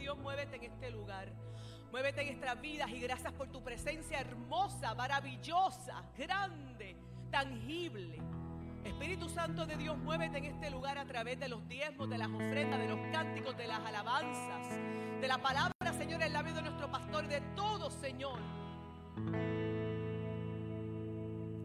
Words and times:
Dios, 0.00 0.18
muévete 0.18 0.56
en 0.56 0.64
este 0.64 0.90
lugar. 0.90 1.28
Muévete 1.92 2.22
en 2.22 2.28
nuestras 2.28 2.60
vidas 2.60 2.90
y 2.90 3.00
gracias 3.00 3.32
por 3.34 3.48
tu 3.48 3.62
presencia 3.62 4.18
hermosa, 4.18 4.94
maravillosa, 4.94 6.02
grande, 6.16 6.96
tangible. 7.30 8.18
Espíritu 8.82 9.28
Santo 9.28 9.66
de 9.66 9.76
Dios, 9.76 9.98
muévete 9.98 10.38
en 10.38 10.46
este 10.46 10.70
lugar 10.70 10.96
a 10.96 11.04
través 11.04 11.38
de 11.38 11.48
los 11.48 11.68
diezmos, 11.68 12.08
de 12.08 12.16
las 12.16 12.28
ofrendas, 12.28 12.80
de 12.80 12.88
los 12.88 12.98
cánticos, 13.12 13.56
de 13.58 13.66
las 13.66 13.80
alabanzas, 13.80 14.68
de 15.20 15.28
la 15.28 15.36
palabra, 15.38 15.92
Señor, 15.98 16.22
en 16.22 16.32
la 16.32 16.42
vida 16.42 16.54
de 16.54 16.62
nuestro 16.62 16.90
pastor, 16.90 17.28
de 17.28 17.42
todo, 17.54 17.90
Señor. 17.90 18.40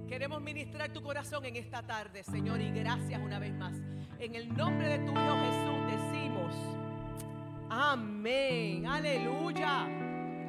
Queremos 0.10 0.42
ministrar 0.42 0.92
tu 0.92 1.02
corazón 1.02 1.46
en 1.46 1.56
esta 1.56 1.84
tarde, 1.84 2.24
Señor, 2.24 2.60
y 2.60 2.72
gracias 2.72 3.22
una 3.22 3.40
vez 3.40 3.54
más. 3.54 3.76
En 4.20 4.36
el 4.36 4.54
nombre 4.56 4.90
de 4.90 5.06
tu 5.06 5.12
Hijo 5.12 5.36
Jesús 5.40 6.12
decimos, 6.12 6.85
amén, 7.76 8.88
aleluya. 8.88 9.88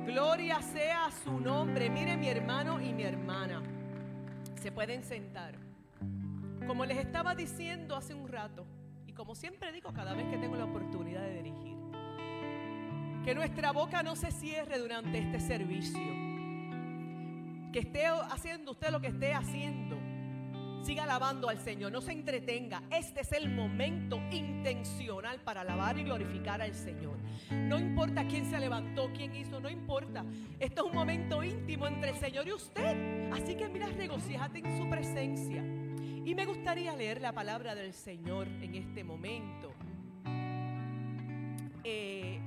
Gloria 0.07 0.63
sea 0.63 1.11
su 1.25 1.41
nombre. 1.41 1.91
Mire 1.91 2.17
mi 2.17 2.29
hermano 2.29 2.81
y 2.81 2.93
mi 2.93 3.03
hermana. 3.03 3.63
Se 4.55 4.71
pueden 4.71 5.03
sentar. 5.03 5.55
Como 6.67 6.85
les 6.85 6.99
estaba 6.99 7.35
diciendo 7.35 7.97
hace 7.97 8.15
un 8.15 8.29
rato, 8.29 8.65
y 9.07 9.13
como 9.13 9.35
siempre 9.35 9.73
digo 9.73 9.93
cada 9.93 10.15
vez 10.15 10.27
que 10.29 10.39
tengo 10.39 10.57
la 10.57 10.65
oportunidad 10.65 11.23
de 11.23 11.35
dirigir, 11.43 11.77
que 13.25 13.35
nuestra 13.35 13.73
boca 13.73 14.03
no 14.03 14.17
se 14.17 14.31
cierre 14.31 14.79
durante 14.79 15.19
este 15.19 15.41
servicio 15.41 16.27
que 17.77 17.81
esté 17.81 18.07
haciendo 18.07 18.71
usted 18.71 18.89
lo 18.89 19.03
que 19.03 19.09
esté 19.09 19.35
haciendo, 19.35 19.96
siga 20.87 21.03
alabando 21.03 21.49
al 21.49 21.59
Señor, 21.59 21.91
no 21.91 22.01
se 22.01 22.13
entretenga. 22.13 22.81
Este 22.93 23.23
es 23.23 23.33
el 23.33 23.49
momento 23.49 24.21
intencional 24.31 25.41
para 25.41 25.63
alabar 25.63 25.99
y 25.99 26.05
glorificar 26.05 26.63
al 26.63 26.75
Señor. 26.75 27.19
No 27.51 27.81
importa 27.81 28.25
quién 28.29 28.49
se 28.49 28.57
levantó, 28.61 29.11
quién 29.13 29.35
hizo, 29.35 29.59
no 29.59 29.69
importa. 29.69 30.25
Esto 30.61 30.83
es 30.83 30.93
un 30.93 30.97
momento 30.97 31.43
íntimo 31.43 31.89
entre 31.89 32.11
el 32.11 32.17
Señor 32.17 32.47
y 32.47 32.53
usted. 32.53 33.33
Así 33.33 33.57
que 33.57 33.69
mira, 33.69 33.89
regocíjate 33.89 34.61
en 34.61 34.79
su 34.79 34.89
presencia. 34.89 35.61
Y 36.25 36.35
me 36.37 36.47
gustaría 36.47 36.95
leer 36.95 37.21
la 37.21 37.33
palabra 37.33 37.75
del 37.75 37.93
Señor 37.93 38.47
en 38.47 38.77
este 38.77 39.03
momento. 39.03 39.75
Eh, 41.83 42.41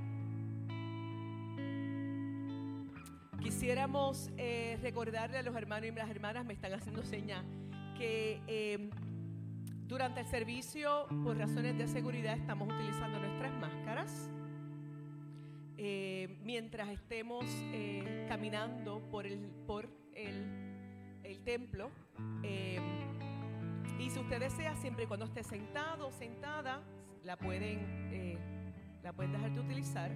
Quisiéramos 3.41 4.29
eh, 4.37 4.77
recordarle 4.81 5.37
a 5.37 5.43
los 5.43 5.55
hermanos 5.55 5.89
y 5.89 5.91
las 5.91 6.09
hermanas, 6.09 6.45
me 6.45 6.53
están 6.53 6.73
haciendo 6.73 7.03
señas, 7.03 7.43
que 7.99 8.41
em, 8.47 8.89
durante 9.85 10.21
el 10.21 10.25
servicio, 10.27 11.05
por 11.21 11.37
razones 11.37 11.77
de 11.77 11.85
seguridad, 11.85 12.37
estamos 12.37 12.73
utilizando 12.73 13.19
nuestras 13.19 13.53
máscaras. 13.59 14.29
Eh, 15.77 16.39
mientras 16.43 16.87
estemos 16.89 17.45
eh, 17.73 18.25
caminando 18.29 19.01
por 19.11 19.25
el, 19.25 19.39
por 19.67 19.89
el, 20.15 20.45
el 21.23 21.39
templo. 21.41 21.91
Em, 22.41 22.81
y 23.99 24.09
si 24.09 24.17
usted 24.17 24.39
desea, 24.39 24.77
siempre 24.77 25.03
y 25.03 25.07
cuando 25.07 25.25
esté 25.25 25.43
sentado 25.43 26.07
o 26.07 26.11
sentada, 26.11 26.81
la 27.25 27.35
pueden, 27.35 28.39
la 29.03 29.11
pueden 29.11 29.33
dejar 29.33 29.51
de 29.51 29.59
utilizar. 29.59 30.11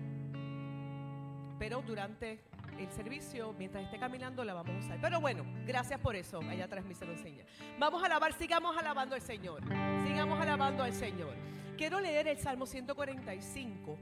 Pero 1.59 1.81
durante 1.81 2.39
el 2.79 2.91
servicio, 2.91 3.53
mientras 3.57 3.83
esté 3.83 3.99
caminando, 3.99 4.43
la 4.43 4.53
vamos 4.53 4.75
a 4.75 4.85
usar. 4.85 4.97
Pero 5.01 5.21
bueno, 5.21 5.45
gracias 5.65 5.99
por 5.99 6.15
eso. 6.15 6.39
Allá 6.39 6.65
atrás 6.65 6.85
me 6.85 6.93
lo 6.93 7.11
enseña. 7.11 7.45
Vamos 7.79 8.01
a 8.03 8.05
alabar, 8.05 8.33
sigamos 8.33 8.75
alabando 8.77 9.15
al 9.15 9.21
Señor. 9.21 9.61
Sigamos 10.05 10.39
alabando 10.39 10.83
al 10.83 10.93
Señor. 10.93 11.35
Quiero 11.77 11.99
leer 11.99 12.27
el 12.27 12.37
Salmo 12.37 12.65
145. 12.65 13.97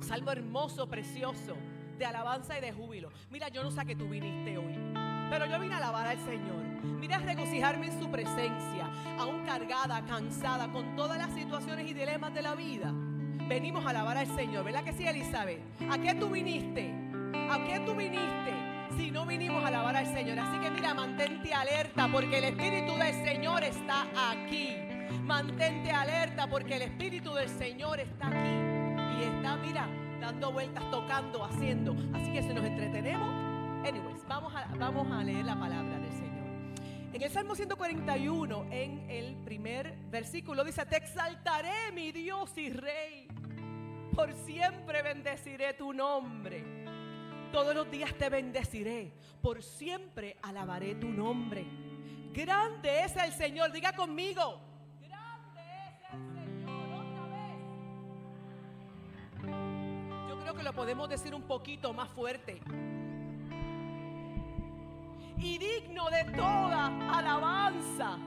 Salmo 0.00 0.30
hermoso, 0.30 0.88
precioso, 0.88 1.56
de 1.98 2.04
alabanza 2.04 2.58
y 2.58 2.60
de 2.60 2.72
júbilo. 2.72 3.10
Mira, 3.30 3.48
yo 3.48 3.62
no 3.62 3.70
sé 3.70 3.84
qué 3.84 3.96
tú 3.96 4.08
viniste 4.08 4.58
hoy. 4.58 4.74
Pero 5.30 5.46
yo 5.46 5.58
vine 5.58 5.74
a 5.74 5.78
alabar 5.78 6.06
al 6.06 6.18
Señor. 6.18 6.64
Mira, 6.84 7.16
a 7.16 7.20
regocijarme 7.20 7.86
en 7.86 8.00
su 8.00 8.10
presencia. 8.10 8.90
Aún 9.18 9.44
cargada, 9.44 10.04
cansada, 10.06 10.70
con 10.70 10.94
todas 10.94 11.18
las 11.18 11.34
situaciones 11.34 11.90
y 11.90 11.94
dilemas 11.94 12.32
de 12.32 12.42
la 12.42 12.54
vida. 12.54 12.92
Venimos 13.48 13.84
a 13.86 13.90
alabar 13.90 14.16
al 14.16 14.26
Señor. 14.34 14.64
¿Verdad 14.64 14.84
que 14.84 14.92
sí, 14.92 15.06
Elizabeth? 15.06 15.60
¿A 15.90 15.98
qué 15.98 16.14
tú 16.14 16.30
viniste? 16.30 17.05
¿A 17.50 17.64
qué 17.64 17.80
tú 17.80 17.94
viniste? 17.94 18.52
Si 18.96 19.10
no 19.10 19.24
vinimos 19.26 19.62
a 19.62 19.68
alabar 19.68 19.96
al 19.96 20.06
Señor. 20.06 20.38
Así 20.38 20.58
que 20.58 20.70
mira, 20.70 20.94
mantente 20.94 21.54
alerta 21.54 22.08
porque 22.10 22.38
el 22.38 22.44
Espíritu 22.44 22.96
del 22.96 23.14
Señor 23.24 23.62
está 23.62 24.06
aquí. 24.30 24.76
Mantente 25.22 25.90
alerta 25.90 26.48
porque 26.48 26.76
el 26.76 26.82
Espíritu 26.82 27.34
del 27.34 27.48
Señor 27.48 28.00
está 28.00 28.28
aquí. 28.28 29.20
Y 29.20 29.24
está, 29.24 29.56
mira, 29.56 29.88
dando 30.20 30.52
vueltas, 30.52 30.90
tocando, 30.90 31.44
haciendo. 31.44 31.96
Así 32.14 32.32
que 32.32 32.42
si 32.42 32.48
nos 32.52 32.64
entretenemos, 32.64 33.28
anyways, 33.86 34.26
vamos 34.26 34.54
a, 34.54 34.66
vamos 34.76 35.10
a 35.12 35.22
leer 35.22 35.44
la 35.44 35.58
palabra 35.58 35.98
del 35.98 36.12
Señor. 36.12 36.26
En 37.12 37.22
el 37.22 37.30
Salmo 37.30 37.54
141, 37.54 38.66
en 38.70 39.10
el 39.10 39.36
primer 39.36 39.96
versículo, 40.10 40.64
dice, 40.64 40.84
te 40.86 40.96
exaltaré 40.96 41.92
mi 41.92 42.12
Dios 42.12 42.56
y 42.58 42.70
Rey. 42.70 43.28
Por 44.14 44.32
siempre 44.34 45.02
bendeciré 45.02 45.74
tu 45.74 45.92
nombre. 45.92 46.85
Todos 47.52 47.74
los 47.74 47.90
días 47.90 48.14
te 48.14 48.28
bendeciré. 48.28 49.12
Por 49.40 49.62
siempre 49.62 50.36
alabaré 50.42 50.94
tu 50.94 51.08
nombre. 51.08 51.66
Grande 52.32 53.04
es 53.04 53.16
el 53.16 53.32
Señor. 53.32 53.72
Diga 53.72 53.92
conmigo. 53.94 54.60
Grande 55.00 55.60
es 55.86 55.94
el 56.12 56.20
Señor. 56.34 56.88
Otra 56.94 57.22
vez. 59.42 60.28
Yo 60.28 60.38
creo 60.40 60.54
que 60.54 60.62
lo 60.62 60.72
podemos 60.72 61.08
decir 61.08 61.34
un 61.34 61.42
poquito 61.42 61.92
más 61.92 62.10
fuerte. 62.10 62.60
Y 65.38 65.58
digno 65.58 66.10
de 66.10 66.24
toda 66.36 66.86
alabanza. 67.16 68.18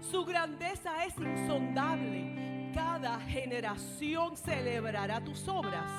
Su 0.00 0.24
grandeza 0.24 1.04
es 1.04 1.16
insondable. 1.18 2.70
Cada 2.74 3.18
generación 3.20 4.36
celebrará 4.36 5.24
tus 5.24 5.48
obras 5.48 5.90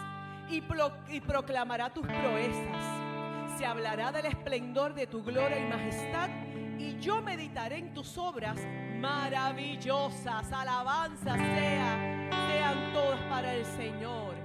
y, 0.50 1.22
proclamará 1.22 1.94
tus 1.94 2.06
proezas. 2.06 3.58
Se 3.58 3.66
hablará 3.66 4.12
del 4.12 4.28
esplendor 4.28 4.94
de 4.94 5.08
tu 5.08 5.24
gloria 5.24 5.59
y 5.59 5.66
majestad 5.66 6.30
y 6.78 6.97
yo 7.00 7.22
meditaré 7.22 7.78
en 7.80 7.94
tus 7.94 8.18
obras 8.18 8.59
maravillosas. 9.00 10.52
Alabanza 10.52 11.34
sea, 11.36 12.30
sean 12.47 12.94
todas 12.94 13.19
para 13.30 13.53
el 13.53 13.66
Señor. 13.66 14.36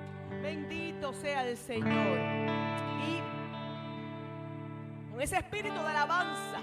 Bendito 0.43 1.13
sea 1.13 1.47
el 1.47 1.57
Señor. 1.57 2.19
Y 3.07 3.21
con 5.11 5.21
ese 5.21 5.37
espíritu 5.37 5.75
de 5.75 5.89
alabanza, 5.89 6.59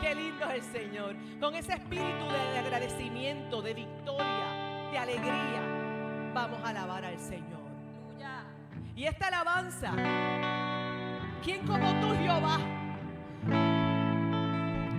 qué 0.00 0.14
lindo 0.14 0.48
es 0.50 0.64
el 0.64 0.80
Señor. 0.80 1.16
Con 1.40 1.54
ese 1.54 1.72
espíritu 1.72 2.24
de 2.28 2.58
agradecimiento, 2.58 3.60
de 3.60 3.74
victoria, 3.74 4.88
de 4.92 4.98
alegría, 4.98 6.32
vamos 6.32 6.60
a 6.64 6.68
alabar 6.68 7.04
al 7.04 7.18
Señor. 7.18 7.57
Y 8.98 9.04
esta 9.04 9.28
alabanza, 9.28 9.92
¿quién 11.44 11.64
como 11.68 11.88
tú, 12.00 12.16
Jehová? 12.20 12.58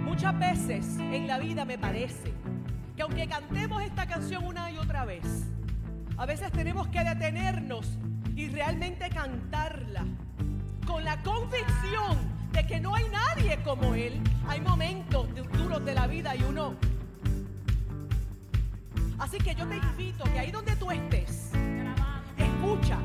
Muchas 0.06 0.40
veces 0.40 0.98
en 1.00 1.28
la 1.28 1.38
vida 1.38 1.66
me 1.66 1.78
parece 1.78 2.34
que 2.96 3.02
aunque 3.02 3.28
cantemos 3.28 3.84
esta 3.84 4.08
canción 4.08 4.46
una 4.46 4.72
y 4.72 4.78
otra 4.78 5.04
vez, 5.04 5.26
a 6.16 6.26
veces 6.26 6.50
tenemos 6.54 6.88
que 6.88 7.04
detenernos 7.04 7.98
y 8.38 8.48
realmente 8.48 9.10
cantarla 9.10 10.06
con 10.88 11.04
la 11.04 11.22
convicción 11.22 12.18
de 12.54 12.66
que 12.66 12.80
no 12.80 12.96
hay 12.96 13.04
nadie 13.10 13.62
como 13.64 13.96
Él. 13.96 14.24
Hay 14.48 14.62
momentos 14.62 15.28
duros 15.52 15.84
de 15.84 15.94
la 15.94 16.08
vida 16.08 16.38
y 16.38 16.44
uno... 16.44 16.74
Así 19.18 19.40
que 19.40 19.54
yo 19.56 19.68
te 19.68 19.76
invito 19.76 20.24
que 20.24 20.40
ahí 20.40 20.52
donde 20.52 20.74
tú 20.78 20.90
estés, 20.90 21.52
escucha, 22.38 22.98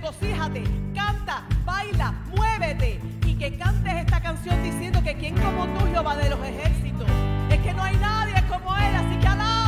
regocíjate, 0.00 0.64
canta, 0.94 1.44
baila, 1.64 2.14
muévete 2.34 3.00
y 3.26 3.34
que 3.34 3.56
cantes 3.58 3.94
esta 3.94 4.20
canción 4.20 4.62
diciendo 4.62 5.02
que 5.02 5.14
quien 5.14 5.34
como 5.34 5.66
tú, 5.66 5.86
Jehová 5.90 6.16
de 6.16 6.30
los 6.30 6.40
ejércitos, 6.40 7.06
es 7.50 7.58
que 7.58 7.74
no 7.74 7.82
hay 7.82 7.96
nadie 7.96 8.34
como 8.48 8.74
Él, 8.76 8.94
así 8.94 9.16
que 9.20 9.26
alaba. 9.26 9.59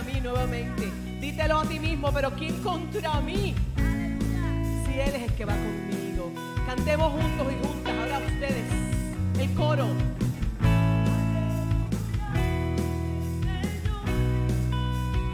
Contra 0.00 0.02
mí 0.02 0.20
nuevamente? 0.20 0.90
Dítelo 1.20 1.58
a 1.58 1.64
ti 1.64 1.78
mismo, 1.78 2.12
pero 2.12 2.30
¿quién 2.34 2.62
contra 2.62 3.20
mí? 3.20 3.54
Si 3.76 4.92
Él 4.98 5.14
es 5.14 5.22
el 5.22 5.32
que 5.34 5.44
va 5.44 5.52
conmigo. 5.52 6.32
Cantemos 6.66 7.12
juntos 7.12 7.52
y 7.52 7.66
juntas, 7.66 7.94
ahora 7.98 8.26
ustedes, 8.26 8.64
el 9.38 9.54
coro. 9.54 9.86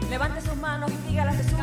Levante 0.09 0.41
sus 0.41 0.55
manos 0.55 0.91
y 0.91 1.11
dígale 1.11 1.31
a 1.31 1.33
Jesús. 1.33 1.57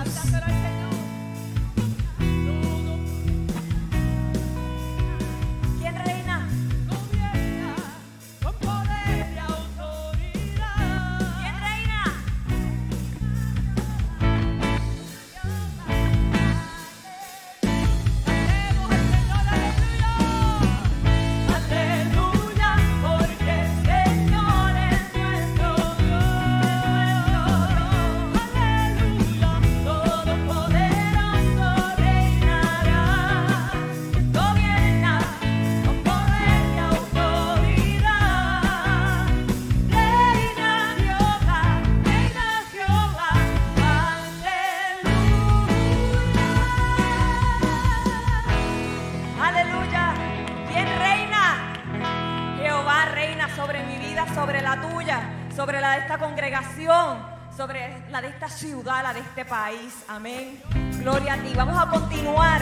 Amén. 60.09 60.61
Gloria 61.01 61.35
a 61.35 61.37
ti. 61.39 61.55
Vamos 61.57 61.83
a 61.83 61.89
continuar 61.89 62.61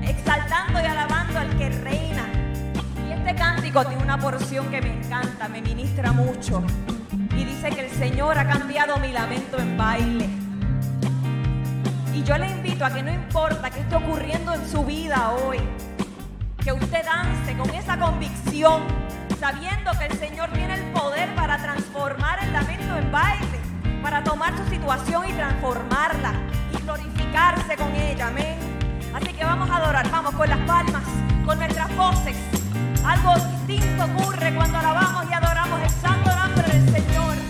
exaltando 0.00 0.80
y 0.80 0.84
alabando 0.84 1.40
al 1.40 1.58
que 1.58 1.70
reina. 1.70 2.24
Y 3.08 3.12
este 3.12 3.34
cántico 3.34 3.84
tiene 3.84 4.04
una 4.04 4.16
porción 4.16 4.70
que 4.70 4.80
me 4.80 4.96
encanta, 4.96 5.48
me 5.48 5.60
ministra 5.60 6.12
mucho. 6.12 6.62
Y 7.36 7.44
dice 7.44 7.70
que 7.70 7.86
el 7.86 7.90
Señor 7.90 8.38
ha 8.38 8.46
cambiado 8.46 8.98
mi 8.98 9.10
lamento 9.12 9.58
en 9.58 9.76
baile. 9.76 10.28
Y 12.14 12.22
yo 12.22 12.38
le 12.38 12.48
invito 12.48 12.84
a 12.84 12.90
que 12.90 13.02
no 13.02 13.10
importa 13.10 13.68
qué 13.68 13.80
esté 13.80 13.96
ocurriendo 13.96 14.54
en 14.54 14.70
su 14.70 14.84
vida 14.84 15.32
hoy, 15.32 15.58
que 16.62 16.72
usted 16.72 17.04
dance 17.04 17.56
con 17.56 17.70
esa 17.70 17.98
convicción, 17.98 18.82
sabiendo 19.40 19.90
que 19.98 20.06
el 20.06 20.16
Señor 20.16 20.48
tiene 20.52 20.74
el 20.74 20.92
poder 20.92 21.34
para 21.34 21.58
transformar 21.58 22.38
el 22.44 22.52
lamento 22.52 22.96
en 22.98 23.10
baile, 23.10 23.49
para 24.10 24.24
tomar 24.24 24.52
su 24.56 24.68
situación 24.68 25.28
y 25.28 25.32
transformarla 25.34 26.32
y 26.72 26.82
glorificarse 26.82 27.76
con 27.76 27.94
ella, 27.94 28.26
amén. 28.26 28.58
Así 29.14 29.32
que 29.32 29.44
vamos 29.44 29.70
a 29.70 29.76
adorar, 29.76 30.10
vamos 30.10 30.34
con 30.34 30.50
las 30.50 30.58
palmas, 30.66 31.04
con 31.46 31.58
nuestras 31.60 31.96
voces. 31.96 32.36
Algo 33.04 33.34
distinto 33.66 34.04
ocurre 34.06 34.52
cuando 34.52 34.78
alabamos 34.78 35.30
y 35.30 35.32
adoramos 35.32 35.80
el 35.82 35.90
santo 35.90 36.28
nombre 36.34 36.66
del 36.72 36.90
Señor. 36.90 37.49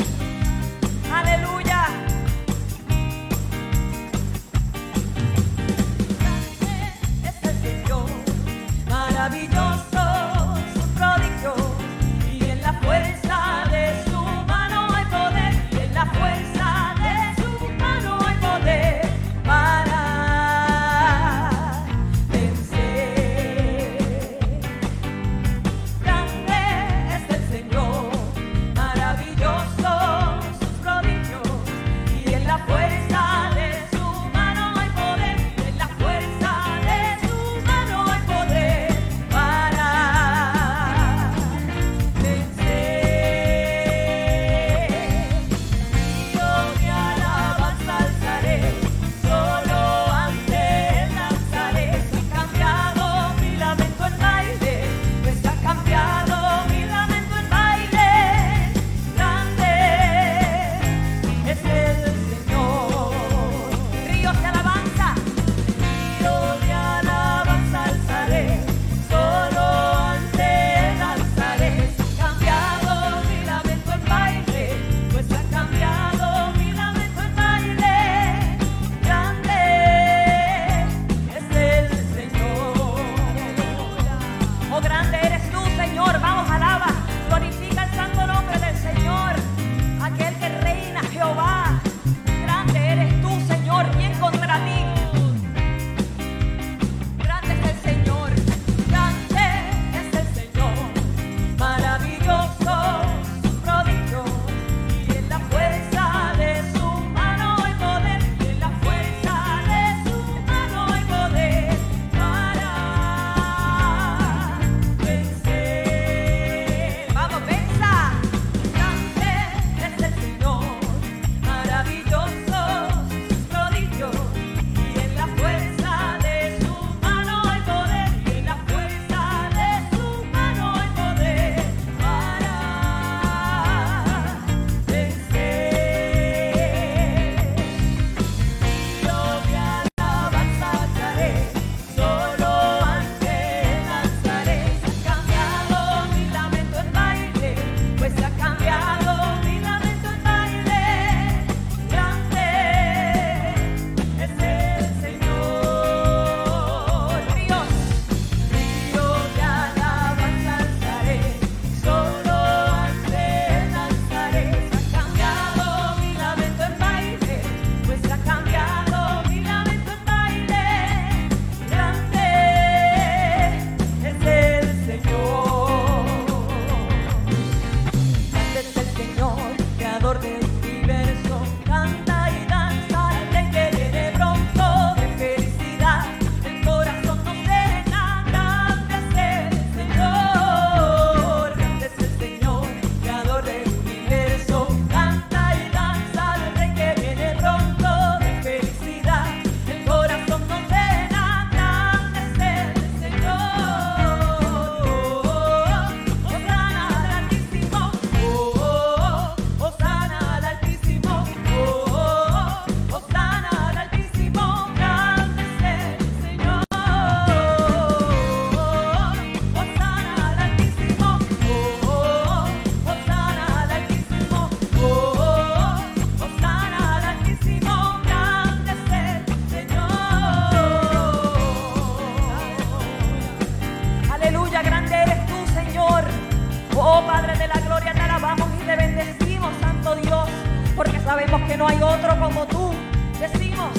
bendecimos, 238.95 239.51
Santo 239.61 239.95
Dios, 239.97 240.29
porque 240.77 241.01
sabemos 241.01 241.41
que 241.49 241.57
no 241.57 241.67
hay 241.69 241.81
otro 241.83 242.19
como 242.19 242.47
tú. 242.47 242.73
Decimos, 243.19 243.71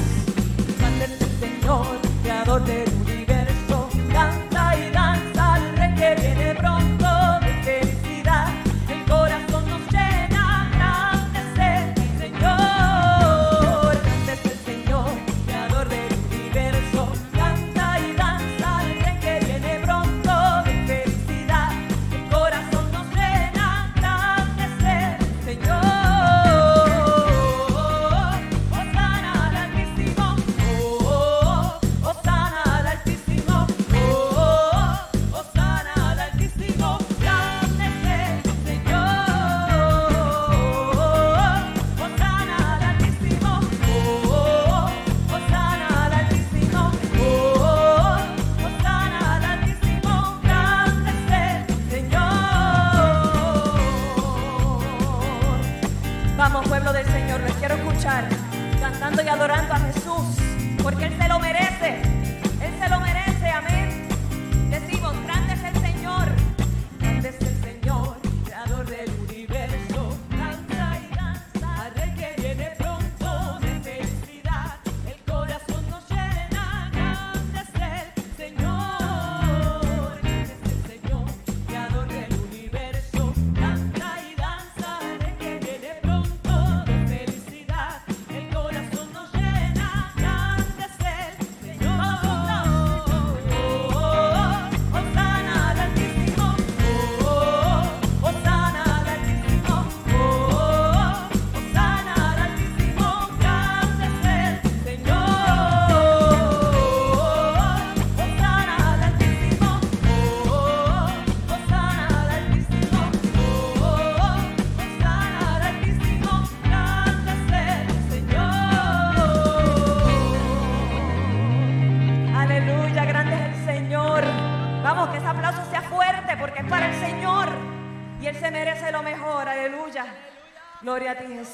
Santo 0.80 1.25
Señor, 1.39 1.86
Creador 2.24 2.63
de 2.65 3.00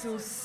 Jesus. 0.07 0.36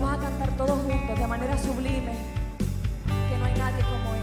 Vamos 0.00 0.16
a 0.16 0.20
cantar 0.20 0.56
todos 0.56 0.78
juntos 0.82 1.18
de 1.18 1.26
manera 1.26 1.58
sublime 1.58 2.12
que 3.28 3.38
no 3.38 3.44
hay 3.44 3.54
nadie 3.58 3.82
como 3.82 4.14
Él. 4.14 4.17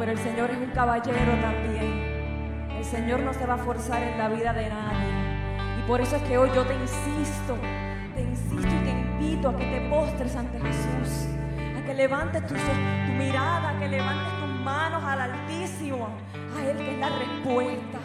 Pero 0.00 0.10
el 0.10 0.18
Señor 0.18 0.50
es 0.50 0.56
un 0.56 0.70
caballero 0.70 1.32
también. 1.40 2.68
El 2.76 2.84
Señor 2.84 3.20
no 3.20 3.32
se 3.32 3.46
va 3.46 3.54
a 3.54 3.58
forzar 3.58 4.02
en 4.02 4.18
la 4.18 4.28
vida 4.28 4.52
de 4.52 4.68
nadie. 4.68 5.78
Y 5.78 5.86
por 5.86 6.00
eso 6.00 6.16
es 6.16 6.22
que 6.22 6.38
hoy 6.38 6.50
yo 6.54 6.64
te 6.64 6.74
insisto, 6.74 7.56
te 8.16 8.22
insisto 8.22 8.66
y 8.66 8.84
te 8.84 8.90
invito 8.90 9.50
a 9.50 9.56
que 9.56 9.66
te 9.66 9.80
postres 9.88 10.34
ante 10.34 10.58
Jesús, 10.58 11.28
a 11.78 11.84
que 11.84 11.94
levantes 11.94 12.44
tu, 12.46 12.54
tu 12.54 13.12
mirada, 13.12 13.76
a 13.76 13.78
que 13.78 13.88
levantes 13.88 14.32
tus 14.40 14.60
manos 14.64 15.04
al 15.04 15.20
Altísimo, 15.20 16.08
a 16.56 16.64
Él 16.64 16.76
que 16.78 16.94
es 16.94 16.98
la 16.98 17.10
respuesta 17.10 17.98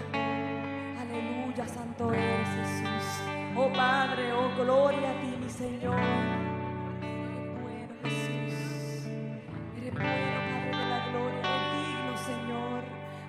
santo 1.68 2.14
eres 2.14 2.48
Jesús. 2.50 3.22
Oh 3.56 3.72
Padre, 3.72 4.34
oh 4.34 4.64
gloria 4.64 5.12
a 5.12 5.22
ti, 5.22 5.38
mi 5.42 5.50
Señor. 5.50 6.45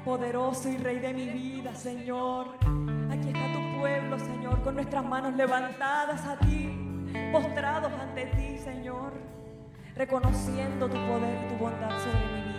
Poderoso 0.06 0.68
y 0.68 0.76
Rey 0.76 1.00
de 1.00 1.12
mi 1.12 1.26
vida, 1.26 1.74
Señor. 1.74 2.46
Aquí 3.10 3.26
está 3.26 3.52
tu 3.52 3.80
pueblo, 3.80 4.16
Señor, 4.20 4.62
con 4.62 4.76
nuestras 4.76 5.04
manos 5.04 5.34
levantadas 5.34 6.24
a 6.24 6.38
ti, 6.38 6.70
postrados 7.32 7.92
ante 7.92 8.26
ti, 8.26 8.56
Señor, 8.56 9.12
reconociendo 9.96 10.88
tu 10.88 10.94
poder 10.94 11.44
y 11.44 11.48
tu 11.48 11.56
bondad 11.56 11.90
sobre 11.98 12.20
mi 12.20 12.52
vida. 12.52 12.56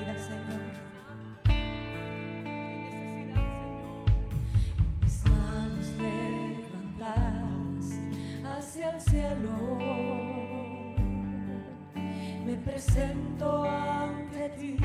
cielo. 9.00 9.78
Me 12.46 12.56
presento 12.56 13.64
ante 13.64 14.50
ti, 14.58 14.78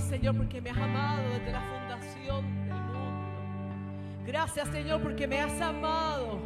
Señor, 0.00 0.36
porque 0.36 0.60
me 0.60 0.70
has 0.70 0.76
amado 0.76 1.28
desde 1.30 1.52
la 1.52 1.60
fundación 1.60 2.68
del 2.68 2.80
mundo. 2.80 4.24
Gracias, 4.26 4.68
Señor, 4.68 5.02
porque 5.02 5.26
me 5.26 5.40
has 5.40 5.60
amado 5.60 6.40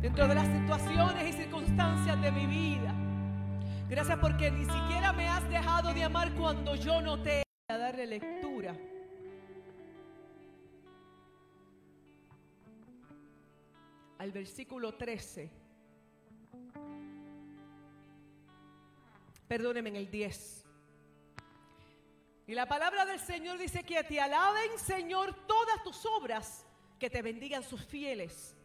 dentro 0.00 0.28
de 0.28 0.34
las 0.34 0.46
situaciones 0.46 1.28
y 1.28 1.32
circunstancias 1.32 2.20
de 2.20 2.32
mi 2.32 2.46
vida. 2.46 2.94
Gracias 3.88 4.18
porque 4.18 4.50
ni 4.50 4.64
siquiera 4.64 5.12
me 5.12 5.28
has 5.28 5.48
dejado 5.48 5.92
de 5.94 6.04
amar 6.04 6.32
cuando 6.34 6.74
yo 6.74 7.00
no 7.00 7.22
te 7.22 7.42
a 7.68 7.76
darle 7.76 8.06
lectura. 8.06 8.76
Al 14.18 14.30
versículo 14.30 14.94
13. 14.94 15.50
Perdóneme 19.48 19.90
en 19.90 19.96
el 19.96 20.10
10. 20.10 20.61
Y 22.46 22.54
la 22.54 22.66
palabra 22.66 23.04
del 23.04 23.20
Señor 23.20 23.58
dice 23.58 23.84
que 23.84 24.02
te 24.04 24.20
alaben, 24.20 24.78
Señor, 24.78 25.34
todas 25.46 25.82
tus 25.84 26.04
obras, 26.06 26.66
que 26.98 27.08
te 27.08 27.22
bendigan 27.22 27.62
sus 27.62 27.84
fieles, 27.84 28.56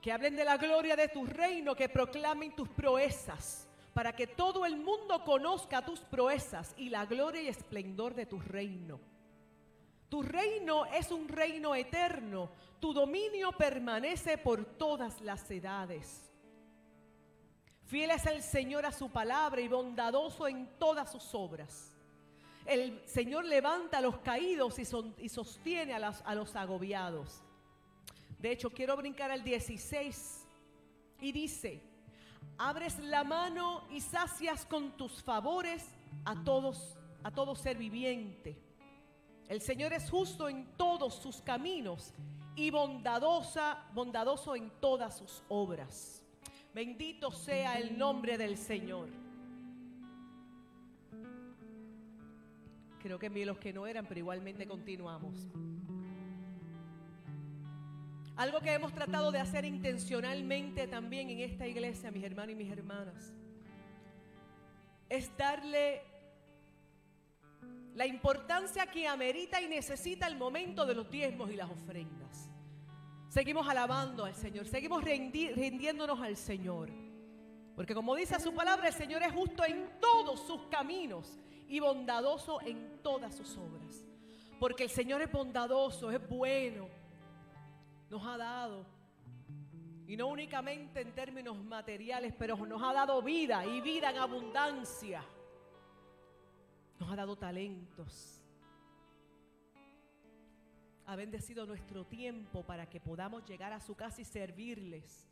que 0.00 0.12
hablen 0.12 0.36
de 0.36 0.44
la 0.44 0.56
gloria 0.56 0.96
de 0.96 1.08
tu 1.08 1.26
reino, 1.26 1.74
que 1.74 1.88
proclamen 1.88 2.54
tus 2.54 2.68
proezas, 2.68 3.68
para 3.92 4.14
que 4.14 4.26
todo 4.26 4.64
el 4.64 4.76
mundo 4.76 5.22
conozca 5.24 5.84
tus 5.84 6.00
proezas 6.00 6.74
y 6.76 6.90
la 6.90 7.06
gloria 7.06 7.42
y 7.42 7.48
esplendor 7.48 8.14
de 8.14 8.26
tu 8.26 8.40
reino. 8.40 9.00
Tu 10.08 10.22
reino 10.22 10.86
es 10.86 11.10
un 11.10 11.28
reino 11.28 11.74
eterno, 11.74 12.50
tu 12.80 12.92
dominio 12.92 13.52
permanece 13.52 14.38
por 14.38 14.64
todas 14.64 15.20
las 15.20 15.50
edades. 15.50 16.30
Fiel 17.84 18.10
es 18.10 18.26
el 18.26 18.42
Señor 18.42 18.86
a 18.86 18.92
su 18.92 19.10
palabra 19.10 19.60
y 19.60 19.68
bondadoso 19.68 20.48
en 20.48 20.66
todas 20.78 21.10
sus 21.12 21.34
obras. 21.34 21.91
El 22.66 23.02
Señor 23.06 23.44
levanta 23.44 23.98
a 23.98 24.00
los 24.00 24.18
caídos 24.18 24.78
y, 24.78 25.28
sostiene 25.28 25.94
a, 25.94 26.08
a 26.08 26.34
los 26.34 26.54
agobiados. 26.54 27.42
De 28.38 28.52
hecho, 28.52 28.70
quiero 28.70 28.96
brincar 28.96 29.30
al 29.30 29.42
16 29.42 30.46
y 31.20 31.32
dice, 31.32 31.80
abres 32.58 32.98
la 32.98 33.24
mano 33.24 33.84
y 33.90 34.00
sacias 34.00 34.66
con 34.66 34.96
tus 34.96 35.22
favores 35.22 35.84
a 36.24 36.42
todos, 36.42 36.96
a 37.22 37.30
todo 37.30 37.54
ser 37.54 37.76
viviente. 37.76 38.56
El 39.48 39.60
Señor 39.60 39.92
es 39.92 40.10
justo 40.10 40.48
en 40.48 40.76
todos 40.76 41.14
sus 41.14 41.42
caminos 41.42 42.14
y 42.54 42.70
bondadosa, 42.70 43.84
bondadoso 43.92 44.54
en 44.54 44.70
todas 44.80 45.18
sus 45.18 45.42
obras. 45.48 46.22
Bendito 46.74 47.30
sea 47.30 47.78
el 47.78 47.98
nombre 47.98 48.38
del 48.38 48.56
Señor. 48.56 49.08
Creo 53.02 53.18
que 53.18 53.28
vi 53.28 53.44
los 53.44 53.58
que 53.58 53.72
no 53.72 53.86
eran, 53.88 54.06
pero 54.06 54.20
igualmente 54.20 54.64
continuamos. 54.64 55.48
Algo 58.36 58.60
que 58.60 58.72
hemos 58.72 58.92
tratado 58.94 59.32
de 59.32 59.40
hacer 59.40 59.64
intencionalmente 59.64 60.86
también 60.86 61.28
en 61.28 61.40
esta 61.40 61.66
iglesia, 61.66 62.12
mis 62.12 62.22
hermanos 62.22 62.52
y 62.52 62.54
mis 62.54 62.70
hermanas, 62.70 63.34
es 65.08 65.36
darle 65.36 66.02
la 67.94 68.06
importancia 68.06 68.86
que 68.86 69.06
amerita 69.08 69.60
y 69.60 69.66
necesita 69.66 70.28
el 70.28 70.36
momento 70.36 70.86
de 70.86 70.94
los 70.94 71.10
diezmos 71.10 71.50
y 71.50 71.56
las 71.56 71.68
ofrendas. 71.68 72.48
Seguimos 73.28 73.68
alabando 73.68 74.24
al 74.24 74.34
Señor, 74.34 74.66
seguimos 74.66 75.02
rindiéndonos 75.02 76.20
al 76.20 76.36
Señor. 76.36 76.88
Porque 77.74 77.94
como 77.94 78.14
dice 78.14 78.38
su 78.38 78.54
palabra, 78.54 78.88
el 78.88 78.94
Señor 78.94 79.22
es 79.22 79.32
justo 79.32 79.64
en 79.64 79.88
todos 80.00 80.46
sus 80.46 80.66
caminos 80.66 81.38
y 81.72 81.80
bondadoso 81.80 82.60
en 82.60 83.00
todas 83.02 83.34
sus 83.34 83.56
obras. 83.56 84.04
Porque 84.60 84.84
el 84.84 84.90
Señor 84.90 85.22
es 85.22 85.32
bondadoso, 85.32 86.10
es 86.10 86.28
bueno, 86.28 86.86
nos 88.10 88.22
ha 88.26 88.36
dado. 88.36 88.84
Y 90.06 90.14
no 90.14 90.28
únicamente 90.28 91.00
en 91.00 91.14
términos 91.14 91.56
materiales, 91.64 92.34
pero 92.38 92.58
nos 92.58 92.82
ha 92.82 92.92
dado 92.92 93.22
vida 93.22 93.64
y 93.64 93.80
vida 93.80 94.10
en 94.10 94.18
abundancia. 94.18 95.24
Nos 97.00 97.10
ha 97.10 97.16
dado 97.16 97.36
talentos 97.36 98.38
ha 101.06 101.16
bendecido 101.16 101.66
nuestro 101.66 102.06
tiempo 102.06 102.62
para 102.62 102.88
que 102.88 103.00
podamos 103.00 103.44
llegar 103.44 103.72
a 103.72 103.80
su 103.80 103.94
casa 103.94 104.20
y 104.20 104.24
servirles. 104.24 105.28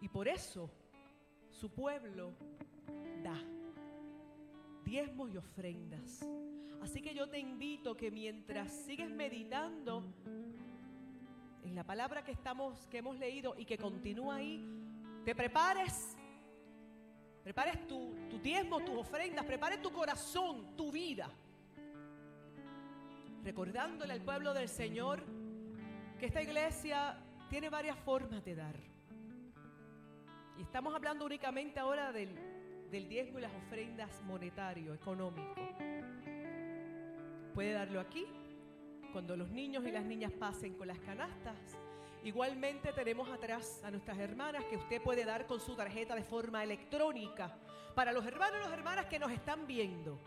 Y 0.00 0.08
por 0.08 0.28
eso 0.28 0.68
su 1.48 1.70
pueblo 1.70 2.32
da 3.22 3.40
diezmos 4.88 5.30
y 5.30 5.36
ofrendas. 5.36 6.26
Así 6.80 7.02
que 7.02 7.14
yo 7.14 7.28
te 7.28 7.38
invito 7.38 7.94
que 7.94 8.10
mientras 8.10 8.72
sigues 8.72 9.10
meditando 9.10 10.02
en 11.62 11.74
la 11.74 11.84
palabra 11.84 12.24
que 12.24 12.32
estamos 12.32 12.86
que 12.86 12.98
hemos 12.98 13.18
leído 13.18 13.54
y 13.58 13.66
que 13.66 13.76
continúa 13.76 14.36
ahí, 14.36 14.64
te 15.24 15.34
prepares 15.34 16.16
prepares 17.42 17.86
tu, 17.86 18.14
tu 18.30 18.38
diezmo, 18.38 18.80
tus 18.80 18.96
ofrendas, 18.96 19.44
prepares 19.44 19.80
tu 19.82 19.90
corazón, 19.90 20.74
tu 20.76 20.90
vida 20.90 21.30
recordándole 23.44 24.12
al 24.12 24.22
pueblo 24.22 24.54
del 24.54 24.68
Señor 24.68 25.22
que 26.18 26.26
esta 26.26 26.42
iglesia 26.42 27.18
tiene 27.50 27.68
varias 27.68 27.98
formas 27.98 28.44
de 28.44 28.54
dar. 28.54 28.76
Y 30.58 30.62
estamos 30.62 30.94
hablando 30.94 31.24
únicamente 31.24 31.78
ahora 31.78 32.10
del, 32.10 32.47
del 32.90 33.08
diezmo 33.08 33.38
y 33.38 33.42
las 33.42 33.54
ofrendas 33.54 34.22
monetario, 34.22 34.94
económico. 34.94 35.54
Puede 37.54 37.72
darlo 37.72 38.00
aquí, 38.00 38.26
cuando 39.12 39.36
los 39.36 39.50
niños 39.50 39.84
y 39.86 39.90
las 39.90 40.04
niñas 40.04 40.32
pasen 40.32 40.74
con 40.74 40.88
las 40.88 40.98
canastas. 41.00 41.56
Igualmente 42.24 42.92
tenemos 42.92 43.28
atrás 43.28 43.82
a 43.84 43.90
nuestras 43.90 44.18
hermanas 44.18 44.64
que 44.64 44.76
usted 44.76 45.02
puede 45.02 45.24
dar 45.24 45.46
con 45.46 45.60
su 45.60 45.74
tarjeta 45.74 46.14
de 46.14 46.24
forma 46.24 46.62
electrónica. 46.64 47.56
Para 47.94 48.12
los 48.12 48.24
hermanos 48.26 48.60
y 48.60 48.64
las 48.64 48.72
hermanas 48.72 49.06
que 49.06 49.18
nos 49.18 49.30
están 49.30 49.66
viendo, 49.66 50.18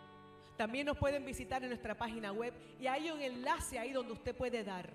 también 0.58 0.86
nos 0.86 0.98
pueden 0.98 1.26
visitar 1.26 1.64
en 1.64 1.70
nuestra 1.70 1.96
página 1.96 2.32
web 2.32 2.54
y 2.80 2.88
hay 2.88 3.10
un 3.10 3.22
enlace 3.22 3.80
ahí 3.80 3.92
donde 3.92 4.14
usted 4.14 4.36
puede 4.36 4.64
dar. 4.64 4.94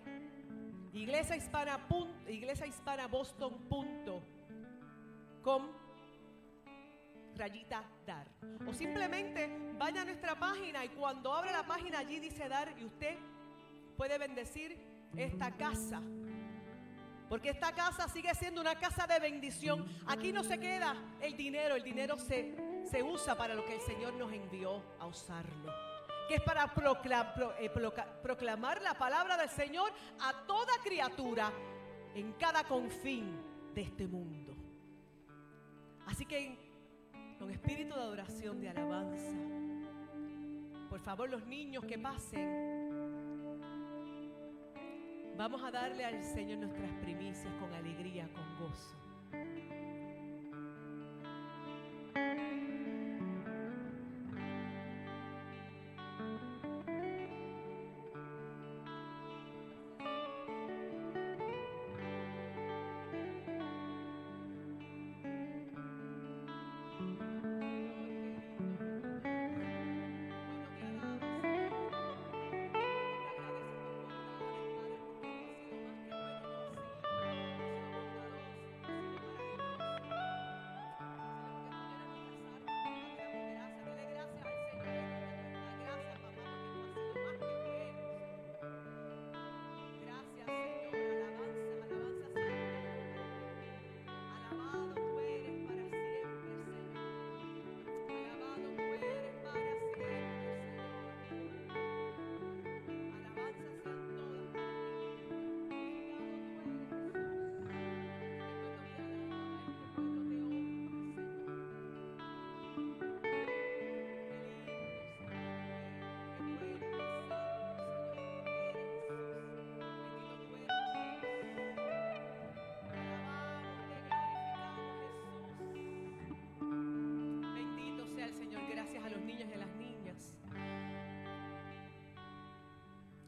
Iglesia 0.92 1.36
Hispana, 1.36 1.80
iglesia 2.28 2.66
Boston.com 3.10 4.22
rayita 7.36 7.84
dar. 8.06 8.26
O 8.66 8.72
simplemente 8.72 9.48
vaya 9.78 10.02
a 10.02 10.04
nuestra 10.04 10.38
página 10.38 10.84
y 10.84 10.88
cuando 10.90 11.32
abre 11.32 11.52
la 11.52 11.66
página 11.66 12.00
allí 12.00 12.18
dice 12.20 12.48
dar 12.48 12.74
y 12.78 12.84
usted 12.84 13.16
puede 13.96 14.18
bendecir 14.18 14.78
esta 15.16 15.50
casa. 15.56 16.00
Porque 17.28 17.50
esta 17.50 17.72
casa 17.72 18.08
sigue 18.08 18.32
siendo 18.34 18.60
una 18.60 18.76
casa 18.76 19.06
de 19.06 19.18
bendición. 19.18 19.86
Aquí 20.06 20.32
no 20.32 20.44
se 20.44 20.58
queda 20.58 20.94
el 21.20 21.36
dinero, 21.36 21.74
el 21.74 21.82
dinero 21.82 22.16
se 22.18 22.54
se 22.86 23.02
usa 23.02 23.36
para 23.36 23.54
lo 23.54 23.64
que 23.64 23.74
el 23.74 23.80
Señor 23.80 24.14
nos 24.14 24.32
envió 24.32 24.82
a 24.98 25.06
usarlo. 25.06 25.72
Que 26.28 26.36
es 26.36 26.42
para 26.42 26.72
eh, 27.58 27.70
proclamar 28.22 28.82
la 28.82 28.94
palabra 28.94 29.36
del 29.36 29.48
Señor 29.48 29.92
a 30.20 30.46
toda 30.46 30.72
criatura 30.82 31.52
en 32.14 32.32
cada 32.34 32.64
confín 32.64 33.40
de 33.74 33.82
este 33.82 34.06
mundo. 34.06 34.54
Así 36.06 36.24
que 36.24 36.65
con 37.38 37.50
espíritu 37.50 37.94
de 37.94 38.00
adoración, 38.00 38.60
de 38.60 38.68
alabanza, 38.68 39.36
por 40.88 41.00
favor 41.00 41.28
los 41.28 41.46
niños 41.46 41.84
que 41.84 41.98
pasen, 41.98 43.58
vamos 45.36 45.62
a 45.62 45.70
darle 45.70 46.04
al 46.04 46.22
Señor 46.22 46.58
nuestras 46.58 46.92
primicias 47.02 47.52
con 47.60 47.72
alegría, 47.72 48.28
con 48.32 48.58
gozo. 48.58 48.96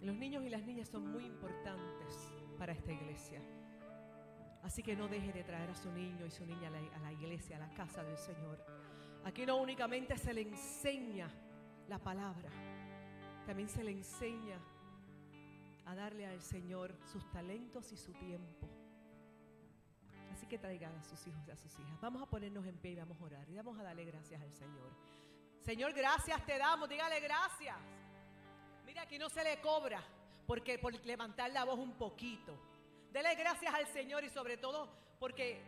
Los 0.02 0.16
niños 0.16 0.44
y 0.44 0.48
las 0.48 0.62
niñas 0.62 0.88
son 0.88 1.10
muy 1.10 1.24
importantes 1.24 2.32
para 2.56 2.72
esta 2.72 2.92
iglesia. 2.92 3.42
Así 4.62 4.82
que 4.82 4.94
no 4.94 5.08
deje 5.08 5.32
de 5.32 5.44
traer 5.44 5.70
a 5.70 5.74
su 5.74 5.90
niño 5.90 6.26
y 6.26 6.30
su 6.30 6.44
niña 6.44 6.68
a 6.68 6.98
la, 7.00 7.12
iglesia, 7.12 7.56
a 7.56 7.60
la 7.60 7.70
casa 7.74 8.02
del 8.04 8.18
Señor. 8.18 8.64
Aquí 9.24 9.46
no 9.46 9.56
únicamente 9.56 10.16
se 10.16 10.32
le 10.32 10.42
enseña 10.42 11.30
la 11.88 11.98
palabra, 11.98 12.50
también 13.46 13.68
se 13.68 13.82
le 13.82 13.92
enseña 13.92 14.58
a 15.86 15.94
darle 15.94 16.26
al 16.26 16.40
Señor 16.42 16.94
sus 17.04 17.28
talentos 17.30 17.92
y 17.92 17.96
su 17.96 18.12
tiempo. 18.12 18.68
Así 20.32 20.46
que 20.46 20.58
traigan 20.58 20.94
a 20.96 21.02
sus 21.02 21.26
hijos 21.26 21.42
y 21.48 21.50
a 21.50 21.56
sus 21.56 21.72
hijas. 21.78 22.00
Vamos 22.00 22.22
a 22.22 22.26
ponernos 22.26 22.66
en 22.66 22.76
pie 22.76 22.92
y 22.92 22.96
vamos 22.96 23.20
a 23.20 23.24
orar 23.24 23.48
y 23.48 23.56
vamos 23.56 23.78
a 23.78 23.82
darle 23.82 24.04
gracias 24.04 24.40
al 24.40 24.52
Señor. 24.52 24.92
Señor, 25.60 25.92
gracias 25.92 26.44
te 26.46 26.58
damos, 26.58 26.88
dígale 26.88 27.20
gracias. 27.20 27.76
Mira, 28.98 29.06
aquí 29.06 29.18
no 29.20 29.28
se 29.28 29.44
le 29.44 29.60
cobra 29.60 30.02
porque 30.44 30.76
por 30.76 30.92
levantar 31.06 31.52
la 31.52 31.62
voz 31.62 31.78
un 31.78 31.92
poquito. 31.92 32.58
Dele 33.12 33.36
gracias 33.36 33.72
al 33.72 33.86
Señor 33.86 34.24
y 34.24 34.28
sobre 34.28 34.56
todo 34.56 34.88
porque 35.20 35.62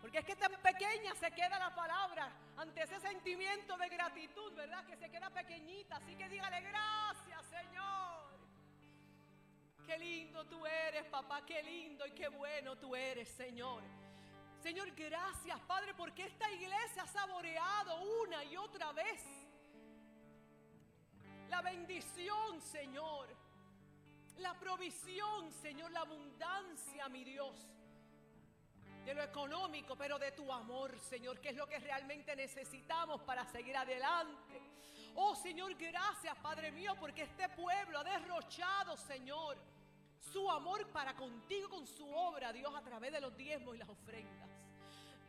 porque 0.00 0.20
es 0.20 0.24
que 0.24 0.34
tan 0.34 0.52
pequeña 0.62 1.14
se 1.16 1.30
queda 1.32 1.58
la 1.58 1.74
palabra 1.74 2.32
ante 2.56 2.84
ese 2.84 2.98
sentimiento 3.00 3.76
de 3.76 3.90
gratitud, 3.90 4.50
¿verdad? 4.54 4.86
Que 4.86 4.96
se 4.96 5.10
queda 5.10 5.28
pequeñita. 5.28 5.96
Así 5.96 6.16
que 6.16 6.26
dígale 6.30 6.62
gracias, 6.62 7.44
Señor. 7.50 8.30
Qué 9.84 9.98
lindo 9.98 10.46
tú 10.46 10.64
eres, 10.64 11.04
papá, 11.04 11.44
qué 11.44 11.62
lindo 11.62 12.06
y 12.06 12.12
qué 12.12 12.28
bueno 12.28 12.78
tú 12.78 12.96
eres, 12.96 13.28
Señor. 13.28 13.82
Señor, 14.62 14.90
gracias, 14.92 15.60
Padre, 15.66 15.92
porque 15.92 16.24
esta 16.24 16.50
iglesia 16.50 17.02
ha 17.02 17.06
saboreado 17.06 18.00
una 18.22 18.42
y 18.44 18.56
otra 18.56 18.90
vez 18.92 19.22
la 21.50 21.60
bendición, 21.62 22.60
Señor. 22.60 23.28
La 24.38 24.58
provisión, 24.58 25.52
Señor, 25.52 25.90
la 25.90 26.00
abundancia, 26.00 27.08
mi 27.08 27.24
Dios. 27.24 27.56
De 29.04 29.12
lo 29.12 29.22
económico, 29.22 29.96
pero 29.96 30.18
de 30.18 30.32
tu 30.32 30.50
amor, 30.52 30.98
Señor, 30.98 31.40
que 31.40 31.50
es 31.50 31.56
lo 31.56 31.66
que 31.66 31.78
realmente 31.78 32.34
necesitamos 32.36 33.20
para 33.22 33.44
seguir 33.44 33.76
adelante. 33.76 34.62
Oh, 35.16 35.34
Señor, 35.34 35.74
gracias, 35.74 36.36
Padre 36.38 36.70
mío, 36.70 36.94
porque 36.98 37.22
este 37.22 37.48
pueblo 37.50 37.98
ha 37.98 38.04
derrochado, 38.04 38.96
Señor, 38.96 39.58
su 40.32 40.48
amor 40.50 40.86
para 40.92 41.16
contigo 41.16 41.68
con 41.68 41.86
su 41.86 42.08
obra, 42.08 42.52
Dios, 42.52 42.72
a 42.74 42.82
través 42.82 43.12
de 43.12 43.20
los 43.20 43.36
diezmos 43.36 43.74
y 43.74 43.78
las 43.78 43.88
ofrendas. 43.88 44.48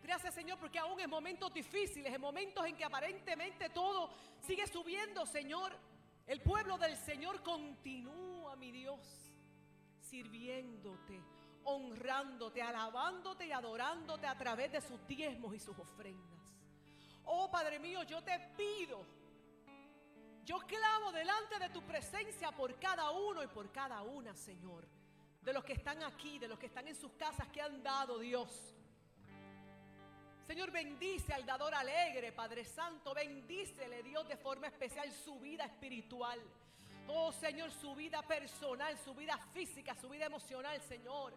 Gracias 0.03 0.33
Señor, 0.33 0.57
porque 0.57 0.79
aún 0.79 0.99
en 0.99 1.09
momentos 1.09 1.53
difíciles, 1.53 2.11
en 2.13 2.19
momentos 2.19 2.65
en 2.65 2.75
que 2.75 2.83
aparentemente 2.83 3.69
todo 3.69 4.09
sigue 4.41 4.65
subiendo, 4.67 5.25
Señor, 5.25 5.77
el 6.31 6.39
pueblo 6.39 6.77
del 6.77 6.95
Señor 6.95 7.43
continúa, 7.43 8.55
mi 8.55 8.71
Dios, 8.71 9.01
sirviéndote, 9.99 11.21
honrándote, 11.65 12.61
alabándote 12.61 13.47
y 13.47 13.51
adorándote 13.51 14.27
a 14.27 14.37
través 14.37 14.71
de 14.71 14.79
sus 14.79 15.05
diezmos 15.05 15.53
y 15.53 15.59
sus 15.59 15.77
ofrendas. 15.77 16.39
Oh 17.25 17.51
Padre 17.51 17.79
mío, 17.79 18.03
yo 18.03 18.23
te 18.23 18.39
pido, 18.55 19.05
yo 20.45 20.59
clamo 20.59 21.11
delante 21.11 21.59
de 21.59 21.69
tu 21.69 21.81
presencia 21.81 22.49
por 22.53 22.79
cada 22.79 23.11
uno 23.11 23.43
y 23.43 23.47
por 23.47 23.69
cada 23.69 24.01
una, 24.01 24.33
Señor, 24.33 24.87
de 25.41 25.51
los 25.51 25.65
que 25.65 25.73
están 25.73 26.01
aquí, 26.01 26.39
de 26.39 26.47
los 26.47 26.57
que 26.57 26.67
están 26.67 26.87
en 26.87 26.95
sus 26.95 27.11
casas, 27.11 27.49
que 27.49 27.61
han 27.61 27.83
dado 27.83 28.19
Dios. 28.19 28.73
Señor, 30.51 30.69
bendice 30.69 31.33
al 31.33 31.45
dador 31.45 31.73
alegre, 31.73 32.33
Padre 32.33 32.65
Santo. 32.65 33.13
Bendícele, 33.13 34.03
Dios, 34.03 34.27
de 34.27 34.35
forma 34.35 34.67
especial 34.67 35.09
su 35.09 35.39
vida 35.39 35.63
espiritual. 35.63 36.41
Oh, 37.07 37.31
Señor, 37.31 37.71
su 37.71 37.95
vida 37.95 38.21
personal, 38.21 38.97
su 38.97 39.15
vida 39.15 39.37
física, 39.53 39.95
su 39.95 40.09
vida 40.09 40.25
emocional, 40.25 40.81
Señor. 40.81 41.33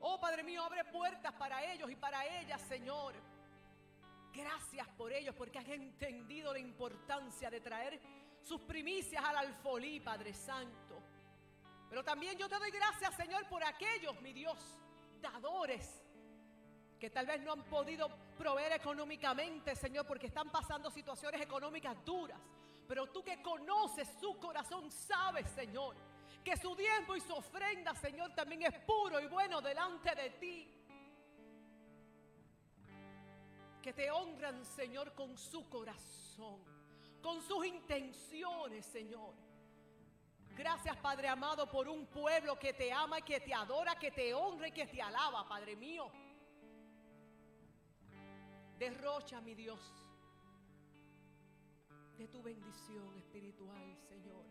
Oh, 0.00 0.18
Padre 0.18 0.42
mío, 0.42 0.62
abre 0.62 0.86
puertas 0.86 1.34
para 1.34 1.70
ellos 1.70 1.90
y 1.90 1.96
para 1.96 2.24
ellas, 2.40 2.62
Señor. 2.62 3.12
Gracias 4.32 4.88
por 4.96 5.12
ellos, 5.12 5.34
porque 5.34 5.58
han 5.58 5.70
entendido 5.70 6.54
la 6.54 6.60
importancia 6.60 7.50
de 7.50 7.60
traer 7.60 8.00
sus 8.40 8.62
primicias 8.62 9.22
al 9.22 9.36
alfolí, 9.36 10.00
Padre 10.00 10.32
Santo. 10.32 11.02
Pero 11.90 12.02
también 12.02 12.38
yo 12.38 12.48
te 12.48 12.58
doy 12.58 12.70
gracias, 12.70 13.14
Señor, 13.16 13.46
por 13.50 13.62
aquellos, 13.62 14.18
mi 14.22 14.32
Dios, 14.32 14.58
dadores 15.20 16.00
que 17.00 17.08
tal 17.08 17.26
vez 17.26 17.40
no 17.40 17.52
han 17.52 17.64
podido 17.64 18.10
proveer 18.36 18.72
económicamente, 18.72 19.74
Señor, 19.74 20.06
porque 20.06 20.26
están 20.26 20.50
pasando 20.50 20.90
situaciones 20.90 21.40
económicas 21.40 21.96
duras. 22.04 22.38
Pero 22.86 23.06
tú 23.06 23.24
que 23.24 23.40
conoces 23.40 24.06
su 24.20 24.38
corazón, 24.38 24.90
sabes, 24.90 25.48
Señor, 25.50 25.96
que 26.44 26.56
su 26.58 26.76
diezmo 26.76 27.16
y 27.16 27.20
su 27.22 27.32
ofrenda, 27.32 27.94
Señor, 27.94 28.34
también 28.34 28.62
es 28.62 28.78
puro 28.80 29.18
y 29.18 29.26
bueno 29.26 29.62
delante 29.62 30.14
de 30.14 30.30
ti. 30.30 30.76
Que 33.80 33.94
te 33.94 34.10
honran, 34.10 34.62
Señor, 34.64 35.14
con 35.14 35.38
su 35.38 35.70
corazón, 35.70 36.62
con 37.22 37.40
sus 37.40 37.64
intenciones, 37.64 38.84
Señor. 38.84 39.34
Gracias, 40.54 40.96
Padre 40.98 41.28
amado, 41.28 41.66
por 41.70 41.88
un 41.88 42.06
pueblo 42.06 42.58
que 42.58 42.74
te 42.74 42.92
ama 42.92 43.20
y 43.20 43.22
que 43.22 43.40
te 43.40 43.54
adora, 43.54 43.98
que 43.98 44.10
te 44.10 44.34
honra 44.34 44.68
y 44.68 44.72
que 44.72 44.86
te 44.86 45.00
alaba, 45.00 45.48
Padre 45.48 45.76
mío. 45.76 46.10
Derrocha, 48.80 49.42
mi 49.42 49.54
Dios, 49.54 49.78
de 52.16 52.26
tu 52.28 52.42
bendición 52.42 53.14
espiritual, 53.14 53.94
Señor. 54.08 54.46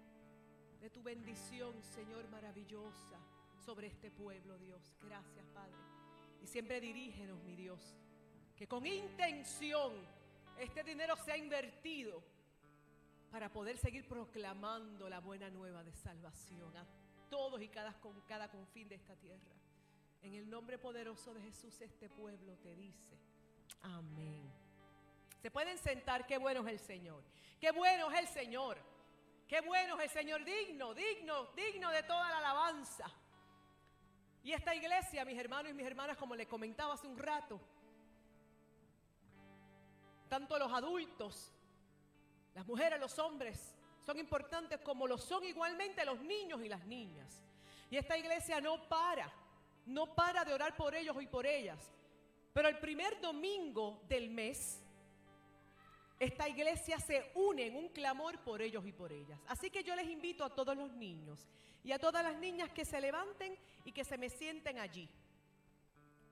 De 0.80 0.91
tu 0.91 1.01
bendición, 1.01 1.73
Señor, 1.82 2.30
maravillosa 2.30 3.17
sobre 3.65 3.88
este 3.88 4.11
pueblo, 4.11 4.55
Dios. 4.59 4.95
Gracias, 5.01 5.47
Padre. 5.47 5.73
Y 6.43 6.45
siempre 6.45 6.80
dirígenos, 6.80 7.41
mi 7.41 7.55
Dios, 7.55 7.95
que 8.55 8.67
con 8.67 8.86
intención 8.86 9.93
este 10.59 10.84
dinero 10.84 11.15
sea 11.15 11.36
invertido 11.36 12.21
para 13.32 13.51
poder 13.51 13.80
seguir 13.80 14.07
proclamando 14.07 15.09
la 15.09 15.21
buena 15.21 15.49
nueva 15.49 15.84
de 15.84 15.91
salvación 15.91 16.77
a 16.77 16.86
todos 17.32 17.59
y 17.63 17.67
cada, 17.67 17.99
con 17.99 18.21
cada 18.27 18.47
confín 18.51 18.89
de 18.89 18.95
esta 18.95 19.15
tierra. 19.15 19.55
En 20.21 20.36
el 20.36 20.47
nombre 20.47 20.77
poderoso 20.77 21.34
de 21.34 21.41
Jesús, 21.41 21.82
este 21.82 22.09
pueblo 22.09 22.55
te 22.57 22.75
dice. 22.75 23.28
Amén. 23.82 24.51
Se 25.41 25.49
pueden 25.49 25.77
sentar, 25.77 26.25
qué 26.25 26.38
bueno 26.38 26.61
es 26.61 26.73
el 26.73 26.80
Señor. 26.80 27.23
Qué 27.59 27.71
bueno 27.71 28.11
es 28.11 28.19
el 28.19 28.27
Señor. 28.27 28.77
Qué 29.47 29.61
bueno 29.61 29.97
es 29.97 30.03
el 30.03 30.09
Señor, 30.09 30.43
digno, 30.43 30.93
digno, 30.93 31.47
digno 31.55 31.89
de 31.89 32.03
toda 32.03 32.30
la 32.30 32.38
alabanza. 32.38 33.09
Y 34.43 34.53
esta 34.53 34.75
iglesia, 34.75 35.25
mis 35.25 35.38
hermanos 35.38 35.71
y 35.71 35.73
mis 35.73 35.86
hermanas, 35.86 36.17
como 36.17 36.36
les 36.36 36.47
comentaba 36.47 36.93
hace 36.93 37.07
un 37.07 37.17
rato, 37.17 37.59
tanto 40.27 40.57
los 40.59 40.71
adultos, 40.71 41.51
las 42.53 42.65
mujeres, 42.65 42.99
los 42.99 43.17
hombres, 43.19 43.75
son 44.05 44.17
importantes 44.19 44.80
como 44.82 45.07
lo 45.07 45.17
son 45.17 45.43
igualmente 45.43 46.05
los 46.05 46.19
niños 46.21 46.61
y 46.63 46.69
las 46.69 46.86
niñas. 46.86 47.43
Y 47.89 47.97
esta 47.97 48.17
iglesia 48.17 48.61
no 48.61 48.88
para, 48.88 49.32
no 49.88 50.13
para 50.13 50.45
de 50.45 50.53
orar 50.53 50.75
por 50.75 50.93
ellos 50.93 51.21
y 51.21 51.27
por 51.27 51.45
ellas. 51.45 51.91
Pero 52.54 52.68
el 52.68 52.80
primer 52.80 53.20
domingo 53.22 54.02
del 54.08 54.30
mes, 54.30 54.82
esta 56.20 56.50
iglesia 56.50 57.00
se 57.00 57.32
une 57.36 57.68
en 57.68 57.76
un 57.76 57.89
clamor 57.89 58.39
por 58.39 58.62
ellos 58.62 58.86
y 58.86 58.91
por 58.91 59.12
ellas. 59.12 59.39
Así 59.47 59.70
que 59.70 59.84
yo 59.84 59.95
les 59.95 60.08
invito 60.08 60.43
a 60.43 60.54
todos 60.54 60.76
los 60.76 60.91
niños 60.93 61.47
y 61.84 61.91
a 61.91 62.00
todas 62.00 62.24
las 62.24 62.38
niñas 62.38 62.72
que 62.72 62.86
se 62.86 63.00
levanten 63.00 63.58
y 63.86 63.91
que 63.91 64.04
se 64.04 64.18
me 64.18 64.30
sienten 64.30 64.80
allí. 64.80 65.10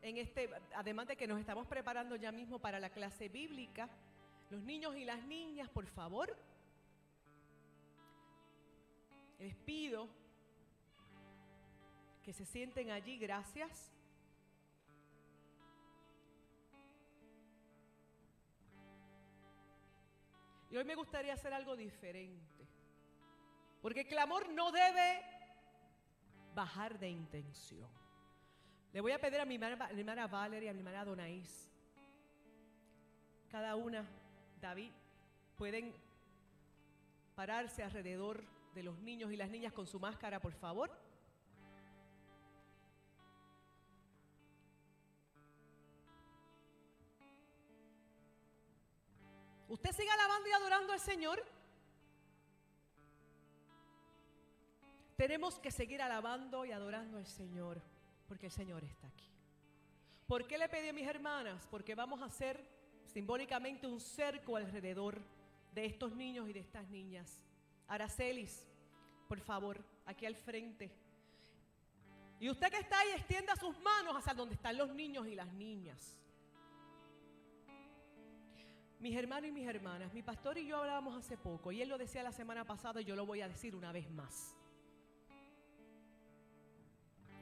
En 0.01 0.18
este, 0.18 0.49
además 0.76 1.07
de 1.07 1.15
que 1.15 1.28
nos 1.28 1.39
estamos 1.39 1.68
preparando 1.68 2.15
ya 2.15 2.32
mismo 2.32 2.59
para 2.59 2.80
la 2.80 2.89
clase 2.89 3.30
bíblica, 3.30 3.89
los 4.49 4.61
niños 4.61 4.95
y 4.95 5.05
las 5.05 5.24
niñas, 5.24 5.70
por 5.70 5.86
favor, 5.88 6.38
les 9.39 9.55
pido 9.55 10.07
que 12.24 12.34
se 12.34 12.45
sienten 12.45 12.91
allí, 12.91 13.18
gracias. 13.18 13.91
Y 20.70 20.78
hoy 20.78 20.84
me 20.84 20.95
gustaría 20.95 21.34
hacer 21.34 21.53
algo 21.53 21.76
diferente. 21.76 22.68
Porque 23.82 24.01
el 24.01 24.07
clamor 24.07 24.49
no 24.49 24.72
debe 24.72 25.22
bajar 26.53 26.99
de 26.99 27.09
intención. 27.09 27.89
Le 28.91 29.01
voy 29.01 29.11
a 29.11 29.20
pedir 29.20 29.39
a 29.39 29.45
mi 29.45 29.55
hermana, 29.55 29.89
mi 29.93 29.99
hermana 29.99 30.28
Valeria, 30.28 30.72
a 30.72 30.74
mi 30.74 30.80
hermana 30.80 31.05
Donaís, 31.05 31.70
cada 33.49 33.76
una, 33.76 34.05
David, 34.59 34.91
pueden 35.55 35.93
pararse 37.36 37.84
alrededor 37.84 38.43
de 38.74 38.84
los 38.84 38.97
niños 38.99 39.32
y 39.32 39.38
las 39.38 39.49
niñas 39.49 39.74
con 39.74 39.88
su 39.88 39.99
máscara, 39.99 40.39
por 40.39 40.53
favor. 40.53 40.91
Y 50.45 50.51
adorando 50.51 50.93
al 50.93 50.99
Señor. 50.99 51.43
tenemos 55.17 55.57
que 55.57 55.71
seguir 55.71 56.01
alabando 56.01 56.63
y 56.63 56.71
adorando 56.71 57.17
al 57.17 57.25
Señor, 57.25 57.81
porque 58.27 58.45
el 58.45 58.51
Señor 58.51 58.83
está 58.83 59.07
aquí. 59.07 59.27
¿Por 60.27 60.47
qué 60.47 60.59
le 60.59 60.69
pedí 60.69 60.89
a 60.89 60.93
mis 60.93 61.07
hermanas? 61.07 61.67
Porque 61.71 61.95
vamos 61.95 62.21
a 62.21 62.25
hacer 62.25 62.63
simbólicamente 63.03 63.88
un 63.88 63.99
cerco 63.99 64.55
alrededor 64.55 65.19
de 65.73 65.85
estos 65.85 66.15
niños 66.15 66.47
y 66.47 66.53
de 66.53 66.59
estas 66.59 66.88
niñas. 66.89 67.41
Aracelis, 67.88 68.67
por 69.27 69.39
favor, 69.39 69.83
aquí 70.05 70.27
al 70.27 70.35
frente. 70.35 70.91
Y 72.39 72.51
usted 72.51 72.69
que 72.69 72.77
está 72.77 72.99
ahí, 72.99 73.09
extienda 73.15 73.55
sus 73.55 73.77
manos 73.79 74.15
hacia 74.15 74.35
donde 74.35 74.53
están 74.53 74.77
los 74.77 74.93
niños 74.93 75.25
y 75.25 75.33
las 75.33 75.51
niñas. 75.53 76.19
Mis 78.99 79.15
hermanos 79.15 79.49
y 79.49 79.51
mis 79.51 79.67
hermanas, 79.67 80.11
mi 80.11 80.23
pastor 80.23 80.57
y 80.57 80.65
yo 80.65 80.77
hablábamos 80.77 81.15
hace 81.15 81.37
poco 81.37 81.71
y 81.71 81.81
él 81.81 81.89
lo 81.89 81.97
decía 81.97 82.23
la 82.23 82.31
semana 82.31 82.65
pasada 82.65 82.99
y 82.99 83.05
yo 83.05 83.15
lo 83.15 83.25
voy 83.25 83.41
a 83.41 83.47
decir 83.47 83.75
una 83.75 83.91
vez 83.91 84.09
más. 84.09 84.55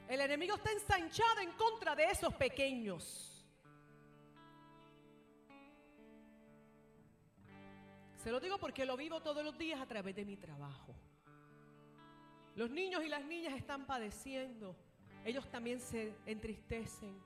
El 0.10 0.20
enemigo 0.20 0.56
está 0.56 0.72
ensanchado 0.72 1.40
en 1.40 1.52
contra 1.54 1.96
de 1.96 2.04
esos 2.06 2.34
pequeños. 2.34 3.32
Se 8.18 8.32
lo 8.32 8.40
digo 8.40 8.58
porque 8.58 8.86
lo 8.86 8.98
vivo 8.98 9.22
todos 9.22 9.44
los 9.44 9.58
días 9.58 9.80
a 9.80 9.86
través 9.86 10.16
de 10.16 10.26
mi 10.26 10.36
trabajo. 10.36 10.94
Los 12.56 12.70
niños 12.70 13.04
y 13.04 13.08
las 13.08 13.24
niñas 13.24 13.54
están 13.54 13.86
padeciendo. 13.86 14.76
Ellos 15.24 15.50
también 15.50 15.80
se 15.80 16.16
entristecen. 16.26 17.18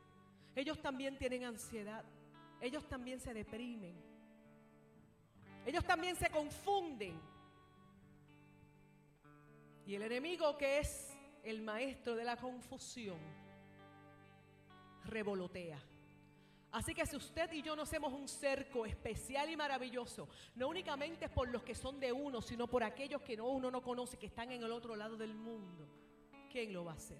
Ellos 0.55 0.82
también 0.82 1.17
tienen 1.17 1.45
ansiedad. 1.45 2.03
Ellos 2.61 2.88
también 2.88 3.19
se 3.19 3.34
deprimen. 3.34 4.09
Ellos 5.66 5.84
también 5.86 6.16
se 6.16 6.30
confunden. 6.30 7.20
Y 9.86 9.95
el 9.95 10.03
enemigo 10.03 10.57
que 10.57 10.80
es 10.80 11.18
el 11.43 11.62
maestro 11.62 12.16
de 12.16 12.24
la 12.24 12.38
confusión, 12.38 13.20
revolotea. 15.05 15.80
Así 16.72 16.93
que 16.93 17.05
si 17.05 17.16
usted 17.16 17.51
y 17.51 17.64
yo 17.64 17.76
no 17.76 17.82
hacemos 17.82 18.14
un 18.14 18.28
cerco 18.28 18.86
especial 18.86 19.49
y 19.49 19.57
maravilloso, 19.57 20.30
no 20.55 20.68
únicamente 20.68 21.28
por 21.28 21.49
los 21.49 21.64
que 21.64 21.74
son 21.74 21.99
de 21.99 22.12
uno, 22.12 22.41
sino 22.41 22.68
por 22.68 22.84
aquellos 22.84 23.24
que 23.24 23.36
no, 23.36 23.47
uno 23.47 23.72
no 23.72 23.82
conoce, 23.82 24.18
que 24.18 24.28
están 24.28 24.51
en 24.51 24.64
el 24.64 24.72
otro 24.72 24.95
lado 24.95 25.18
del 25.18 25.34
mundo, 25.34 25.88
¿quién 26.51 26.72
lo 26.72 26.86
va 26.86 26.91
a 26.91 26.95
hacer? 26.95 27.18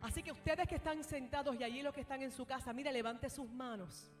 Así 0.00 0.22
que 0.22 0.30
ustedes 0.30 0.68
que 0.68 0.76
están 0.76 1.02
sentados 1.02 1.56
y 1.58 1.64
allí 1.64 1.82
los 1.82 1.92
que 1.92 2.02
están 2.02 2.22
en 2.22 2.30
su 2.30 2.46
casa, 2.46 2.72
mire, 2.72 2.92
levante 2.92 3.28
sus 3.28 3.50
manos 3.50 4.12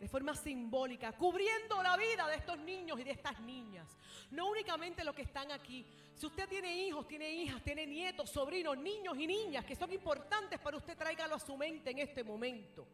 de 0.00 0.08
forma 0.08 0.34
simbólica, 0.34 1.12
cubriendo 1.12 1.82
la 1.82 1.94
vida 1.98 2.26
de 2.26 2.36
estos 2.36 2.58
niños 2.58 2.98
y 2.98 3.04
de 3.04 3.10
estas 3.10 3.38
niñas. 3.40 3.86
No 4.30 4.48
únicamente 4.48 5.04
los 5.04 5.14
que 5.14 5.22
están 5.22 5.52
aquí. 5.52 5.86
Si 6.14 6.24
usted 6.24 6.48
tiene 6.48 6.74
hijos, 6.86 7.06
tiene 7.06 7.30
hijas, 7.30 7.62
tiene 7.62 7.86
nietos, 7.86 8.30
sobrinos, 8.30 8.78
niños 8.78 9.14
y 9.18 9.26
niñas 9.26 9.62
que 9.66 9.76
son 9.76 9.92
importantes 9.92 10.58
para 10.58 10.78
usted, 10.78 10.96
tráigalo 10.96 11.34
a 11.34 11.38
su 11.38 11.54
mente 11.54 11.90
en 11.90 11.98
este 11.98 12.24
momento. 12.24 12.88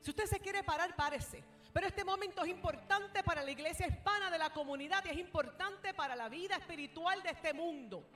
Si 0.00 0.08
usted 0.08 0.24
se 0.24 0.40
quiere 0.40 0.64
parar, 0.64 0.96
párese. 0.96 1.44
Pero 1.70 1.86
este 1.86 2.02
momento 2.02 2.42
es 2.42 2.48
importante 2.48 3.22
para 3.22 3.42
la 3.42 3.50
iglesia 3.50 3.86
hispana 3.86 4.30
de 4.30 4.38
la 4.38 4.50
comunidad 4.54 5.04
y 5.04 5.10
es 5.10 5.18
importante 5.18 5.92
para 5.92 6.16
la 6.16 6.30
vida 6.30 6.56
espiritual 6.56 7.22
de 7.22 7.30
este 7.30 7.52
mundo. 7.52 8.08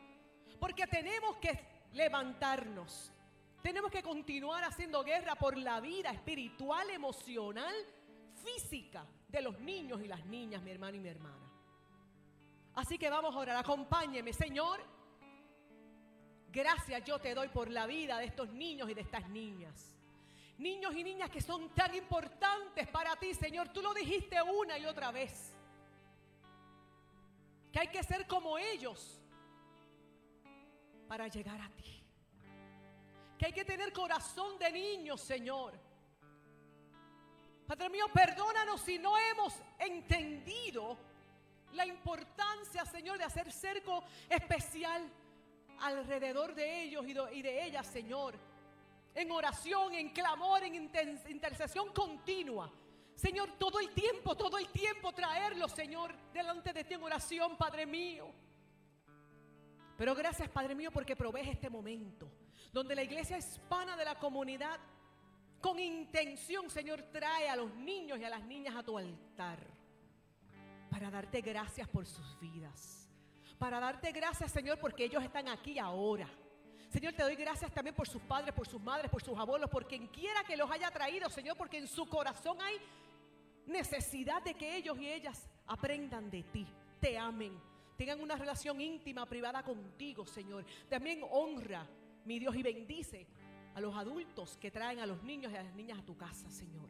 Porque 0.59 0.87
tenemos 0.87 1.37
que 1.37 1.59
levantarnos. 1.93 3.13
Tenemos 3.67 3.91
que 3.91 4.01
continuar 4.01 4.63
haciendo 4.63 5.03
guerra 5.03 5.35
por 5.35 5.59
la 5.59 5.81
vida 5.81 6.13
espiritual, 6.13 6.89
emocional, 6.89 7.75
física 8.37 9.05
de 9.27 9.43
los 9.43 9.59
niños 9.59 10.01
y 10.01 10.07
las 10.07 10.25
niñas, 10.25 10.63
mi 10.63 10.71
hermano 10.71 10.97
y 10.97 11.01
mi 11.01 11.09
hermana. 11.09 11.51
Así 12.77 12.97
que 12.97 13.11
vamos 13.11 13.35
a 13.35 13.39
orar. 13.39 13.57
Acompáñeme, 13.57 14.33
Señor. 14.33 14.79
Gracias 16.53 17.03
yo 17.03 17.19
te 17.19 17.35
doy 17.35 17.49
por 17.49 17.69
la 17.69 17.89
vida 17.89 18.19
de 18.19 18.27
estos 18.27 18.53
niños 18.53 18.89
y 18.89 18.95
de 18.95 19.01
estas 19.01 19.29
niñas. 19.31 19.99
Niños 20.59 20.95
y 20.95 21.03
niñas 21.03 21.29
que 21.29 21.41
son 21.41 21.71
tan 21.71 21.93
importantes 21.93 22.87
para 22.87 23.17
ti, 23.17 23.35
Señor. 23.35 23.71
Tú 23.71 23.83
lo 23.83 23.93
dijiste 23.93 24.41
una 24.43 24.79
y 24.79 24.87
otra 24.87 25.11
vez. 25.11 25.57
Que 27.73 27.81
hay 27.81 27.89
que 27.89 28.05
ser 28.05 28.29
como 28.29 28.59
ellos 28.59 29.21
para 31.09 31.27
llegar 31.27 31.61
a 31.61 31.69
ti 31.71 31.96
que 33.39 33.47
hay 33.47 33.53
que 33.53 33.65
tener 33.65 33.93
corazón 33.93 34.59
de 34.59 34.73
niño, 34.73 35.17
Señor. 35.17 35.73
Padre 37.67 37.91
mío, 37.91 38.07
perdónanos 38.13 38.81
si 38.81 38.99
no 38.99 39.19
hemos 39.19 39.55
entendido 39.79 40.97
la 41.73 41.85
importancia, 41.85 42.85
Señor, 42.87 43.19
de 43.19 43.25
hacer 43.25 43.51
cerco 43.53 44.05
especial 44.29 45.11
alrededor 45.81 46.55
de 46.55 46.83
ellos 46.83 47.05
y 47.07 47.43
de 47.43 47.65
ellas, 47.65 47.87
Señor. 47.87 48.35
En 49.15 49.31
oración, 49.31 49.95
en 49.95 50.11
clamor, 50.11 50.63
en 50.63 50.75
intercesión 50.75 51.93
continua. 51.93 52.71
Señor, 53.15 53.53
todo 53.59 53.81
el 53.81 53.91
tiempo, 53.91 54.37
todo 54.37 54.59
el 54.59 54.69
tiempo 54.69 55.13
traerlo, 55.13 55.69
Señor, 55.69 56.15
delante 56.33 56.73
de 56.73 56.85
ti 56.85 56.95
en 56.95 57.03
oración, 57.03 57.57
Padre 57.57 57.87
mío. 57.87 58.31
Pero 59.97 60.15
gracias, 60.15 60.49
Padre 60.51 60.75
mío, 60.75 60.91
porque 60.93 61.17
provees 61.17 61.49
este 61.49 61.71
momento 61.71 62.31
donde 62.73 62.95
la 62.95 63.03
iglesia 63.03 63.39
hispana 63.39 63.97
de 63.97 64.05
la 64.05 64.19
comunidad, 64.19 64.79
con 65.61 65.79
intención, 65.79 66.69
Señor, 66.71 67.03
trae 67.13 67.49
a 67.49 67.57
los 67.57 67.75
niños 67.75 68.19
y 68.19 68.25
a 68.25 68.31
las 68.31 68.45
niñas 68.45 68.75
a 68.77 68.83
tu 68.83 68.99
altar 68.99 69.59
para 70.91 71.11
darte 71.11 71.41
gracias 71.41 71.89
por 71.89 72.07
sus 72.07 72.39
vidas. 72.41 73.11
Para 73.59 73.81
darte 73.81 74.13
gracias, 74.13 74.53
Señor, 74.53 74.79
porque 74.79 75.05
ellos 75.05 75.23
están 75.23 75.49
aquí 75.49 75.79
ahora. 75.79 76.29
Señor, 76.89 77.15
te 77.15 77.23
doy 77.23 77.35
gracias 77.35 77.73
también 77.73 77.95
por 77.95 78.07
sus 78.07 78.23
padres, 78.23 78.55
por 78.55 78.67
sus 78.67 78.81
madres, 78.81 79.11
por 79.11 79.23
sus 79.23 79.37
abuelos, 79.39 79.69
por 79.69 79.87
quien 79.87 80.07
quiera 80.07 80.45
que 80.45 80.57
los 80.57 80.71
haya 80.71 80.91
traído, 80.91 81.29
Señor, 81.29 81.57
porque 81.57 81.79
en 81.79 81.89
su 81.89 82.07
corazón 82.07 82.59
hay 82.61 82.77
necesidad 83.67 84.43
de 84.43 84.55
que 84.55 84.77
ellos 84.77 84.99
y 84.99 85.09
ellas 85.09 85.49
aprendan 85.67 86.31
de 86.31 86.45
ti, 86.45 86.67
te 87.01 87.19
amen, 87.19 87.61
tengan 87.97 88.21
una 88.21 88.37
relación 88.37 88.81
íntima, 88.81 89.27
privada 89.27 89.63
contigo, 89.63 90.27
Señor. 90.27 90.65
También 90.89 91.21
honra 91.31 91.87
mi 92.27 92.39
Dios, 92.39 92.55
y 92.57 92.63
bendice 92.63 93.27
a 93.75 93.81
los 93.81 93.95
adultos 93.95 94.57
que 94.59 94.71
traen 94.71 94.99
a 94.99 95.07
los 95.07 95.23
niños 95.23 95.53
y 95.53 95.57
a 95.57 95.63
las 95.63 95.75
niñas 95.75 95.99
a 95.99 96.05
tu 96.05 96.17
casa, 96.17 96.51
Señor. 96.51 96.89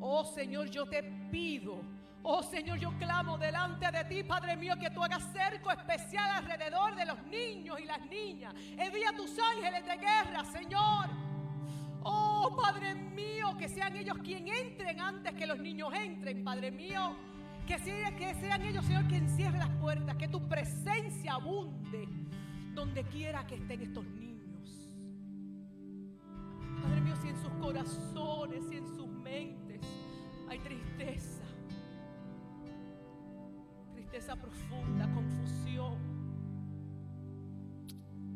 Oh 0.00 0.24
Señor, 0.24 0.68
yo 0.68 0.86
te 0.86 1.02
pido, 1.30 1.80
oh 2.22 2.42
Señor, 2.42 2.78
yo 2.78 2.90
clamo 2.98 3.38
delante 3.38 3.90
de 3.90 4.04
ti, 4.04 4.24
Padre 4.24 4.56
mío, 4.56 4.74
que 4.80 4.90
tú 4.90 5.02
hagas 5.02 5.30
cerco 5.32 5.70
especial 5.70 6.28
alrededor 6.30 6.96
de 6.96 7.04
los 7.04 7.22
niños 7.24 7.78
y 7.78 7.84
las 7.84 8.04
niñas. 8.06 8.54
Envía 8.56 9.12
tus 9.16 9.38
ángeles 9.38 9.84
de 9.86 9.96
guerra, 9.96 10.44
Señor. 10.44 11.06
Oh 12.04 12.56
Padre 12.60 12.94
mío, 12.94 13.56
que 13.56 13.68
sean 13.68 13.96
ellos 13.96 14.16
quienes 14.24 14.58
entren 14.60 15.00
antes 15.00 15.34
que 15.34 15.46
los 15.46 15.58
niños 15.58 15.92
entren, 15.94 16.42
Padre 16.42 16.70
mío. 16.70 17.16
Que, 17.66 17.76
que 17.76 18.34
sean 18.34 18.62
ellos, 18.62 18.84
Señor, 18.84 19.06
quien 19.06 19.28
cierre 19.28 19.58
las 19.58 19.70
puertas. 19.70 20.16
Que 20.16 20.28
tu 20.28 20.46
presencia 20.48 21.34
abunde 21.34 22.08
donde 22.74 23.04
quiera 23.04 23.46
que 23.46 23.56
estén 23.56 23.82
estos 23.82 24.04
niños. 24.06 24.32
Padre 26.82 27.00
mío, 27.00 27.14
si 27.22 27.28
en 27.28 27.36
sus 27.40 27.52
corazones, 27.52 28.64
si 28.68 28.76
en 28.76 28.86
sus 28.86 29.06
mentes 29.06 29.80
hay 30.48 30.58
tristeza, 30.58 31.44
tristeza 33.92 34.36
profunda, 34.36 35.10
confusión. 35.12 36.12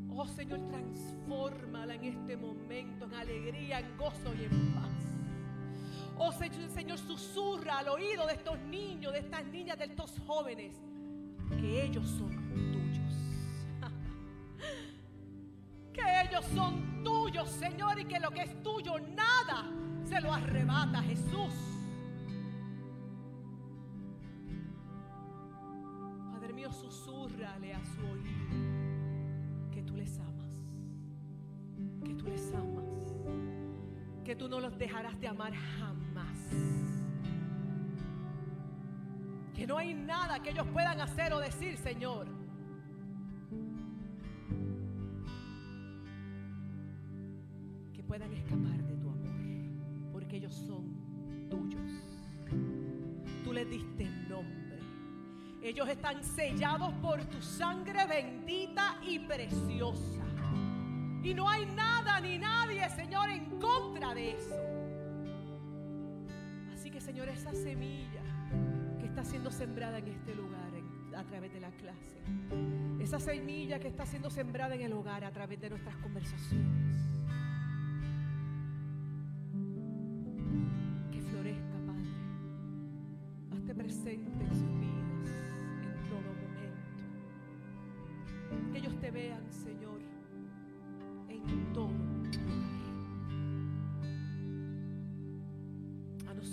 Oh 0.09 0.27
Señor, 0.27 0.61
transfórmala 0.69 1.95
en 1.95 2.05
este 2.05 2.37
momento 2.37 3.05
en 3.05 3.15
alegría, 3.15 3.81
en 3.81 3.97
gozo 3.99 4.33
y 4.35 4.45
en 4.45 4.75
paz. 4.75 5.16
Oh 6.19 6.33
Señor, 6.33 6.99
susurra 6.99 7.79
al 7.79 7.89
oído 7.89 8.27
de 8.27 8.35
estos 8.35 8.59
niños, 8.61 9.13
de 9.13 9.19
estas 9.19 9.45
niñas, 9.47 9.79
de 9.79 9.85
estos 9.85 10.15
jóvenes, 10.27 10.75
que 11.61 11.85
ellos 11.85 12.09
son 12.09 12.31
tuyos. 12.73 13.15
que 15.93 16.21
ellos 16.23 16.45
son 16.55 17.03
tuyos, 17.05 17.51
Señor, 17.51 17.99
y 17.99 18.07
que 18.07 18.19
lo 18.19 18.31
que 18.31 18.43
es 18.43 18.63
tuyo, 18.63 18.99
nada 18.99 19.71
se 20.05 20.21
lo 20.21 20.33
arrebata 20.33 21.03
Jesús. 21.03 21.55
Padre 26.33 26.53
mío, 26.55 26.73
susurrale 26.73 27.75
a 27.75 27.85
su 27.85 28.01
oído 28.01 29.71
que 29.71 29.83
tú 29.83 29.97
les 29.97 30.19
amas, 30.19 30.63
que 32.05 32.15
tú 32.15 32.27
les 32.27 32.55
amas, 32.55 32.87
que 34.25 34.35
tú 34.35 34.49
no 34.49 34.61
los 34.61 34.79
dejarás 34.79 35.21
de 35.21 35.29
amar 35.29 35.55
jamás 35.55 36.06
que 39.57 39.67
no 39.67 39.79
hay 39.79 39.95
nada 39.95 40.39
que 40.41 40.51
ellos 40.51 40.67
puedan 40.73 41.01
hacer 41.01 41.33
o 41.33 41.41
decir, 41.41 41.79
Señor. 41.79 42.27
Que 47.95 48.03
puedan 48.03 48.31
escapar 48.35 48.77
de 48.85 48.97
tu 48.97 49.09
amor, 49.09 50.13
porque 50.13 50.37
ellos 50.37 50.55
son 50.55 51.49
tuyos. 51.49 51.91
Tú 53.43 53.53
les 53.55 53.69
diste 53.71 54.05
nombre. 54.29 54.79
Ellos 55.63 55.89
están 55.89 56.23
sellados 56.23 56.93
por 57.01 57.25
tu 57.25 57.41
sangre 57.41 58.07
bendita 58.07 58.99
y 59.03 59.21
preciosa. 59.21 60.23
Y 61.23 61.33
no 61.33 61.49
hay 61.49 61.65
nada 61.65 62.21
ni 62.21 62.39
nadie, 62.39 62.89
Señor, 62.91 63.31
en 63.31 63.59
contra 63.59 64.15
de 64.15 64.33
eso. 64.33 64.76
Señor, 67.07 67.29
esa 67.29 67.53
semilla 67.55 68.21
que 68.99 69.07
está 69.07 69.25
siendo 69.25 69.53
sembrada 69.53 69.99
en 69.99 70.09
este 70.09 70.35
lugar 70.35 70.73
a 71.17 71.23
través 71.23 71.53
de 71.53 71.61
la 71.61 71.71
clase, 71.71 72.19
esa 72.99 73.21
semilla 73.21 73.79
que 73.79 73.87
está 73.87 74.05
siendo 74.05 74.29
sembrada 74.29 74.75
en 74.75 74.81
el 74.81 74.93
hogar 74.93 75.25
a 75.25 75.31
través 75.31 75.61
de 75.61 75.71
nuestras 75.71 75.97
conversaciones, 75.99 76.97
que 81.13 81.23
florezca, 81.23 81.79
Padre. 81.87 82.11
Hazte 83.53 83.73
presente 83.73 84.45
en 84.45 84.51
sus 84.51 84.81
vidas 84.81 85.31
en 85.85 86.09
todo 86.11 86.33
momento. 86.43 86.83
Que 88.73 88.79
ellos 88.79 89.01
te 89.01 89.13
vean, 89.13 89.53
Señor, 89.53 90.01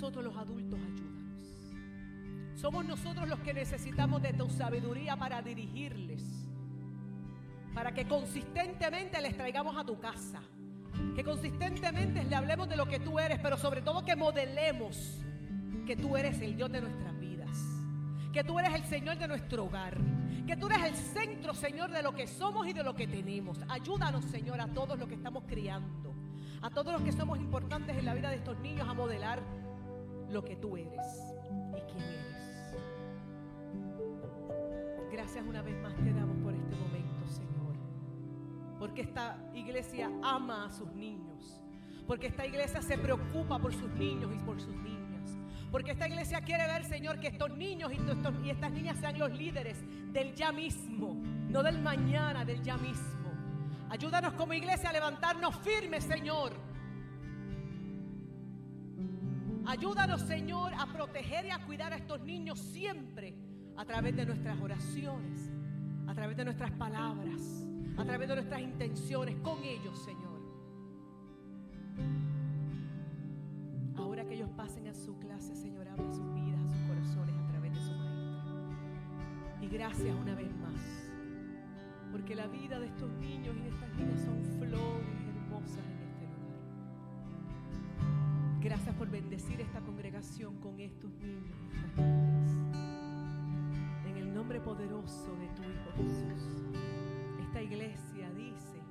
nosotros 0.04 0.26
los 0.26 0.36
adultos 0.36 0.78
ayúdanos. 0.82 2.60
Somos 2.60 2.86
nosotros 2.86 3.26
los 3.26 3.40
que 3.40 3.54
necesitamos 3.54 4.22
de 4.22 4.34
tu 4.34 4.50
sabiduría 4.50 5.16
para 5.16 5.42
dirigirles. 5.42 6.22
Para 7.74 7.94
que 7.94 8.06
consistentemente 8.06 9.22
les 9.22 9.38
traigamos 9.38 9.78
a 9.78 9.86
tu 9.86 9.98
casa. 10.02 10.42
Que 11.16 11.24
consistentemente 11.24 12.26
le 12.26 12.36
hablemos 12.36 12.68
de 12.68 12.76
lo 12.76 12.86
que 12.86 13.00
tú 13.00 13.18
eres, 13.18 13.40
pero 13.40 13.56
sobre 13.56 13.82
todo 13.82 14.04
que 14.04 14.18
modelemos 14.18 15.22
que 15.88 15.96
tú 15.96 16.18
eres 16.18 16.42
el 16.42 16.58
Dios 16.58 16.70
de 16.70 16.82
nuestras 16.82 17.18
vidas. 17.18 17.58
Que 18.34 18.44
tú 18.44 18.60
eres 18.60 18.74
el 18.74 18.84
Señor 18.84 19.18
de 19.18 19.30
nuestro 19.30 19.64
hogar. 19.64 19.98
Que 20.46 20.58
tú 20.58 20.68
eres 20.68 20.84
el 20.84 20.96
centro, 20.98 21.54
Señor, 21.54 21.92
de 21.92 22.04
lo 22.04 22.14
que 22.14 22.28
somos 22.28 22.68
y 22.68 22.74
de 22.74 22.84
lo 22.84 22.94
que 22.94 23.08
tenemos. 23.08 23.58
Ayúdanos, 23.70 24.26
Señor, 24.26 24.60
a 24.60 24.68
todos 24.68 25.00
los 25.00 25.08
que 25.08 25.16
estamos 25.16 25.46
criando. 25.48 26.14
A 26.62 26.70
todos 26.70 26.92
los 26.92 27.04
que 27.04 27.14
somos 27.14 27.40
importantes 27.40 27.98
en 27.98 28.04
la 28.04 28.14
vida 28.14 28.30
de 28.30 28.36
estos 28.36 28.60
niños 28.60 28.86
a 28.90 28.94
modelar 28.94 29.63
lo 30.34 30.44
que 30.44 30.56
tú 30.56 30.76
eres 30.76 31.36
y 31.78 31.82
quién 31.92 32.04
eres. 32.04 32.74
Gracias 35.12 35.46
una 35.46 35.62
vez 35.62 35.80
más 35.82 35.96
te 35.96 36.12
damos 36.12 36.36
por 36.38 36.56
este 36.56 36.76
momento, 36.76 37.28
Señor. 37.28 37.76
Porque 38.80 39.02
esta 39.04 39.38
iglesia 39.54 40.12
ama 40.24 40.66
a 40.66 40.72
sus 40.72 40.92
niños. 40.94 41.62
Porque 42.08 42.28
esta 42.28 42.46
iglesia 42.48 42.82
se 42.82 42.98
preocupa 42.98 43.60
por 43.60 43.74
sus 43.74 43.92
niños 43.92 44.32
y 44.36 44.40
por 44.40 44.60
sus 44.60 44.76
niñas. 44.76 45.38
Porque 45.72 45.92
esta 45.92 46.08
iglesia 46.08 46.42
quiere 46.42 46.66
ver, 46.68 46.84
Señor, 46.84 47.20
que 47.20 47.28
estos 47.28 47.56
niños 47.56 47.92
y, 47.94 48.50
estas 48.50 48.72
niñas 48.72 48.98
sean 48.98 49.20
los 49.20 49.32
líderes 49.32 49.78
del 50.12 50.34
ya 50.34 50.52
mismo, 50.52 51.16
no 51.48 51.62
del 51.62 51.80
mañana, 51.80 52.44
del 52.44 52.62
ya 52.62 52.78
mismo. 52.78 53.32
Ayúdanos 53.90 54.34
como 54.34 54.54
iglesia 54.54 54.90
a 54.90 54.94
levantarnos 54.94 55.56
firmes, 55.58 56.04
Señor. 56.04 56.54
Ayúdanos, 59.66 60.22
Señor, 60.22 60.74
a 60.74 60.86
proteger 60.88 61.46
y 61.46 61.50
a 61.50 61.66
cuidar 61.66 61.94
a 61.94 61.96
estos 61.96 62.22
niños 62.22 62.60
siempre 62.60 63.34
a 63.78 63.86
través 63.86 64.16
de 64.16 64.26
nuestras 64.26 64.60
oraciones, 64.60 65.52
a 66.08 66.14
través 66.14 66.36
de 66.36 66.44
nuestras 66.44 66.72
palabras, 66.72 67.66
a 67.98 68.04
través 68.04 68.28
de 68.28 68.36
nuestras 68.36 68.62
intenciones 68.62 69.36
con 69.38 69.64
ellos, 69.64 69.98
Señor. 70.04 70.42
Ahora 73.96 74.26
que 74.26 74.36
ellos 74.36 74.50
pasen 74.56 74.88
a 74.88 74.94
su 74.94 75.18
clase, 75.18 75.56
Señor, 75.56 75.88
abre 75.88 76.12
sus 76.12 76.34
vidas, 76.34 76.60
sus 76.70 76.82
corazones 76.88 77.36
a 77.36 77.48
través 77.48 77.74
de 77.74 77.80
su 77.80 77.94
maestra. 77.94 78.54
Y 79.62 79.68
gracias 79.70 80.16
una 80.20 80.36
vez 80.36 80.54
más, 80.58 81.12
porque 82.12 82.36
la 82.36 82.48
vida 82.48 82.80
de 82.80 82.88
estos 82.88 83.10
niños 83.14 83.56
y 83.58 83.62
de 83.62 83.70
estas 83.70 83.90
niñas 83.96 84.22
son 84.22 84.44
flores 84.60 85.23
Gracias 88.64 88.96
por 88.96 89.10
bendecir 89.10 89.60
esta 89.60 89.82
congregación 89.82 90.56
con 90.62 90.80
estos 90.80 91.12
niños 91.16 91.52
estas 91.62 91.98
niñas 91.98 92.34
nombre 94.34 94.60
poderoso 94.60 95.36
de 95.38 95.48
tu 95.50 95.64
Hijo 95.64 95.92
Jesús. 95.96 96.64
Esta 97.42 97.62
iglesia 97.62 98.30
dice, 98.36 98.82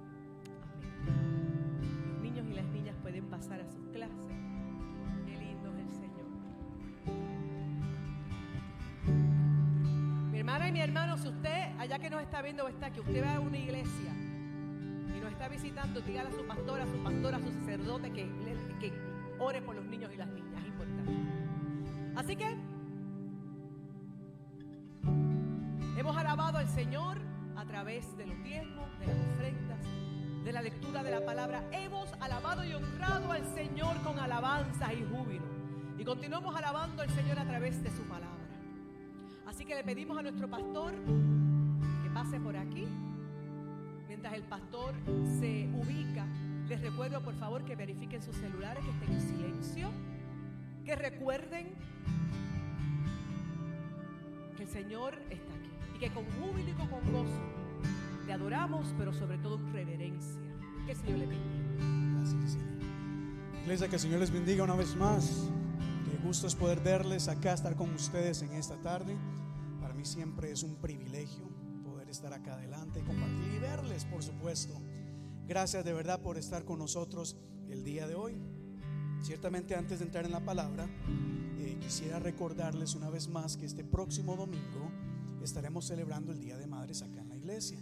amén. 1.03 2.09
Los 2.09 2.23
niños 2.23 2.47
y 2.49 2.55
las 2.55 2.65
niñas 2.67 2.97
pueden 3.03 3.27
pasar 3.27 3.61
a 3.61 3.67
sus 3.67 3.87
clases. 3.89 4.33
Qué 5.27 5.37
lindo 5.37 5.71
es 5.75 5.81
el 5.81 5.93
Señor. 5.93 6.27
Mi 10.31 10.39
hermana 10.39 10.69
y 10.69 10.73
mi 10.73 10.81
hermano, 10.81 11.19
si 11.19 11.29
usted, 11.29 11.77
allá 11.79 11.99
que 11.99 12.09
nos 12.09 12.23
está 12.23 12.41
viendo 12.41 12.65
o 12.65 12.69
está, 12.69 12.91
que 12.91 13.01
usted 13.01 13.23
va 13.23 13.37
a 13.37 13.41
una 13.41 13.59
iglesia 13.59 14.15
y 15.17 15.21
nos 15.21 15.33
está 15.33 15.49
visitando, 15.49 16.01
dígale 16.01 16.31
a 16.31 16.33
su 16.33 16.47
pastora, 16.47 16.85
a 16.85 16.87
su 16.87 17.03
pastora, 17.03 17.37
a 17.37 17.41
su 17.41 17.53
sacerdote 17.53 18.11
que 18.13 18.23
ore 19.43 19.63
por 19.63 19.75
los 19.75 19.85
niños 19.85 20.11
y 20.15 20.17
las 20.17 20.29
niñas. 20.29 20.61
Es 20.63 20.69
importante. 20.69 21.13
Así 22.17 22.37
que 22.37 22.57
Hemos 26.03 26.17
alabado 26.17 26.59
al 26.59 26.67
Señor 26.67 27.19
a 27.55 27.65
través 27.65 28.17
de 28.17 28.27
los 28.27 28.43
diezmos, 28.43 28.89
de 28.99 29.07
las 29.07 29.17
ofrendas, 29.35 29.79
de 30.43 30.53
la 30.53 30.61
lectura 30.61 31.03
de 31.05 31.13
la 31.13 31.25
palabra. 31.25 31.63
Hemos 31.71 32.13
alabado 32.15 32.65
y 32.65 32.73
honrado 32.73 33.31
al 33.31 33.45
Señor 33.55 33.97
con 34.03 34.19
alabanza 34.19 34.93
y 34.93 35.05
júbilo. 35.05 35.45
Y 35.99 36.05
continuamos 36.05 36.57
alabando 36.57 37.03
al 37.03 37.11
Señor 37.11 37.39
a 37.39 37.45
través 37.45 37.81
de 37.85 37.91
su 37.91 38.03
palabra. 38.09 38.43
Así 39.47 39.65
que 39.65 39.77
le 39.77 39.85
pedimos 39.85 40.19
a 40.19 40.23
nuestro 40.23 40.49
pastor 40.49 40.93
que 42.03 42.11
pase 42.11 42.41
por 42.41 42.57
aquí. 42.57 42.89
Mientras 44.09 44.35
el 44.35 44.43
pastor 44.43 44.95
se 45.39 45.71
ubica, 45.73 46.27
les 46.73 46.81
recuerdo 46.81 47.21
por 47.21 47.35
favor 47.35 47.63
que 47.67 47.77
verifiquen 47.77 48.23
sus 48.23 48.35
celulares, 48.37 48.83
que 48.83 48.91
estén 48.93 49.13
en 49.13 49.21
silencio, 49.21 49.91
que 50.87 50.97
recuerden 50.97 51.67
que 54.57 54.63
el 54.63 54.69
Señor 54.71 55.13
está 55.29 55.53
aquí 55.53 55.99
que 56.01 56.11
con 56.15 56.25
júbilo 56.25 56.71
y 56.71 56.73
con 56.73 56.89
gozo 56.89 57.43
le 58.27 58.33
adoramos, 58.33 58.95
pero 58.97 59.13
sobre 59.13 59.37
todo 59.37 59.57
en 59.57 59.71
reverencia. 59.71 60.41
Que 60.87 60.93
el 60.93 60.99
Señor 60.99 61.19
le 61.19 61.27
bendiga. 61.27 62.17
Gracias, 62.17 62.53
Señor. 62.53 62.83
Iglesia, 63.65 63.89
que 63.89 63.97
el 63.97 64.01
Señor 64.01 64.21
les 64.21 64.31
bendiga 64.31 64.65
una 64.65 64.75
vez 64.75 64.97
más. 64.97 65.51
Qué 66.11 66.17
gusto 66.27 66.47
es 66.47 66.55
poder 66.55 66.81
verles 66.81 67.29
acá, 67.29 67.53
estar 67.53 67.77
con 67.77 67.93
ustedes 67.93 68.41
en 68.41 68.53
esta 68.55 68.81
tarde. 68.81 69.15
Para 69.79 69.93
mí 69.93 70.07
siempre 70.07 70.51
es 70.51 70.63
un 70.63 70.77
privilegio 70.77 71.45
poder 71.85 72.09
estar 72.09 72.33
acá 72.33 72.55
adelante, 72.55 73.05
compartir 73.05 73.53
y 73.57 73.59
verles, 73.59 74.07
por 74.07 74.23
supuesto. 74.23 74.81
Gracias 75.53 75.85
de 75.85 75.93
verdad 75.93 76.19
por 76.23 76.39
estar 76.39 76.65
con 76.65 76.79
nosotros 76.79 77.37
el 77.69 77.85
día 77.85 78.07
de 78.07 78.15
hoy. 78.15 78.41
Ciertamente 79.21 79.75
antes 79.75 79.99
de 79.99 80.07
entrar 80.07 80.25
en 80.25 80.33
la 80.33 80.43
palabra, 80.43 80.89
eh, 81.59 81.77
quisiera 81.79 82.19
recordarles 82.19 82.95
una 82.95 83.11
vez 83.11 83.29
más 83.29 83.59
que 83.59 83.67
este 83.67 83.85
próximo 83.85 84.35
domingo 84.35 84.91
estaremos 85.43 85.85
celebrando 85.85 86.33
el 86.33 86.41
Día 86.41 86.57
de 86.57 86.67
Madres 86.67 87.03
acá 87.03 87.21
en 87.21 87.29
la 87.29 87.37
iglesia. 87.37 87.79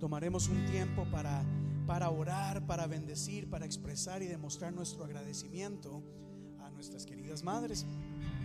Tomaremos 0.00 0.48
un 0.48 0.64
tiempo 0.70 1.04
para, 1.12 1.44
para 1.86 2.08
orar, 2.08 2.66
para 2.66 2.86
bendecir, 2.86 3.50
para 3.50 3.66
expresar 3.66 4.22
y 4.22 4.26
demostrar 4.26 4.72
nuestro 4.72 5.04
agradecimiento 5.04 6.02
a 6.60 6.70
nuestras 6.70 7.04
queridas 7.04 7.42
madres. 7.42 7.84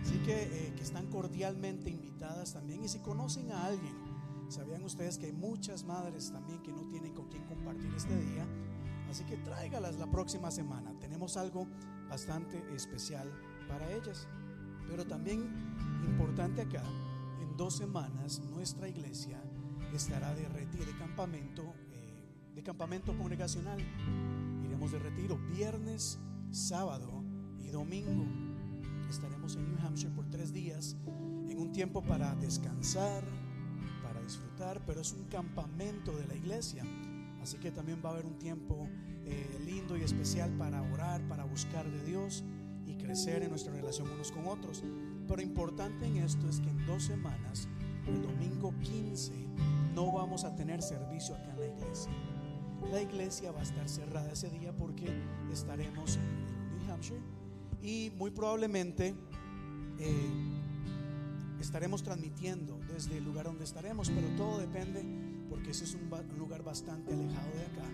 Así 0.02 0.18
que, 0.26 0.42
eh, 0.42 0.74
que 0.76 0.82
están 0.82 1.06
cordialmente 1.06 1.88
invitadas 1.88 2.52
también. 2.52 2.84
Y 2.84 2.88
si 2.88 2.98
conocen 2.98 3.50
a 3.50 3.64
alguien, 3.64 3.94
sabían 4.50 4.84
ustedes 4.84 5.16
que 5.16 5.24
hay 5.24 5.32
muchas 5.32 5.84
madres 5.84 6.30
también 6.30 6.62
que 6.62 6.70
no 6.70 6.82
tienen 6.82 7.14
con 7.14 7.30
este 7.96 8.18
día. 8.18 8.46
Así 9.10 9.24
que 9.24 9.36
tráigalas 9.36 9.96
la 9.96 10.10
próxima 10.10 10.50
semana. 10.50 10.92
Tenemos 10.98 11.36
algo 11.36 11.66
bastante 12.08 12.62
especial 12.74 13.30
para 13.68 13.90
ellas. 13.92 14.28
Pero 14.88 15.06
también 15.06 15.40
importante 16.06 16.62
acá 16.62 16.82
dos 17.56 17.76
semanas 17.76 18.40
nuestra 18.50 18.88
iglesia 18.88 19.40
estará 19.92 20.34
de 20.34 20.48
retiro, 20.48 20.84
de 20.84 20.96
campamento, 20.96 21.74
eh, 21.92 22.50
de 22.54 22.62
campamento 22.62 23.16
congregacional. 23.16 23.78
Iremos 24.64 24.92
de 24.92 24.98
retiro 24.98 25.38
viernes, 25.54 26.18
sábado 26.50 27.22
y 27.58 27.68
domingo. 27.68 28.24
Estaremos 29.10 29.56
en 29.56 29.68
New 29.68 29.86
Hampshire 29.86 30.12
por 30.14 30.28
tres 30.30 30.52
días, 30.52 30.96
en 31.48 31.58
un 31.58 31.72
tiempo 31.72 32.02
para 32.02 32.34
descansar, 32.36 33.22
para 34.02 34.22
disfrutar, 34.22 34.80
pero 34.86 35.00
es 35.00 35.12
un 35.12 35.24
campamento 35.24 36.16
de 36.16 36.26
la 36.26 36.34
iglesia. 36.34 36.84
Así 37.42 37.58
que 37.58 37.70
también 37.70 38.00
va 38.04 38.10
a 38.10 38.12
haber 38.12 38.26
un 38.26 38.38
tiempo 38.38 38.88
eh, 39.24 39.60
lindo 39.64 39.96
y 39.96 40.02
especial 40.02 40.50
para 40.52 40.80
orar, 40.82 41.20
para 41.28 41.44
buscar 41.44 41.90
de 41.90 42.04
Dios 42.04 42.44
y 42.86 42.94
crecer 42.94 43.42
en 43.42 43.50
nuestra 43.50 43.72
relación 43.72 44.08
unos 44.10 44.30
con 44.30 44.46
otros. 44.46 44.84
Pero 45.26 45.42
importante 45.42 46.06
en 46.06 46.18
esto 46.18 46.48
es 46.48 46.60
que 46.60 46.70
en 46.70 46.86
dos 46.86 47.04
semanas, 47.04 47.68
el 48.06 48.22
domingo 48.22 48.72
15, 48.80 49.32
no 49.94 50.12
vamos 50.12 50.44
a 50.44 50.54
tener 50.54 50.82
servicio 50.82 51.34
acá 51.34 51.52
en 51.52 51.60
la 51.60 51.66
iglesia. 51.66 52.12
La 52.90 53.00
iglesia 53.00 53.52
va 53.52 53.60
a 53.60 53.62
estar 53.62 53.88
cerrada 53.88 54.32
ese 54.32 54.50
día 54.50 54.74
porque 54.76 55.06
estaremos 55.52 56.16
en 56.16 56.78
New 56.78 56.92
Hampshire 56.92 57.20
y 57.82 58.12
muy 58.16 58.30
probablemente 58.30 59.14
eh, 59.98 60.60
estaremos 61.60 62.02
transmitiendo 62.02 62.78
desde 62.92 63.18
el 63.18 63.24
lugar 63.24 63.46
donde 63.46 63.64
estaremos, 63.64 64.10
pero 64.10 64.28
todo 64.36 64.58
depende 64.58 65.04
porque 65.62 65.70
ese 65.70 65.84
es 65.84 65.94
un, 65.94 66.10
lugar 66.38 66.64
bastante 66.64 67.12
alejado 67.12 67.52
de 67.52 67.62
acá. 67.62 67.88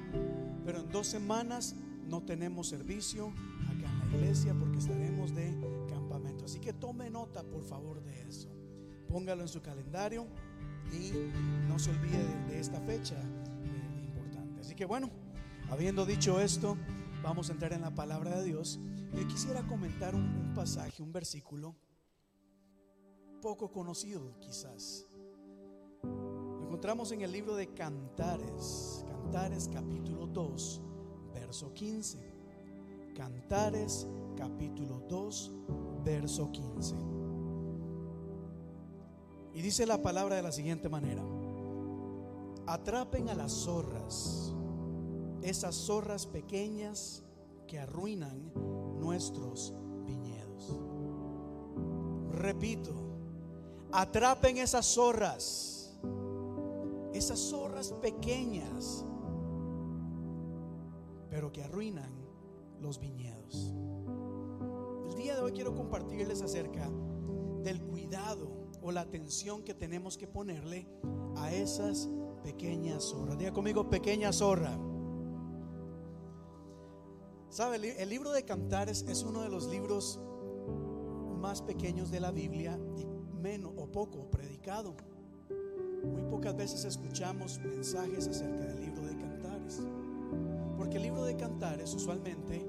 Pero 0.64 0.80
en 0.80 0.90
dos 0.90 1.06
semanas 1.06 1.74
no 2.08 2.22
tenemos 2.22 2.66
servicio 2.66 3.30
acá 3.66 3.90
en 3.90 3.98
la 3.98 4.16
iglesia 4.16 4.54
porque 4.58 4.78
estaremos 4.78 5.34
de 5.34 5.54
campamento. 5.86 6.46
Así 6.46 6.60
que 6.60 6.72
tome 6.72 7.10
nota, 7.10 7.42
por 7.42 7.62
favor, 7.62 8.02
de 8.02 8.22
eso. 8.22 8.48
Póngalo 9.06 9.42
en 9.42 9.48
su 9.48 9.60
calendario 9.60 10.26
y 10.94 11.12
no 11.68 11.78
se 11.78 11.90
olvide 11.90 12.24
de, 12.48 12.58
esta 12.58 12.80
fecha 12.80 13.16
eh, 13.20 14.02
importante. 14.06 14.62
Así 14.62 14.74
que 14.74 14.86
bueno, 14.86 15.10
habiendo 15.68 16.06
dicho 16.06 16.40
esto, 16.40 16.78
vamos 17.22 17.50
a 17.50 17.52
entrar 17.52 17.74
en 17.74 17.82
la 17.82 17.94
palabra 17.94 18.38
de 18.38 18.44
Dios. 18.44 18.80
Y 19.12 19.26
quisiera 19.26 19.60
comentar 19.66 20.14
un 20.14 20.54
pasaje, 20.54 21.02
un 21.02 21.12
versículo 21.12 21.76
poco 23.42 23.70
conocido 23.70 24.40
quizás. 24.40 25.04
Encontramos 26.68 27.10
en 27.12 27.22
el 27.22 27.32
libro 27.32 27.56
de 27.56 27.72
Cantares, 27.72 29.02
Cantares 29.08 29.70
capítulo 29.72 30.26
2, 30.26 30.82
verso 31.32 31.72
15. 31.72 32.18
Cantares 33.16 34.06
capítulo 34.36 35.00
2, 35.08 35.50
verso 36.04 36.52
15. 36.52 36.94
Y 39.54 39.62
dice 39.62 39.86
la 39.86 40.02
palabra 40.02 40.36
de 40.36 40.42
la 40.42 40.52
siguiente 40.52 40.90
manera. 40.90 41.22
Atrapen 42.66 43.30
a 43.30 43.34
las 43.34 43.50
zorras, 43.50 44.52
esas 45.40 45.74
zorras 45.74 46.26
pequeñas 46.26 47.22
que 47.66 47.78
arruinan 47.78 48.52
nuestros 49.00 49.72
viñedos. 50.04 50.78
Repito, 52.30 53.08
Atrapen 53.90 54.58
esas 54.58 54.84
zorras, 54.86 55.77
esas 57.12 57.38
zorras 57.38 57.92
pequeñas, 57.94 59.04
pero 61.30 61.52
que 61.52 61.62
arruinan 61.62 62.12
los 62.80 62.98
viñedos. 62.98 63.74
El 65.09 65.16
día 65.16 65.34
de 65.34 65.42
hoy 65.42 65.52
quiero 65.52 65.74
compartirles 65.74 66.42
acerca 66.42 66.90
del 67.62 67.82
cuidado 67.82 68.50
o 68.82 68.92
la 68.92 69.00
atención 69.00 69.62
que 69.62 69.74
tenemos 69.74 70.16
que 70.16 70.26
ponerle 70.26 70.86
a 71.36 71.52
esas 71.52 72.09
pequeñas 72.42 73.04
zorras. 73.04 73.38
Diga 73.38 73.52
conmigo, 73.52 73.88
pequeña 73.88 74.32
zorra. 74.32 74.78
¿Sabe? 77.50 78.00
El 78.00 78.09
libro 78.09 78.30
de 78.32 78.44
Cantares 78.44 79.04
es 79.09 79.22
uno 79.22 79.42
de 79.42 79.48
los 79.48 79.66
libros 79.66 80.20
más 81.40 81.62
pequeños 81.62 82.11
de 82.11 82.20
la 82.20 82.30
Biblia 82.30 82.78
y 82.96 83.06
menos 83.40 83.72
o 83.76 83.90
poco 83.90 84.30
predicado. 84.30 84.94
Muy 86.12 86.22
pocas 86.30 86.56
veces 86.56 86.84
escuchamos 86.84 87.61
mensajes 87.61 88.28
acerca 88.28 88.64
del 88.66 88.80
libro 88.80 89.02
de 89.02 89.16
Cantares. 89.16 89.82
Porque 90.76 90.96
el 90.96 91.02
libro 91.04 91.24
de 91.24 91.36
Cantares 91.36 91.94
usualmente, 91.94 92.66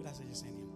gracias 0.00 0.28
Yesenia, 0.28 0.66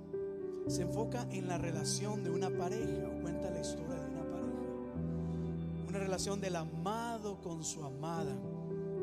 se 0.66 0.82
enfoca 0.82 1.26
en 1.30 1.48
la 1.48 1.58
relación 1.58 2.22
de 2.24 2.30
una 2.30 2.50
pareja 2.50 3.08
o 3.08 3.20
cuenta 3.20 3.50
la 3.50 3.60
historia 3.60 3.94
de 3.94 4.10
una 4.10 4.22
pareja. 4.22 5.88
Una 5.88 5.98
relación 5.98 6.40
del 6.40 6.56
amado 6.56 7.40
con 7.40 7.64
su 7.64 7.84
amada. 7.84 8.36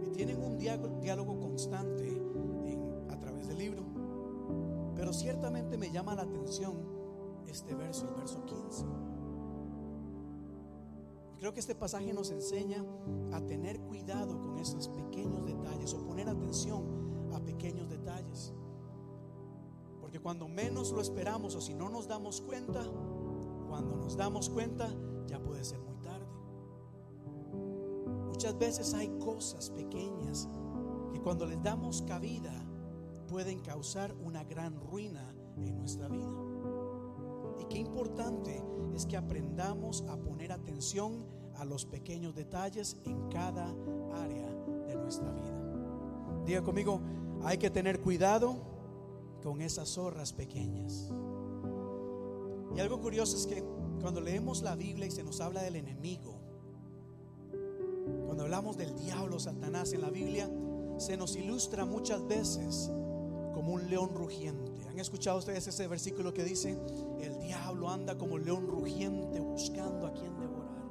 Y 0.05 0.09
tienen 0.09 0.41
un 0.41 0.57
diálogo, 0.57 1.39
constante 1.39 2.22
a 3.09 3.20
través 3.20 3.47
del 3.47 3.57
libro. 3.57 3.84
Pero 4.95 5.14
ciertamente 5.14 5.78
me 5.78 5.91
llama 5.91 6.16
la 6.16 6.24
atención 6.24 6.74
este 7.47 7.76
verso, 7.76 8.07
el 8.07 8.16
verso 8.16 8.45
15 8.45 9.11
Creo 11.42 11.56
que 11.56 11.60
este 11.60 11.74
pasaje 11.74 12.14
nos 12.14 12.30
enseña 12.30 12.86
a 13.34 13.42
tener 13.42 13.80
cuidado 13.82 14.39
con 14.39 14.60
esos 14.60 14.88
pequeños 14.89 15.44
detalles 15.44 15.92
o 15.96 16.06
poner 16.06 16.30
atención 16.30 17.32
a 17.34 17.39
pequeños 17.39 17.89
detalles. 17.89 18.54
Porque 20.00 20.20
cuando 20.20 20.48
menos 20.48 20.92
lo 20.92 21.02
esperamos 21.02 21.56
o 21.56 21.62
si 21.62 21.74
no 21.74 21.89
nos 21.89 22.08
damos 22.08 22.42
cuenta, 22.42 22.84
cuando 23.68 23.98
nos 23.98 24.16
damos 24.16 24.52
cuenta 24.52 24.88
ya 25.26 25.42
puede 25.42 25.64
ser 25.64 25.82
muy 25.82 25.96
tarde. 25.96 26.28
Muchas 28.28 28.56
veces 28.60 28.94
hay 28.94 29.08
cosas 29.18 29.72
pequeñas 29.72 30.48
que 31.12 31.20
cuando 31.22 31.48
les 31.48 31.60
damos 31.64 32.04
cabida 32.04 32.54
pueden 33.28 33.62
causar 33.62 34.14
una 34.14 34.44
gran 34.44 34.80
ruina 34.80 35.34
en 35.58 35.76
nuestra 35.76 36.08
vida. 36.08 36.51
Qué 37.72 37.80
importante 37.80 38.61
es 38.93 39.05
que 39.05 39.15
aprendamos 39.15 40.03
a 40.09 40.17
poner 40.17 40.51
atención 40.51 41.26
a 41.55 41.63
los 41.63 41.86
pequeños 41.86 42.36
detalles 42.36 42.97
en 43.05 43.30
cada 43.30 43.74
área 44.13 44.49
de 44.88 44.95
nuestra 44.95 45.32
vida. 45.32 46.43
Diga 46.45 46.61
conmigo, 46.63 46.99
hay 47.43 47.57
que 47.57 47.69
tener 47.69 48.01
cuidado 48.01 48.57
con 49.41 49.61
esas 49.61 49.88
zorras 49.88 50.34
pequeñas. 50.34 51.13
Y 52.76 52.80
algo 52.82 52.99
curioso 52.99 53.38
es 53.38 53.47
que 53.47 53.63
cuando 54.01 54.19
leemos 54.19 54.63
la 54.63 54.76
Biblia 54.76 55.07
y 55.07 55.11
se 55.11 55.24
nos 55.24 55.39
habla 55.39 55.61
del 55.61 55.78
enemigo, 55.78 56.36
cuando 58.26 58.43
hablamos 58.43 58.76
del 58.76 58.93
diablo, 58.97 59.39
Satanás 59.39 59.93
en 59.93 60.01
la 60.01 60.09
Biblia, 60.09 60.49
se 60.97 61.15
nos 61.15 61.38
ilustra 61.38 61.86
muchas 61.86 62.28
veces 62.28 62.91
como 63.53 63.72
un 63.72 63.89
león 63.89 64.09
rugiente. 64.13 64.70
¿Han 64.92 65.00
escuchado 65.00 65.38
ustedes 65.38 65.66
ese 65.66 65.88
versículo 65.88 66.34
que 66.34 66.44
dice, 66.44 66.78
el 67.22 67.39
diablo 67.39 67.89
anda 67.89 68.18
como 68.18 68.38
león 68.38 68.68
rugiente 68.68 69.39
buscando 69.39 70.06
a 70.06 70.12
quien 70.12 70.38
devorar? 70.38 70.84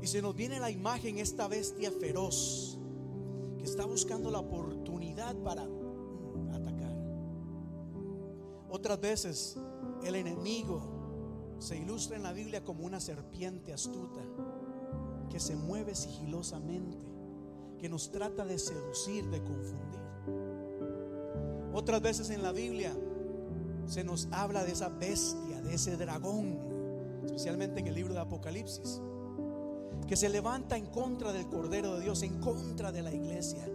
Y 0.00 0.06
se 0.06 0.22
nos 0.22 0.34
viene 0.34 0.58
la 0.58 0.70
imagen 0.70 1.18
esta 1.18 1.48
bestia 1.48 1.90
feroz 1.90 2.78
que 3.58 3.64
está 3.64 3.84
buscando 3.84 4.30
la 4.30 4.38
oportunidad 4.38 5.36
para 5.36 5.66
mm, 5.66 6.50
atacar. 6.54 6.96
Otras 8.70 8.98
veces 8.98 9.58
el 10.02 10.14
enemigo 10.14 10.80
se 11.58 11.76
ilustra 11.76 12.16
en 12.16 12.22
la 12.22 12.32
Biblia 12.32 12.64
como 12.64 12.86
una 12.86 13.00
serpiente 13.00 13.74
astuta 13.74 14.22
que 15.28 15.38
se 15.38 15.54
mueve 15.56 15.94
sigilosamente, 15.94 16.96
que 17.78 17.90
nos 17.90 18.10
trata 18.10 18.46
de 18.46 18.58
seducir, 18.58 19.28
de 19.28 19.42
confundir. 19.42 20.05
Otras 21.76 22.00
veces 22.00 22.30
en 22.30 22.42
la 22.42 22.52
Biblia 22.52 22.96
se 23.86 24.02
nos 24.02 24.28
habla 24.32 24.64
de 24.64 24.72
esa 24.72 24.88
bestia, 24.88 25.60
de 25.60 25.74
ese 25.74 25.96
dragón, 25.96 26.58
especialmente 27.26 27.80
en 27.80 27.86
el 27.86 27.94
libro 27.94 28.14
de 28.14 28.20
Apocalipsis 28.20 29.00
que 30.06 30.16
se 30.16 30.28
levanta 30.28 30.76
en 30.76 30.86
contra 30.86 31.32
del 31.32 31.48
Cordero 31.48 31.96
de 31.96 32.02
Dios, 32.02 32.22
en 32.22 32.38
contra 32.40 32.92
de 32.92 33.02
la 33.02 33.12
iglesia. 33.12 33.68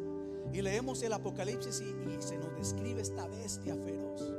Y 0.54 0.62
leemos 0.62 1.02
el 1.04 1.14
Apocalipsis 1.14 1.82
y, 1.82 2.22
se 2.22 2.38
nos 2.38 2.56
describe 2.56 3.02
esta 3.02 3.28
bestia 3.28 3.76
feroz. 3.76 4.34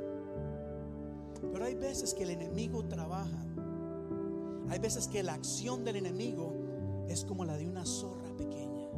Pero 1.51 1.65
hay 1.65 1.75
veces 1.75 2.13
que 2.13 2.23
el 2.23 2.31
enemigo 2.31 2.83
trabaja. 2.85 3.45
Hay 4.69 4.79
veces 4.79 5.07
que 5.07 5.21
la 5.21 5.33
acción 5.33 5.83
del 5.83 5.97
enemigo 5.97 6.53
es 7.07 7.25
como 7.25 7.45
la 7.45 7.57
de 7.57 7.67
una 7.67 7.85
zorra 7.85 8.35
pequeña. 8.37 8.89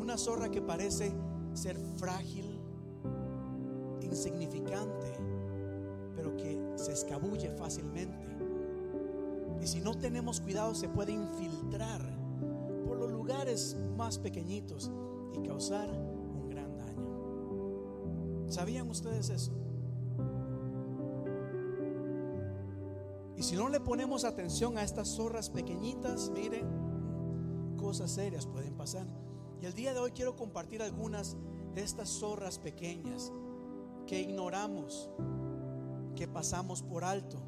Una 0.00 0.16
zorra 0.16 0.50
que 0.50 0.62
parece 0.62 1.12
ser 1.52 1.76
frágil, 1.96 2.45
insignificante, 4.16 5.12
pero 6.16 6.34
que 6.36 6.72
se 6.76 6.92
escabulle 6.92 7.50
fácilmente 7.50 8.26
y 9.60 9.66
si 9.66 9.80
no 9.80 9.94
tenemos 9.94 10.40
cuidado 10.40 10.74
se 10.74 10.88
puede 10.88 11.12
infiltrar 11.12 12.00
por 12.86 12.98
los 12.98 13.10
lugares 13.10 13.76
más 13.96 14.18
pequeñitos 14.18 14.90
y 15.34 15.46
causar 15.46 15.90
un 15.90 16.48
gran 16.48 16.78
daño. 16.78 18.48
¿Sabían 18.48 18.88
ustedes 18.88 19.28
eso? 19.28 19.52
Y 23.36 23.42
si 23.42 23.56
no 23.56 23.68
le 23.68 23.80
ponemos 23.80 24.24
atención 24.24 24.78
a 24.78 24.82
estas 24.82 25.08
zorras 25.08 25.50
pequeñitas, 25.50 26.30
miren, 26.30 26.66
cosas 27.76 28.10
serias 28.10 28.46
pueden 28.46 28.74
pasar. 28.74 29.06
Y 29.60 29.66
el 29.66 29.74
día 29.74 29.92
de 29.92 30.00
hoy 30.00 30.12
quiero 30.12 30.36
compartir 30.36 30.82
algunas 30.82 31.36
de 31.74 31.82
estas 31.82 32.08
zorras 32.08 32.58
pequeñas 32.58 33.32
que 34.06 34.20
ignoramos, 34.20 35.10
que 36.14 36.26
pasamos 36.28 36.82
por 36.82 37.04
alto 37.04 37.46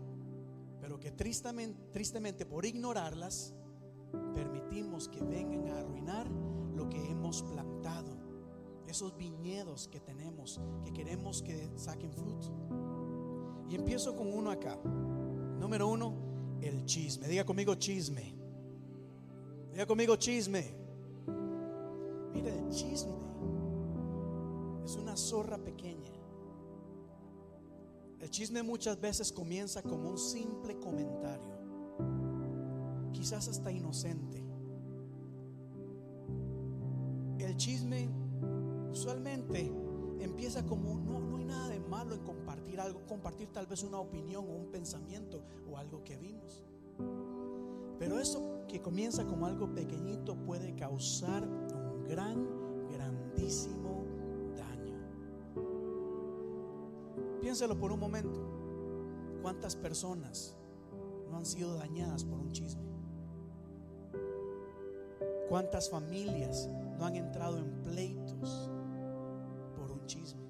pero 0.89 0.99
que 0.99 1.11
tristemente, 1.11 1.79
tristemente 1.93 2.47
por 2.47 2.65
ignorarlas, 2.65 3.53
permitimos 4.35 5.07
que 5.07 5.23
vengan 5.23 5.69
a 5.69 5.81
arruinar 5.81 6.27
lo 6.75 6.89
que 6.89 7.11
hemos 7.11 7.43
plantado, 7.43 8.17
esos 8.87 9.15
viñedos 9.15 9.87
que 9.89 10.01
tenemos, 10.01 10.59
que 10.83 10.93
queremos 10.95 11.43
que 11.43 11.71
saquen 11.77 12.11
fruto. 12.11 12.49
Y 13.69 13.75
empiezo 13.75 14.17
con 14.17 14.33
uno 14.33 14.51
acá. 14.51 14.79
Número 15.61 15.89
uno, 15.89 16.15
el 16.63 16.87
chisme. 16.87 17.29
Diga 17.29 17.45
conmigo 17.45 17.75
chisme. 17.75 18.35
Diga 19.73 19.85
conmigo 19.85 20.17
chisme. 20.17 20.73
Mira, 22.33 22.55
el 22.55 22.71
chisme 22.71 23.13
es 24.87 24.97
una 24.97 25.19
zorra 25.19 25.59
pequeña 25.59 26.18
el 28.21 28.31
chisme 28.31 28.63
muchas 28.63 29.01
veces 29.01 29.33
comienza 29.33 29.83
como 29.83 30.11
un 30.11 30.19
simple 30.19 30.79
comentario. 30.79 31.57
quizás 33.13 33.49
hasta 33.49 33.73
inocente. 33.73 34.45
El 37.39 37.57
chisme 37.57 38.09
usualmente 38.91 39.73
empieza 40.21 40.65
como 40.65 40.99
no, 41.01 41.21
no 41.21 41.37
hay 41.39 41.45
nada 41.45 41.69
de 41.69 41.81
malo 41.81 42.15
en 42.15 42.23
compartir 42.23 42.81
algo, 42.81 43.05
compartir 43.07 43.49
tal 43.49 43.67
vez 43.67 43.83
una 43.83 43.99
opinión 43.99 44.45
o 44.49 44.55
un 44.55 44.71
pensamiento 44.71 45.43
o 45.69 45.77
algo 45.77 46.05
que 46.05 46.17
vimos. 46.17 46.63
Pero 47.99 48.21
eso 48.21 48.65
que 48.69 48.81
comienza 48.81 49.27
como 49.27 49.47
algo 49.47 49.73
pequeñito 49.75 50.37
puede 50.37 50.75
causar 50.77 51.49
un 51.49 52.05
gran, 52.07 52.47
grandísimo 52.89 54.08
Piénselo 57.49 57.79
por 57.81 57.93
un 57.93 57.99
momento. 57.99 58.39
¿Cuántas 59.41 59.75
personas 59.75 60.55
no 61.31 61.39
han 61.39 61.47
sido 61.47 61.77
dañadas 61.77 62.23
por 62.23 62.39
un 62.39 62.53
chisme? 62.53 62.83
¿Cuántas 65.49 65.89
familias 65.89 66.69
no 66.99 67.07
han 67.07 67.17
entrado 67.17 67.57
en 67.57 67.81
pleitos 67.81 68.71
por 69.79 69.91
un 69.91 70.05
chisme? 70.05 70.43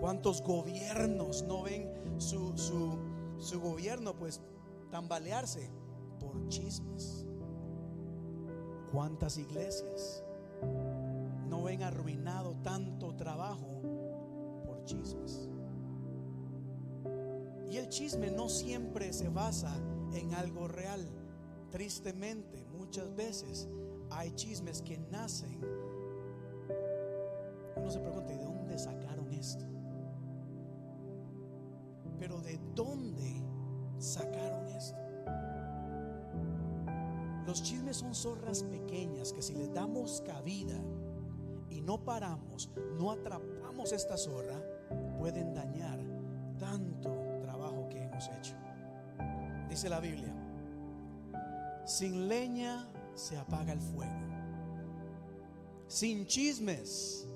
¿Cuántos 0.00 0.42
gobiernos 0.42 1.44
no 1.44 1.62
ven 1.62 1.90
su, 2.18 2.54
su, 2.58 2.98
su 3.38 3.62
gobierno 3.62 4.18
pues 4.18 4.42
tambalearse 4.90 5.70
por 6.20 6.46
chismes? 6.48 7.24
¿Cuántas 8.92 9.38
iglesias 9.38 10.22
no 11.48 11.62
ven 11.62 11.82
arruinado 11.82 12.54
tanto 12.62 13.16
trabajo 13.16 13.77
chismes? 14.88 15.48
Y 17.70 17.76
el 17.76 17.88
chisme 17.88 18.30
no 18.30 18.48
siempre 18.48 19.12
se 19.12 19.28
basa 19.28 19.74
en 20.14 20.32
algo 20.34 20.68
real. 20.68 21.06
Tristemente, 21.70 22.64
muchas 22.72 23.14
veces 23.14 23.68
hay 24.10 24.32
chismes 24.32 24.80
que 24.82 24.96
nacen. 24.98 25.60
Uno 27.76 27.90
se 27.90 28.00
pregunta, 28.00 28.32
¿de 28.32 28.38
dónde 28.38 28.78
sacaron 28.78 29.32
esto? 29.32 29.64
Pero 32.18 32.40
¿de 32.40 32.58
dónde 32.74 33.42
sacaron 33.98 34.66
esto? 34.68 34.96
Los 37.46 37.62
chismes 37.62 37.98
son 37.98 38.14
zorras 38.14 38.62
pequeñas 38.62 39.32
que 39.32 39.42
si 39.42 39.54
les 39.54 39.72
damos 39.72 40.22
cabida 40.26 40.78
y 41.70 41.80
no 41.80 42.04
paramos, 42.04 42.70
no 42.98 43.10
atrapamos 43.10 43.92
esta 43.92 44.16
zorra, 44.16 44.60
pueden 45.18 45.54
dañar 45.54 45.98
tanto 46.58 47.10
trabajo 47.42 47.88
que 47.90 48.02
hemos 48.02 48.28
hecho. 48.38 48.54
Dice 49.68 49.88
la 49.88 50.00
Biblia, 50.00 50.32
sin 51.84 52.28
leña 52.28 52.88
se 53.14 53.36
apaga 53.36 53.72
el 53.72 53.80
fuego. 53.80 54.12
Sin 55.86 56.26
chismes 56.26 57.26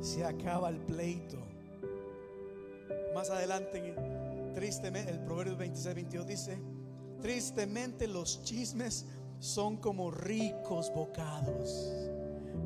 se 0.00 0.24
acaba 0.24 0.68
el 0.68 0.78
pleito. 0.78 1.38
Más 3.14 3.30
adelante, 3.30 3.94
tristemente, 4.54 5.10
el 5.10 5.20
Proverbio 5.20 5.56
26, 5.56 5.94
22 5.94 6.26
dice, 6.26 6.58
tristemente 7.20 8.06
los 8.06 8.42
chismes 8.44 9.06
son 9.40 9.78
como 9.78 10.10
ricos 10.10 10.92
bocados 10.94 11.90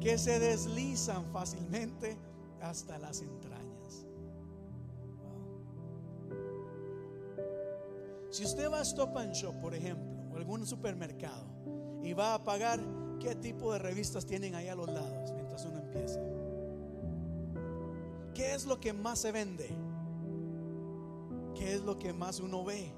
que 0.01 0.19
se 0.19 0.39
deslizan 0.39 1.25
fácilmente 1.33 2.17
hasta 2.61 2.99
las 2.99 3.21
entrañas. 3.21 3.64
Si 8.35 8.43
usted 8.45 8.69
va 8.69 8.81
a 8.81 8.83
Stop 8.83 9.17
and 9.17 9.33
Shop, 9.33 9.55
por 9.61 9.77
ejemplo, 9.77 10.13
o 10.33 10.37
algún 10.37 10.67
supermercado 10.67 11.47
y 12.03 12.15
va 12.15 12.35
a 12.35 12.43
pagar, 12.43 12.81
¿qué 13.21 13.37
tipo 13.37 13.73
de 13.73 13.79
revistas 13.79 14.27
tienen 14.27 14.57
ahí 14.57 14.67
a 14.67 14.75
los 14.75 14.89
lados 14.89 15.33
mientras 15.33 15.65
uno 15.65 15.79
empieza? 15.79 16.19
¿Qué 18.35 18.53
es 18.55 18.67
lo 18.67 18.81
que 18.81 18.93
más 18.93 19.21
se 19.21 19.31
vende? 19.31 19.69
¿Qué 21.55 21.75
es 21.75 21.83
lo 21.83 21.97
que 21.97 22.13
más 22.13 22.41
uno 22.41 22.65
ve? 22.65 22.93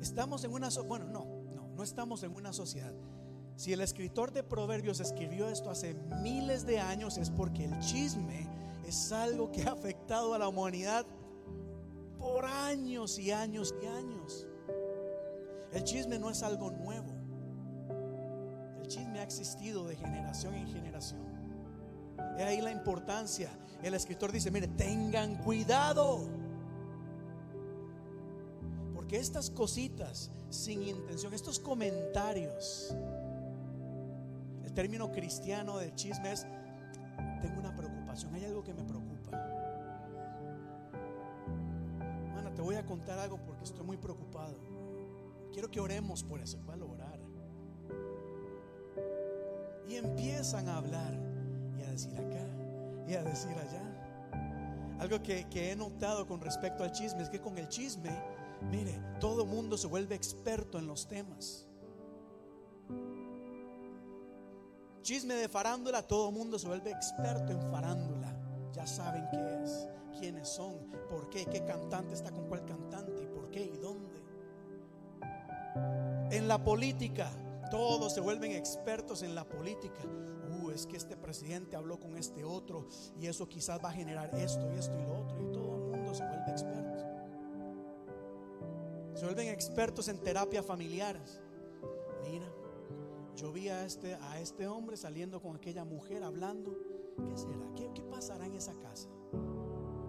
Estamos 0.00 0.42
en 0.42 0.52
una, 0.54 0.70
bueno, 0.88 1.04
no, 1.04 1.26
no, 1.54 1.68
no 1.68 1.82
estamos 1.82 2.22
en 2.22 2.34
una 2.34 2.54
sociedad. 2.54 2.94
Si 3.56 3.74
el 3.74 3.82
escritor 3.82 4.32
de 4.32 4.42
Proverbios 4.42 5.00
escribió 5.00 5.50
esto 5.50 5.68
hace 5.68 5.92
miles 6.22 6.64
de 6.64 6.80
años 6.80 7.18
es 7.18 7.28
porque 7.28 7.66
el 7.66 7.78
chisme 7.80 8.48
es 8.86 9.12
algo 9.12 9.52
que 9.52 9.64
ha 9.64 9.72
afectado 9.72 10.32
a 10.32 10.38
la 10.38 10.48
humanidad 10.48 11.04
por 12.26 12.44
años 12.44 13.20
y 13.20 13.30
años 13.30 13.72
y 13.80 13.86
años. 13.86 14.48
El 15.72 15.84
chisme 15.84 16.18
no 16.18 16.28
es 16.28 16.42
algo 16.42 16.72
nuevo. 16.72 17.12
El 18.80 18.88
chisme 18.88 19.20
ha 19.20 19.22
existido 19.22 19.86
de 19.86 19.94
generación 19.94 20.54
en 20.54 20.66
generación. 20.66 21.20
Es 22.36 22.44
ahí 22.44 22.60
la 22.60 22.72
importancia. 22.72 23.50
El 23.80 23.94
escritor 23.94 24.32
dice, 24.32 24.50
mire, 24.50 24.66
tengan 24.66 25.36
cuidado. 25.36 26.28
Porque 28.92 29.18
estas 29.18 29.48
cositas 29.48 30.32
sin 30.50 30.82
intención, 30.82 31.32
estos 31.32 31.60
comentarios, 31.60 32.92
el 34.64 34.72
término 34.72 35.12
cristiano 35.12 35.78
del 35.78 35.94
chisme 35.94 36.32
es, 36.32 36.44
tengo 37.40 37.60
una 37.60 37.74
preocupación, 37.76 38.34
hay 38.34 38.46
algo 38.46 38.64
que 38.64 38.74
me 38.74 38.82
preocupa. 38.82 39.05
Voy 42.66 42.76
a 42.76 42.84
contar 42.84 43.18
algo 43.18 43.38
porque 43.44 43.64
estoy 43.64 43.84
muy 43.84 43.96
preocupado. 43.96 44.56
Quiero 45.52 45.70
que 45.70 45.80
oremos 45.80 46.22
por 46.22 46.40
eso, 46.40 46.58
¿cuál 46.66 46.82
orar? 46.82 47.18
Y 49.88 49.94
empiezan 49.94 50.68
a 50.68 50.76
hablar 50.76 51.14
y 51.78 51.82
a 51.82 51.90
decir 51.90 52.18
acá 52.18 52.46
y 53.08 53.14
a 53.14 53.22
decir 53.22 53.52
allá. 53.52 54.98
Algo 54.98 55.22
que, 55.22 55.48
que 55.48 55.70
he 55.70 55.76
notado 55.76 56.26
con 56.26 56.40
respecto 56.40 56.82
al 56.82 56.92
chisme 56.92 57.22
es 57.22 57.30
que 57.30 57.40
con 57.40 57.56
el 57.56 57.68
chisme 57.68 58.10
Mire, 58.62 58.98
todo 59.20 59.44
mundo 59.44 59.76
se 59.76 59.86
vuelve 59.86 60.14
experto 60.14 60.78
en 60.78 60.86
los 60.86 61.06
temas. 61.06 61.66
Chisme 65.02 65.34
de 65.34 65.48
farándula, 65.48 66.02
todo 66.02 66.32
mundo 66.32 66.58
se 66.58 66.66
vuelve 66.66 66.90
experto 66.90 67.52
en 67.52 67.60
farándula. 67.70 68.34
Ya 68.72 68.86
saben 68.86 69.24
qué 69.30 69.62
es, 69.62 69.88
quiénes 70.18 70.48
son, 70.48 70.78
por 71.08 71.28
qué, 71.30 71.44
qué 71.46 71.64
cantante 71.64 72.14
está 72.14 72.30
con 72.30 72.46
cuál 72.46 72.64
cantante 72.64 73.22
y 73.22 73.26
por 73.26 73.50
qué 73.50 73.64
y 73.64 73.76
dónde. 73.76 74.14
En 76.30 76.48
la 76.48 76.62
política, 76.62 77.30
todos 77.70 78.14
se 78.14 78.20
vuelven 78.20 78.52
expertos 78.52 79.22
en 79.22 79.34
la 79.34 79.44
política. 79.44 80.00
Uh, 80.62 80.70
es 80.70 80.86
que 80.86 80.96
este 80.96 81.16
presidente 81.16 81.76
habló 81.76 81.98
con 81.98 82.16
este 82.16 82.44
otro 82.44 82.86
y 83.20 83.26
eso 83.26 83.48
quizás 83.48 83.80
va 83.84 83.90
a 83.90 83.92
generar 83.92 84.34
esto 84.34 84.70
y 84.72 84.78
esto 84.78 84.98
y 84.98 85.02
lo 85.02 85.18
otro 85.20 85.42
y 85.42 85.52
todo 85.52 85.76
el 85.76 85.82
mundo 85.90 86.14
se 86.14 86.26
vuelve 86.26 86.50
experto. 86.50 87.04
Se 89.14 89.24
vuelven 89.24 89.48
expertos 89.48 90.08
en 90.08 90.18
terapia 90.18 90.62
familiares. 90.62 91.40
Mira, 92.24 92.46
yo 93.34 93.52
vi 93.52 93.68
a 93.68 93.84
este, 93.84 94.14
a 94.14 94.40
este 94.40 94.66
hombre 94.66 94.96
saliendo 94.96 95.40
con 95.40 95.56
aquella 95.56 95.84
mujer 95.84 96.22
hablando. 96.22 96.76
¿Qué 97.16 97.36
será? 97.36 97.72
¿Qué, 97.74 97.90
¿Qué 97.94 98.02
pasará 98.02 98.46
en 98.46 98.54
esa 98.54 98.74
casa? 98.74 99.08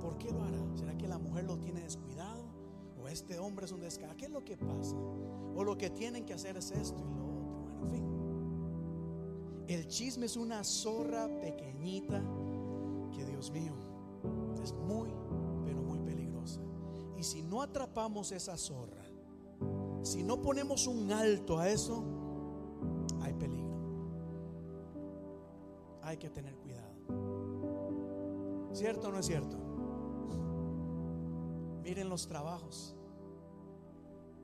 ¿Por 0.08 0.18
qué 0.20 0.32
lo 0.32 0.42
hará? 0.42 0.58
¿Será 0.74 0.98
que 0.98 1.06
la 1.06 1.18
mujer 1.18 1.44
lo 1.44 1.60
tiene 1.60 1.82
descuidado? 1.82 2.46
¿O 3.04 3.10
este 3.10 3.40
hombre 3.40 3.66
es 3.66 3.74
un 3.74 3.82
descarado? 3.82 4.16
¿Qué 4.16 4.28
es 4.28 4.32
lo 4.32 4.42
que 4.46 4.56
pasa? 4.56 4.96
¿O 4.96 5.66
lo 5.66 5.78
que 5.78 5.90
tienen 5.90 6.24
que 6.26 6.34
hacer 6.34 6.56
es 6.56 6.72
esto 6.72 7.02
y 7.02 7.14
lo 7.14 7.26
otro? 7.26 7.52
Bueno, 7.82 7.84
en 7.84 7.92
fin. 7.92 9.66
El 9.68 9.86
chisme 9.90 10.28
es 10.28 10.38
una 10.38 10.64
zorra 10.64 11.28
pequeñita 11.42 12.24
que 13.14 13.26
Dios 13.26 13.52
mío 13.52 13.74
es 14.64 14.72
muy, 14.72 15.10
pero 15.66 15.82
muy 15.82 16.00
peligrosa. 16.00 16.62
Y 17.18 17.24
si 17.24 17.42
no 17.42 17.62
atrapamos 17.62 18.32
esa 18.32 18.56
zorra, 18.56 19.04
si 20.04 20.24
no 20.24 20.42
ponemos 20.42 20.88
un 20.88 21.12
alto 21.12 21.60
a 21.60 21.70
eso, 21.70 22.02
hay 23.20 23.34
peligro. 23.34 23.76
Hay 26.02 26.16
que 26.16 26.30
tener 26.30 26.56
cuidado. 26.56 26.96
¿Cierto 28.72 29.10
o 29.10 29.12
no 29.12 29.20
es 29.20 29.26
cierto? 29.26 29.67
Miren 31.88 32.10
los 32.10 32.28
trabajos. 32.28 32.94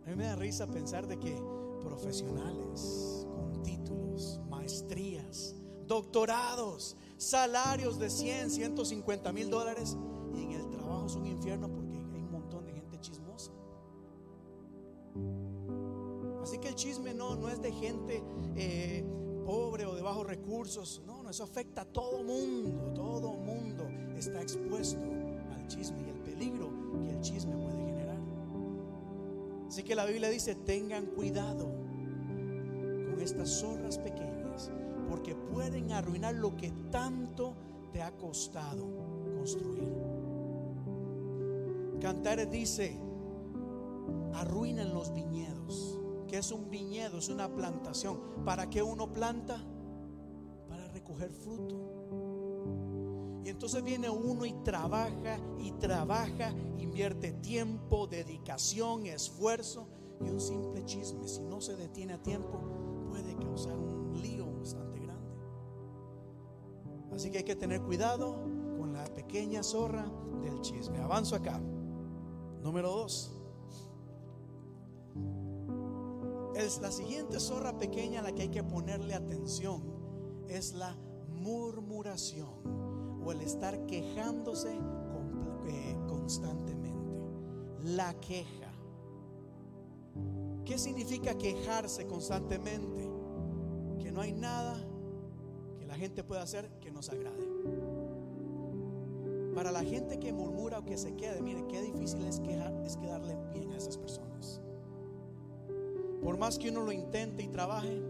A 0.05 0.09
mí 0.09 0.15
me 0.15 0.23
da 0.23 0.37
risa 0.37 0.65
pensar 0.65 1.05
de 1.07 1.19
que 1.19 1.35
profesionales 1.81 3.27
con 3.35 3.61
títulos, 3.63 4.39
maestrías, 4.49 5.53
doctorados, 5.85 6.95
salarios 7.17 7.99
de 7.99 8.09
100, 8.09 8.49
150 8.49 9.33
mil 9.33 9.49
dólares 9.49 9.97
y 10.33 10.41
en 10.41 10.51
el 10.53 10.69
trabajo 10.69 11.05
es 11.05 11.15
un 11.15 11.25
infierno 11.25 11.69
porque 11.69 11.97
hay 12.13 12.21
un 12.21 12.31
montón 12.31 12.63
de 12.65 12.71
gente 12.71 12.97
chismosa. 13.01 13.51
Así 16.41 16.59
que 16.59 16.69
el 16.69 16.75
chisme 16.75 17.13
no, 17.13 17.35
no 17.35 17.49
es 17.49 17.61
de 17.61 17.73
gente 17.73 18.23
eh, 18.55 19.03
pobre 19.45 19.85
o 19.85 19.95
de 19.95 20.01
bajos 20.01 20.25
recursos. 20.25 21.01
No, 21.05 21.21
no, 21.21 21.29
eso 21.29 21.43
afecta 21.43 21.81
a 21.81 21.85
todo 21.85 22.23
mundo. 22.23 22.93
Todo 22.93 23.33
mundo 23.33 23.85
está 24.15 24.41
expuesto 24.41 25.03
al 25.51 25.67
chisme 25.67 26.03
y 26.03 26.09
el 26.09 26.19
peligro 26.21 26.82
que 27.01 27.09
el 27.11 27.21
chisme 27.21 27.55
puede 27.55 27.85
generar. 27.85 28.17
Así 29.67 29.83
que 29.83 29.95
la 29.95 30.05
Biblia 30.05 30.29
dice, 30.29 30.55
tengan 30.55 31.07
cuidado 31.07 31.65
con 33.09 33.19
estas 33.19 33.49
zorras 33.49 33.97
pequeñas, 33.97 34.71
porque 35.09 35.35
pueden 35.35 35.91
arruinar 35.91 36.35
lo 36.35 36.55
que 36.55 36.71
tanto 36.91 37.55
te 37.91 38.01
ha 38.01 38.11
costado 38.17 38.87
construir. 39.37 39.93
Cantares 41.99 42.51
dice, 42.51 42.97
arruinan 44.33 44.93
los 44.93 45.13
viñedos. 45.13 45.99
que 46.27 46.39
es 46.39 46.51
un 46.51 46.69
viñedo? 46.69 47.19
Es 47.19 47.29
una 47.29 47.47
plantación. 47.47 48.19
¿Para 48.43 48.67
qué 48.69 48.81
uno 48.81 49.11
planta? 49.13 49.63
Para 50.67 50.87
recoger 50.87 51.31
fruto. 51.31 51.92
Y 53.43 53.49
entonces 53.49 53.83
viene 53.83 54.09
uno 54.09 54.45
y 54.45 54.53
trabaja 54.63 55.37
y 55.59 55.71
trabaja, 55.73 56.53
invierte 56.77 57.33
tiempo, 57.33 58.07
dedicación, 58.07 59.05
esfuerzo 59.05 59.87
y 60.21 60.29
un 60.29 60.39
simple 60.39 60.85
chisme, 60.85 61.27
si 61.27 61.41
no 61.41 61.59
se 61.59 61.75
detiene 61.75 62.13
a 62.13 62.23
tiempo, 62.23 62.61
puede 63.09 63.35
causar 63.35 63.77
un 63.77 64.21
lío 64.21 64.45
bastante 64.59 64.99
grande. 64.99 65.35
Así 67.11 67.31
que 67.31 67.39
hay 67.39 67.43
que 67.43 67.57
tener 67.57 67.81
cuidado 67.81 68.35
con 68.77 68.93
la 68.93 69.03
pequeña 69.05 69.61
zorra 69.61 70.05
del 70.41 70.61
chisme. 70.61 70.99
Avanzo 70.99 71.35
acá. 71.35 71.59
Número 72.61 72.89
dos. 72.89 73.33
Es 76.55 76.79
la 76.79 76.91
siguiente 76.91 77.39
zorra 77.41 77.77
pequeña 77.77 78.21
a 78.21 78.23
la 78.23 78.31
que 78.31 78.43
hay 78.43 78.49
que 78.49 78.63
ponerle 78.63 79.15
atención 79.15 79.83
es 80.47 80.73
la 80.73 80.95
murmuración 81.27 82.82
o 83.25 83.31
el 83.31 83.41
estar 83.41 83.85
quejándose 83.85 84.73
eh, 85.67 85.97
constantemente. 86.07 87.13
La 87.83 88.13
queja. 88.15 88.71
¿Qué 90.65 90.77
significa 90.77 91.37
quejarse 91.37 92.07
constantemente? 92.07 93.09
Que 93.99 94.11
no 94.11 94.21
hay 94.21 94.31
nada 94.33 94.77
que 95.77 95.85
la 95.85 95.95
gente 95.95 96.23
pueda 96.23 96.41
hacer 96.41 96.69
que 96.79 96.91
nos 96.91 97.09
agrade. 97.09 97.43
Para 99.53 99.71
la 99.71 99.83
gente 99.83 100.19
que 100.19 100.33
murmura 100.33 100.79
o 100.79 100.85
que 100.85 100.97
se 100.97 101.15
quede, 101.15 101.41
mire 101.41 101.65
qué 101.67 101.81
difícil 101.81 102.25
es, 102.25 102.39
quejar, 102.39 102.73
es 102.85 102.97
quedarle 102.97 103.37
bien 103.53 103.71
a 103.71 103.77
esas 103.77 103.97
personas. 103.97 104.61
Por 106.23 106.37
más 106.37 106.57
que 106.57 106.69
uno 106.69 106.83
lo 106.83 106.91
intente 106.91 107.43
y 107.43 107.49
trabaje, 107.49 108.01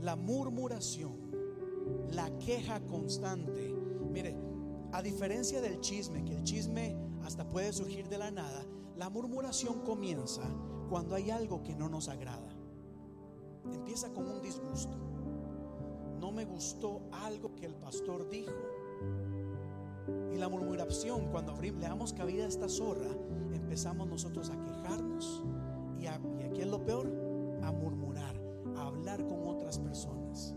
La 0.00 0.16
murmuración, 0.16 1.30
la 2.10 2.30
queja 2.38 2.80
constante. 2.86 3.74
Mire, 4.10 4.36
a 4.92 5.02
diferencia 5.02 5.60
del 5.60 5.80
chisme, 5.80 6.24
que 6.24 6.36
el 6.36 6.44
chisme 6.44 6.96
hasta 7.22 7.48
puede 7.48 7.72
surgir 7.72 8.08
de 8.08 8.18
la 8.18 8.30
nada, 8.30 8.64
la 8.96 9.08
murmuración 9.08 9.80
comienza 9.80 10.42
cuando 10.88 11.14
hay 11.14 11.30
algo 11.30 11.62
que 11.62 11.76
no 11.76 11.88
nos 11.88 12.08
agrada. 12.08 12.48
Empieza 13.72 14.12
con 14.12 14.26
un 14.26 14.40
disgusto. 14.42 14.96
No 16.18 16.32
me 16.32 16.44
gustó 16.44 17.02
algo 17.12 17.54
que 17.54 17.66
el 17.66 17.74
pastor 17.74 18.28
dijo 18.28 18.52
y 20.32 20.36
la 20.38 20.48
murmuración, 20.48 21.30
cuando 21.30 21.54
le 21.60 21.72
damos 21.72 22.12
cabida 22.12 22.44
a 22.44 22.48
esta 22.48 22.68
zorra, 22.68 23.10
empezamos 23.52 24.08
nosotros 24.08 24.50
a 24.50 24.60
quejarnos 24.62 25.42
y, 25.98 26.06
aquí 26.06 26.60
es 26.60 26.66
lo 26.66 26.84
peor, 26.84 27.10
a 27.62 27.70
murmurar, 27.72 28.40
a 28.76 28.86
hablar 28.86 29.26
con 29.26 29.46
personas. 29.78 30.54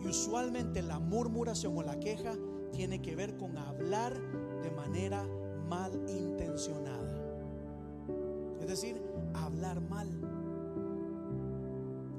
Y 0.00 0.08
usualmente 0.08 0.82
la 0.82 0.98
murmuración 0.98 1.76
o 1.76 1.82
la 1.82 1.98
queja 2.00 2.34
tiene 2.72 3.00
que 3.00 3.14
ver 3.14 3.36
con 3.36 3.56
hablar 3.56 4.14
de 4.62 4.70
manera 4.70 5.26
mal 5.68 5.92
intencionada. 6.08 7.02
Es 8.60 8.68
decir, 8.68 9.00
hablar 9.34 9.80
mal. 9.80 10.08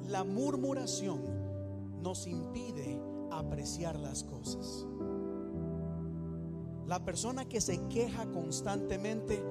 La 0.07 0.23
murmuración 0.23 1.21
nos 2.01 2.27
impide 2.27 3.01
apreciar 3.31 3.97
las 3.99 4.23
cosas. 4.23 4.85
La 6.87 7.03
persona 7.03 7.45
que 7.45 7.61
se 7.61 7.79
queja 7.87 8.29
constantemente 8.31 9.41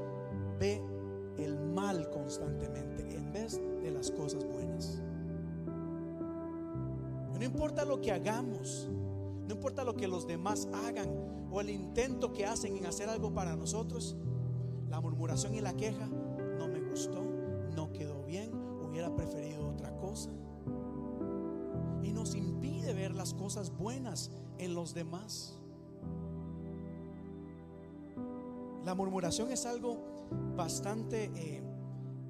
ve 0.61 0.83
el 1.39 1.59
mal 1.59 2.11
constantemente 2.11 3.17
en 3.17 3.33
vez 3.33 3.61
de 3.83 3.91
las 3.91 4.11
cosas 4.11 4.45
buenas. 4.45 5.03
No 7.43 7.47
importa 7.47 7.85
lo 7.85 8.01
que 8.01 8.13
hagamos, 8.13 8.89
no 9.49 9.55
importa 9.55 9.83
lo 9.83 9.97
que 9.97 10.07
los 10.07 10.29
demás 10.29 10.69
hagan 10.73 11.09
o 11.51 11.61
el 11.61 11.71
intento 11.71 12.33
que 12.33 12.47
hacen 12.47 12.77
en 12.77 12.87
hacer 12.87 13.09
algo 13.09 13.35
para 13.35 13.57
nosotros, 13.57 14.17
la 14.89 15.01
murmuración 15.01 15.53
y 15.57 15.61
la 15.61 15.75
queja 15.75 16.07
no 16.07 16.69
me 16.69 16.81
gustó, 16.81 17.21
no 17.75 17.93
quedó 17.93 18.23
bien, 18.23 18.53
hubiera 18.89 19.13
preferido 19.17 19.71
otra 19.71 19.93
cosa. 19.97 20.31
Y 22.05 22.13
nos 22.13 22.37
impide 22.37 22.95
ver 22.95 23.13
las 23.13 23.35
cosas 23.35 23.77
buenas 23.77 24.31
en 24.59 24.77
los 24.77 24.95
demás. 24.95 25.59
La 28.85 28.95
murmuración 28.95 29.51
es 29.51 29.67
algo 29.67 30.29
bastante 30.55 31.33
eh, 31.35 31.61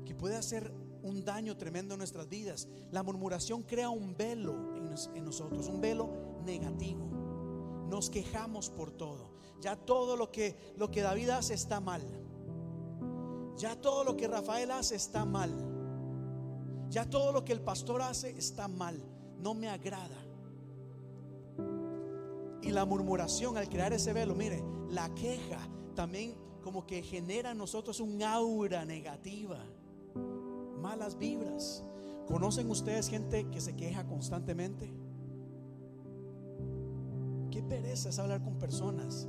que 0.06 0.14
puede 0.14 0.36
hacer 0.36 0.72
un 1.02 1.24
daño 1.24 1.56
tremendo 1.56 1.94
en 1.94 1.98
nuestras 1.98 2.28
vidas. 2.28 2.68
La 2.90 3.02
murmuración 3.02 3.62
crea 3.62 3.90
un 3.90 4.16
velo 4.16 4.76
en, 4.76 5.24
nosotros, 5.24 5.68
un 5.68 5.80
velo 5.80 6.10
negativo. 6.44 7.06
Nos 7.88 8.10
quejamos 8.10 8.70
por 8.70 8.90
todo. 8.90 9.30
Ya 9.60 9.76
todo 9.76 10.16
lo 10.16 10.30
que, 10.30 10.56
lo 10.76 10.90
que 10.90 11.02
David 11.02 11.30
hace 11.30 11.54
está 11.54 11.80
mal. 11.80 12.02
Ya 13.56 13.80
todo 13.80 14.04
lo 14.04 14.16
que 14.16 14.28
Rafael 14.28 14.70
hace 14.70 14.96
está 14.96 15.24
mal. 15.24 15.50
Ya 16.88 17.08
todo 17.08 17.32
lo 17.32 17.44
que 17.44 17.52
el 17.52 17.60
pastor 17.60 18.02
hace 18.02 18.30
está 18.30 18.68
mal. 18.68 19.02
No 19.38 19.54
me 19.54 19.68
agrada. 19.68 20.18
Y 22.62 22.70
la 22.70 22.84
murmuración 22.84 23.56
al 23.56 23.68
crear 23.68 23.92
ese 23.92 24.12
velo, 24.12 24.34
mire, 24.34 24.62
la 24.88 25.12
queja 25.14 25.58
también 25.94 26.36
como 26.62 26.86
que 26.86 27.02
genera 27.02 27.50
en 27.50 27.58
nosotros 27.58 28.00
un 28.00 28.22
aura 28.22 28.84
negativa, 28.84 29.58
malas 30.82 31.16
vibras. 31.16 31.84
¿Conocen 32.26 32.68
ustedes 32.70 33.08
gente 33.08 33.48
que 33.50 33.60
se 33.60 33.74
queja 33.74 34.04
constantemente? 34.04 34.92
Qué 37.50 37.62
pereza 37.62 38.10
es 38.10 38.18
hablar 38.18 38.42
con 38.42 38.58
personas 38.58 39.28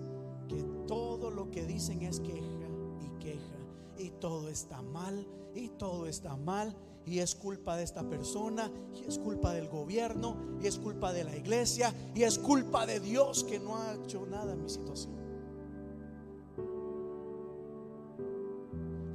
que 0.50 0.64
todo 0.88 1.32
lo 1.32 1.52
que 1.52 1.66
dicen 1.66 2.02
es 2.02 2.20
queja 2.20 2.68
y 3.00 3.10
queja 3.20 3.58
y 3.98 4.10
todo 4.10 4.50
está 4.50 4.82
mal 4.82 5.26
y 5.56 5.70
todo 5.70 6.08
está 6.08 6.36
mal 6.36 6.76
y 7.06 7.20
es 7.20 7.36
culpa 7.36 7.76
de 7.76 7.84
esta 7.84 8.08
persona 8.10 8.72
y 8.96 9.08
es 9.08 9.20
culpa 9.20 9.54
del 9.54 9.68
gobierno 9.68 10.38
y 10.62 10.68
es 10.68 10.78
culpa 10.80 11.14
de 11.14 11.24
la 11.24 11.36
iglesia 11.36 11.94
y 12.16 12.24
es 12.24 12.40
culpa 12.40 12.86
de 12.86 13.00
Dios 13.00 13.44
que 13.44 13.60
no 13.60 13.78
ha 13.78 13.94
hecho 13.96 14.26
nada 14.26 14.54
en 14.54 14.64
mi 14.64 14.70
situación. 14.70 15.23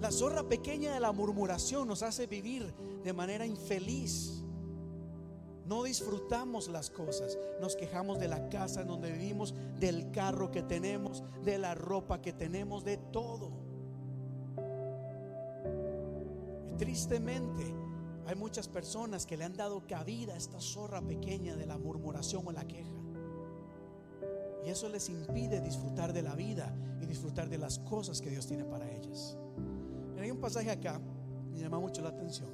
La 0.09 0.13
zorra 0.13 0.43
pequeña 0.43 0.95
de 0.95 1.01
la 1.01 1.13
murmuración 1.13 1.87
nos 1.87 2.03
hace 2.03 2.27
vivir 2.27 2.73
de 3.05 3.13
manera 3.13 3.45
infeliz. 3.45 4.43
No 5.67 5.83
disfrutamos 5.83 6.69
las 6.69 6.89
cosas. 6.89 7.37
Nos 7.61 7.77
quejamos 7.77 8.19
de 8.19 8.27
la 8.27 8.49
casa 8.49 8.81
en 8.81 8.89
donde 8.89 9.13
vivimos, 9.13 9.53
del 9.79 10.11
carro 10.11 10.51
que 10.51 10.63
tenemos, 10.63 11.23
de 11.45 11.59
la 11.59 11.75
ropa 11.75 12.23
que 12.23 12.33
tenemos, 12.33 12.85
de 12.85 12.97
todo. 12.97 13.51
Y 16.67 16.73
tristemente 16.79 17.67
hay 18.27 18.35
muchas 18.35 18.67
personas 18.67 19.27
que 19.27 19.37
le 19.37 19.45
han 19.45 19.59
dado 19.59 19.87
cabida 19.87 20.33
a 20.33 20.39
esta 20.39 20.59
zorra 20.59 21.03
pequeña 21.03 21.55
de 21.55 21.67
la 21.67 21.77
murmuración 21.77 22.47
o 22.47 22.51
la 22.53 22.67
queja. 22.67 22.97
Y 24.65 24.71
eso 24.71 24.89
les 24.89 25.11
impide 25.11 25.61
disfrutar 25.61 26.15
de 26.15 26.23
la 26.23 26.35
vida 26.35 26.75
y 26.99 27.05
disfrutar 27.05 27.51
de 27.51 27.59
las 27.59 27.79
cosas 27.81 28.23
que 28.23 28.31
Dios 28.31 28.47
tiene 28.47 28.65
para 28.65 28.91
ellas. 28.91 29.37
Hay 30.21 30.31
un 30.31 30.39
pasaje 30.39 30.71
acá, 30.71 31.01
me 31.51 31.59
llama 31.59 31.79
mucho 31.79 32.03
la 32.03 32.11
atención. 32.11 32.49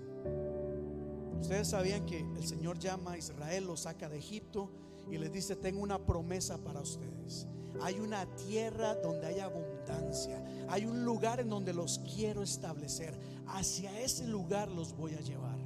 Ustedes 1.40 1.68
sabían 1.68 2.06
que 2.06 2.20
el 2.20 2.46
Señor 2.46 2.78
llama 2.78 3.12
a 3.12 3.18
Israel, 3.18 3.66
lo 3.66 3.76
saca 3.76 4.08
de 4.08 4.18
Egipto 4.18 4.70
y 5.10 5.18
les 5.18 5.32
dice, 5.32 5.56
tengo 5.56 5.82
una 5.82 5.98
promesa 5.98 6.58
para 6.58 6.80
ustedes. 6.80 7.46
Hay 7.82 7.98
una 8.00 8.26
tierra 8.36 8.94
donde 8.94 9.26
hay 9.26 9.40
abundancia. 9.40 10.42
Hay 10.68 10.86
un 10.86 11.04
lugar 11.04 11.40
en 11.40 11.48
donde 11.48 11.74
los 11.74 11.98
quiero 12.14 12.42
establecer. 12.42 13.18
Hacia 13.46 14.00
ese 14.00 14.26
lugar 14.26 14.68
los 14.68 14.96
voy 14.96 15.14
a 15.14 15.20
llevar. 15.20 15.58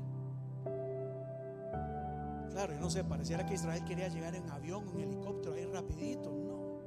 Claro, 2.50 2.74
yo 2.74 2.80
no 2.80 2.90
sé, 2.90 3.04
pareciera 3.04 3.46
que 3.46 3.54
Israel 3.54 3.84
quería 3.84 4.08
llegar 4.08 4.34
en 4.34 4.48
avión, 4.50 4.88
en 4.94 5.00
helicóptero, 5.00 5.54
ahí 5.54 5.64
rapidito. 5.66 6.30
No. 6.30 6.80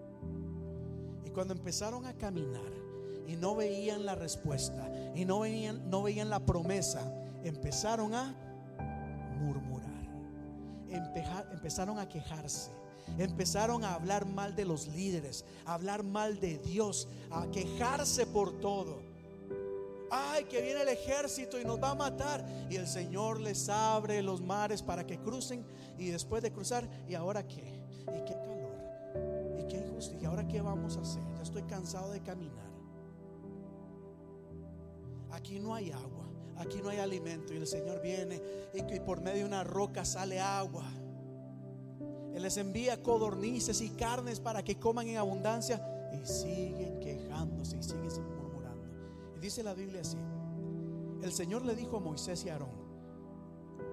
Y 1.24 1.30
cuando 1.30 1.54
empezaron 1.54 2.06
a 2.06 2.14
caminar, 2.14 2.81
y 3.28 3.36
no 3.36 3.56
veían 3.56 4.06
la 4.06 4.16
respuesta 4.16 4.90
y 5.16 5.26
no 5.26 5.42
veían, 5.42 5.90
no 5.90 6.04
veían 6.04 6.30
la 6.30 6.40
promesa, 6.40 7.02
empezaron 7.44 8.14
a 8.14 8.36
murmurar, 9.40 9.90
empezaron 11.52 12.00
a 12.00 12.08
quejarse, 12.08 12.72
Empezaron 13.18 13.84
a 13.84 13.96
hablar 13.96 14.26
mal 14.26 14.56
de 14.56 14.66
los 14.66 14.88
líderes, 14.88 15.46
a 15.66 15.74
hablar 15.74 16.04
mal 16.04 16.40
de 16.40 16.58
Dios, 16.60 17.08
a 17.30 17.50
quejarse 17.52 18.26
por 18.26 18.60
todo. 18.60 19.02
Ay, 20.10 20.44
que 20.46 20.62
viene 20.62 20.82
el 20.82 20.90
ejército 20.90 21.60
y 21.60 21.64
nos 21.64 21.82
va 21.82 21.92
a 21.92 21.96
matar. 21.96 22.46
Y 22.70 22.76
el 22.76 22.88
Señor 22.88 23.40
les 23.40 23.70
abre 23.70 24.22
los 24.22 24.42
mares 24.42 24.82
para 24.82 25.06
que 25.06 25.18
crucen. 25.20 25.66
Y 25.98 26.10
después 26.10 26.44
de 26.44 26.52
cruzar, 26.52 26.88
¿y 27.08 27.16
ahora 27.16 27.48
qué? 27.48 27.82
¿Y 28.02 28.26
qué 28.26 28.34
calor? 28.34 28.74
¿Y 29.60 29.68
qué 29.68 29.78
injusticia? 29.78 30.20
¿Y 30.22 30.26
ahora 30.26 30.48
qué 30.48 30.62
vamos 30.62 30.98
a 30.98 31.02
hacer? 31.02 31.24
Ya 31.36 31.44
estoy 31.44 31.64
cansado 31.64 32.12
de 32.12 32.22
caminar. 32.22 32.71
Aquí 35.32 35.60
no 35.60 35.74
hay 35.74 35.92
agua, 35.92 36.30
aquí 36.58 36.82
no 36.82 36.90
hay 36.90 37.00
alimento. 37.00 37.54
Y 37.54 37.58
el 37.58 37.68
Señor 37.68 38.02
viene 38.02 38.42
y 38.74 39.00
por 39.00 39.22
medio 39.22 39.40
de 39.40 39.46
una 39.46 39.64
roca 39.64 40.06
sale 40.06 40.40
agua. 40.40 40.86
Él 42.34 42.44
les 42.44 42.58
envía 42.58 43.02
codornices 43.02 43.82
y 43.82 43.90
carnes 43.90 44.40
para 44.40 44.64
que 44.64 44.80
coman 44.80 45.08
en 45.08 45.18
abundancia 45.18 45.86
y 46.14 46.26
siguen 46.26 47.00
quejándose 47.00 47.78
y 47.78 47.84
siguen 47.84 48.38
murmurando. 48.38 48.88
Y 49.36 49.40
dice 49.40 49.64
la 49.64 49.74
Biblia 49.74 50.02
así: 50.02 50.18
El 51.22 51.32
Señor 51.34 51.66
le 51.66 51.76
dijo 51.76 51.98
a 51.98 52.00
Moisés 52.00 52.46
y 52.46 52.50
a 52.50 52.54
Aarón: 52.54 52.82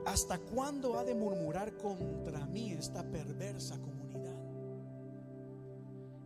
¿Hasta 0.07 0.39
cuándo 0.39 0.99
ha 0.99 1.05
de 1.05 1.15
murmurar 1.15 1.77
contra 1.77 2.47
mí 2.47 2.73
esta 2.73 3.03
perversa 3.03 3.79
comunidad? 3.81 4.37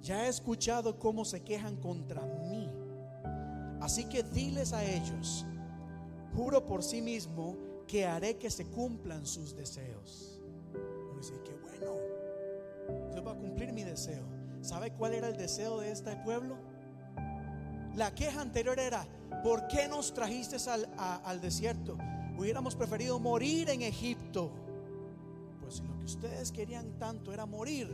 Ya 0.03 0.27
he 0.27 0.29
escuchado 0.29 0.99
cómo 0.99 1.25
se 1.25 1.43
quejan 1.43 1.77
contra 1.77 2.23
mí. 2.23 2.52
Así 3.83 4.05
que 4.05 4.22
diles 4.22 4.72
a 4.72 4.85
ellos, 4.85 5.45
juro 6.37 6.64
por 6.64 6.85
sí 6.85 7.03
mismo 7.03 7.57
que 7.89 8.07
haré 8.07 8.37
que 8.37 8.49
se 8.49 8.64
cumplan 8.66 9.26
sus 9.26 9.57
deseos. 9.57 10.41
Uno 10.72 11.18
dice, 11.18 11.35
qué 11.45 11.53
bueno, 11.57 11.97
Dios 13.11 13.26
va 13.26 13.33
a 13.33 13.35
cumplir 13.35 13.72
mi 13.72 13.83
deseo. 13.83 14.22
¿Sabe 14.61 14.93
cuál 14.93 15.14
era 15.14 15.26
el 15.26 15.37
deseo 15.37 15.80
de 15.80 15.91
este 15.91 16.14
pueblo? 16.18 16.57
La 17.97 18.14
queja 18.14 18.41
anterior 18.41 18.78
era, 18.78 19.05
¿por 19.43 19.66
qué 19.66 19.89
nos 19.89 20.14
trajiste 20.14 20.59
al, 20.70 20.89
al 20.97 21.41
desierto? 21.41 21.99
Hubiéramos 22.39 22.76
preferido 22.76 23.18
morir 23.18 23.68
en 23.68 23.83
Egipto. 23.83 24.53
Pues 25.61 25.74
si 25.74 25.83
lo 25.83 25.99
que 25.99 26.05
ustedes 26.05 26.53
querían 26.53 27.01
tanto 27.01 27.33
era 27.33 27.47
morir, 27.47 27.93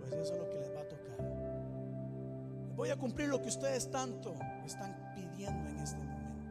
pues 0.00 0.12
eso 0.12 0.32
es 0.32 0.38
lo 0.40 0.48
que 0.50 0.58
les 0.58 0.74
va 0.74 0.80
a 0.80 0.88
tocar. 0.88 2.74
Voy 2.74 2.90
a 2.90 2.96
cumplir 2.96 3.28
lo 3.28 3.40
que 3.40 3.46
ustedes 3.46 3.88
tanto 3.92 4.34
están 4.68 5.12
pidiendo 5.14 5.68
en 5.68 5.78
este 5.78 5.98
momento. 5.98 6.42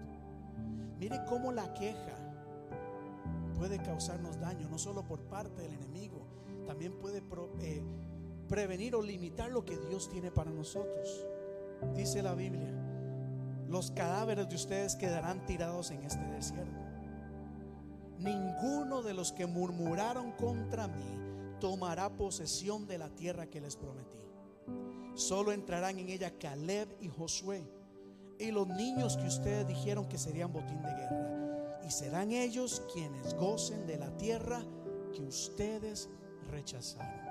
Mire 1.00 1.24
cómo 1.28 1.52
la 1.52 1.74
queja 1.74 2.18
puede 3.56 3.82
causarnos 3.82 4.40
daño, 4.40 4.68
no 4.70 4.78
solo 4.78 5.06
por 5.06 5.22
parte 5.22 5.62
del 5.62 5.74
enemigo, 5.74 6.28
también 6.66 6.98
puede 7.00 7.24
eh, 7.62 7.84
prevenir 8.48 8.96
o 8.96 9.02
limitar 9.02 9.50
lo 9.50 9.66
que 9.66 9.78
Dios 9.78 10.10
tiene 10.10 10.32
para 10.32 10.52
nosotros. 10.52 11.26
Dice 11.96 12.22
la 12.22 12.34
Biblia, 12.34 12.72
los 13.68 13.92
cadáveres 13.92 14.50
de 14.50 14.56
ustedes 14.56 14.96
quedarán 14.96 15.46
tirados 15.46 15.92
en 15.92 16.04
este 16.04 16.24
desierto 16.26 16.88
ninguno 18.20 19.04
de 19.04 19.14
los 19.14 19.32
que 19.32 19.46
murmuraron 19.46 20.32
contra 20.34 20.88
mí 20.88 21.58
tomará 21.60 22.10
posesión 22.10 22.88
de 22.88 22.98
la 22.98 23.10
tierra 23.10 23.48
que 23.48 23.62
les 23.62 23.76
prometí. 23.76 24.18
Solo 25.16 25.52
entrarán 25.52 26.00
en 26.00 26.10
ella 26.10 26.38
Caleb 26.38 26.88
y 27.00 27.10
Josué 27.10 27.64
y 28.40 28.52
los 28.52 28.68
niños 28.68 29.18
que 29.18 29.28
ustedes 29.28 29.68
dijeron 29.68 30.08
que 30.08 30.18
serían 30.18 30.52
botín 30.52 30.82
de 30.82 30.94
guerra. 30.94 31.82
Y 31.86 31.92
serán 31.92 32.32
ellos 32.32 32.82
quienes 32.94 33.34
gocen 33.36 33.88
de 33.88 33.98
la 33.98 34.16
tierra 34.18 34.62
que 35.14 35.24
ustedes 35.24 36.10
rechazaron. 36.52 37.28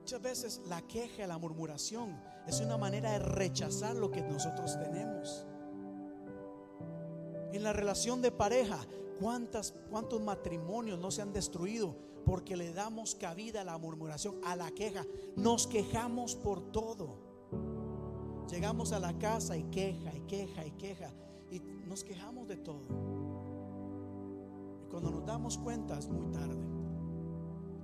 Muchas 0.00 0.22
veces 0.22 0.62
la 0.68 0.80
queja, 0.82 1.26
la 1.26 1.36
murmuración 1.36 2.18
es 2.46 2.60
una 2.60 2.78
manera 2.78 3.12
de 3.12 3.18
rechazar 3.18 3.94
lo 3.94 4.10
que 4.10 4.22
nosotros 4.22 4.78
tenemos. 4.78 5.46
En 7.52 7.62
la 7.62 7.72
relación 7.72 8.22
de 8.22 8.30
pareja, 8.30 8.78
¿cuántas, 9.20 9.74
¿cuántos 9.90 10.22
matrimonios 10.22 10.98
no 10.98 11.10
se 11.10 11.22
han 11.22 11.32
destruido 11.32 12.07
porque 12.24 12.56
le 12.56 12.72
damos 12.72 13.14
cabida 13.14 13.62
a 13.62 13.64
la 13.64 13.78
murmuración, 13.78 14.36
a 14.44 14.56
la 14.56 14.70
queja? 14.70 15.04
Nos 15.36 15.66
quejamos 15.66 16.34
por 16.34 16.72
todo. 16.72 17.18
Llegamos 18.50 18.92
a 18.92 18.98
la 18.98 19.18
casa 19.18 19.56
y 19.56 19.64
queja 19.64 20.14
y 20.16 20.20
queja 20.22 20.66
y 20.66 20.70
queja 20.72 21.10
y 21.50 21.60
nos 21.60 22.04
quejamos 22.04 22.48
de 22.48 22.56
todo. 22.56 22.82
Y 24.84 24.88
cuando 24.88 25.10
nos 25.10 25.26
damos 25.26 25.58
cuenta 25.58 25.98
es 25.98 26.08
muy 26.08 26.30
tarde, 26.32 26.64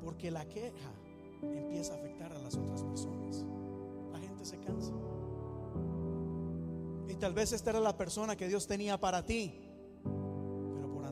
porque 0.02 0.30
la 0.30 0.46
queja 0.48 0.92
empieza 1.42 1.94
a 1.94 1.96
afectar 1.96 2.32
a 2.32 2.38
las 2.38 2.56
otras 2.56 2.82
personas. 2.82 3.44
La 4.12 4.18
gente 4.18 4.44
se 4.44 4.58
cansa. 4.58 4.92
Y 7.08 7.14
tal 7.16 7.34
vez 7.34 7.52
esta 7.52 7.70
era 7.70 7.80
la 7.80 7.96
persona 7.96 8.36
que 8.36 8.48
Dios 8.48 8.66
tenía 8.66 8.98
para 8.98 9.24
ti. 9.24 9.63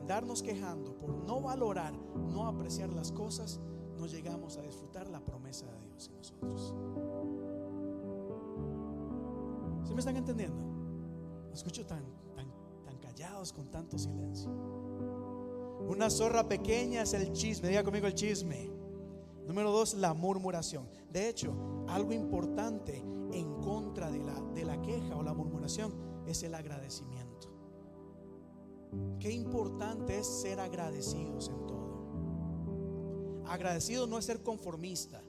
Andarnos 0.03 0.43
quejando, 0.43 0.97
por 0.97 1.15
no 1.15 1.39
valorar, 1.39 1.93
no 1.93 2.45
apreciar 2.45 2.91
las 2.91 3.13
cosas, 3.13 3.61
no 3.97 4.05
llegamos 4.05 4.57
a 4.57 4.61
disfrutar 4.61 5.07
la 5.07 5.21
promesa 5.23 5.65
de 5.65 5.79
Dios 5.87 6.09
en 6.09 6.17
nosotros. 6.17 6.75
¿Sí 9.85 9.93
me 9.93 9.99
están 9.99 10.17
entendiendo? 10.17 10.61
escucho 11.53 11.85
tan, 11.85 12.03
tan, 12.35 12.51
tan 12.83 12.97
callados 12.97 13.53
con 13.53 13.71
tanto 13.71 13.97
silencio. 13.97 14.51
Una 15.87 16.09
zorra 16.09 16.49
pequeña 16.49 17.03
es 17.03 17.13
el 17.13 17.31
chisme. 17.31 17.69
Diga 17.69 17.85
conmigo 17.85 18.05
el 18.05 18.13
chisme. 18.13 18.69
Número 19.47 19.71
dos, 19.71 19.93
la 19.93 20.13
murmuración. 20.13 20.85
De 21.13 21.29
hecho, 21.29 21.85
algo 21.87 22.11
importante 22.11 22.97
en 23.31 23.53
contra 23.61 24.11
de 24.11 24.19
la, 24.19 24.37
de 24.53 24.65
la 24.65 24.81
queja 24.81 25.15
o 25.15 25.23
la 25.23 25.33
murmuración 25.33 25.93
es 26.27 26.43
el 26.43 26.55
agradecimiento. 26.55 27.32
Qué 29.19 29.31
importante 29.31 30.19
es 30.19 30.27
ser 30.27 30.59
agradecidos 30.59 31.49
en 31.49 31.67
todo. 31.67 33.43
Agradecido 33.47 34.07
no 34.07 34.17
es 34.17 34.25
ser 34.25 34.41
conformista, 34.41 35.21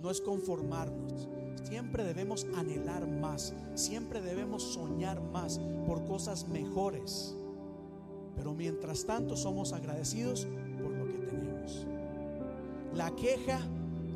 no 0.00 0.10
es 0.10 0.20
conformarnos. 0.20 1.28
Siempre 1.64 2.04
debemos 2.04 2.46
anhelar 2.56 3.06
más, 3.06 3.54
siempre 3.74 4.20
debemos 4.20 4.62
soñar 4.62 5.20
más 5.20 5.60
por 5.86 6.04
cosas 6.06 6.48
mejores. 6.48 7.34
Pero 8.36 8.54
mientras 8.54 9.04
tanto 9.04 9.36
somos 9.36 9.72
agradecidos 9.72 10.46
la 12.94 13.10
queja, 13.14 13.58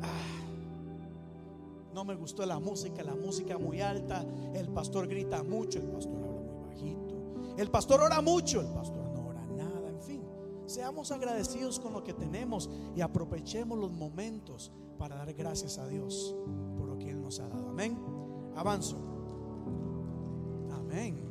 ah, 0.01 0.39
no 1.93 2.05
me 2.05 2.15
gustó 2.15 2.45
la 2.45 2.59
música, 2.59 3.03
la 3.03 3.15
música 3.15 3.57
muy 3.57 3.81
alta, 3.81 4.23
el 4.53 4.69
pastor 4.69 5.07
grita 5.07 5.41
mucho, 5.43 5.79
el 5.79 5.87
pastor 5.87 6.15
habla 6.15 6.41
muy 6.41 6.67
bajito, 6.69 7.06
el 7.57 7.69
pastor 7.69 8.01
ora 8.01 8.21
mucho, 8.21 8.61
el 8.61 8.67
pastor 8.67 9.09
no 9.13 9.27
ora 9.27 9.45
nada, 9.47 9.89
en 9.89 10.01
fin, 10.01 10.21
seamos 10.65 11.11
agradecidos 11.11 11.79
con 11.79 11.93
lo 11.93 12.03
que 12.03 12.13
tenemos 12.13 12.69
y 12.95 13.01
aprovechemos 13.01 13.77
los 13.77 13.91
momentos 13.91 14.71
para 14.97 15.15
dar 15.15 15.33
gracias 15.33 15.77
a 15.77 15.87
Dios 15.87 16.35
por 16.77 16.87
lo 16.87 16.97
que 16.97 17.09
Él 17.09 17.21
nos 17.21 17.39
ha 17.39 17.47
dado. 17.47 17.69
Amén. 17.69 17.97
Avanzo. 18.55 18.97
Amén. 20.71 21.27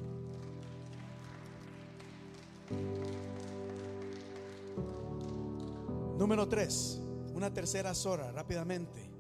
Número 6.19 6.49
3 6.49 7.03
una 7.37 7.53
tercera 7.53 7.95
zona 7.95 8.33
rápidamente, 8.33 9.11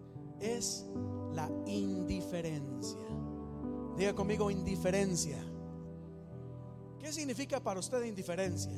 es 0.40 0.86
la 1.34 1.50
indiferencia. 1.66 3.06
Diga 3.94 4.14
conmigo 4.14 4.50
indiferencia. 4.50 5.36
¿Qué 7.06 7.12
significa 7.12 7.62
para 7.62 7.78
usted 7.78 8.02
indiferencia? 8.02 8.72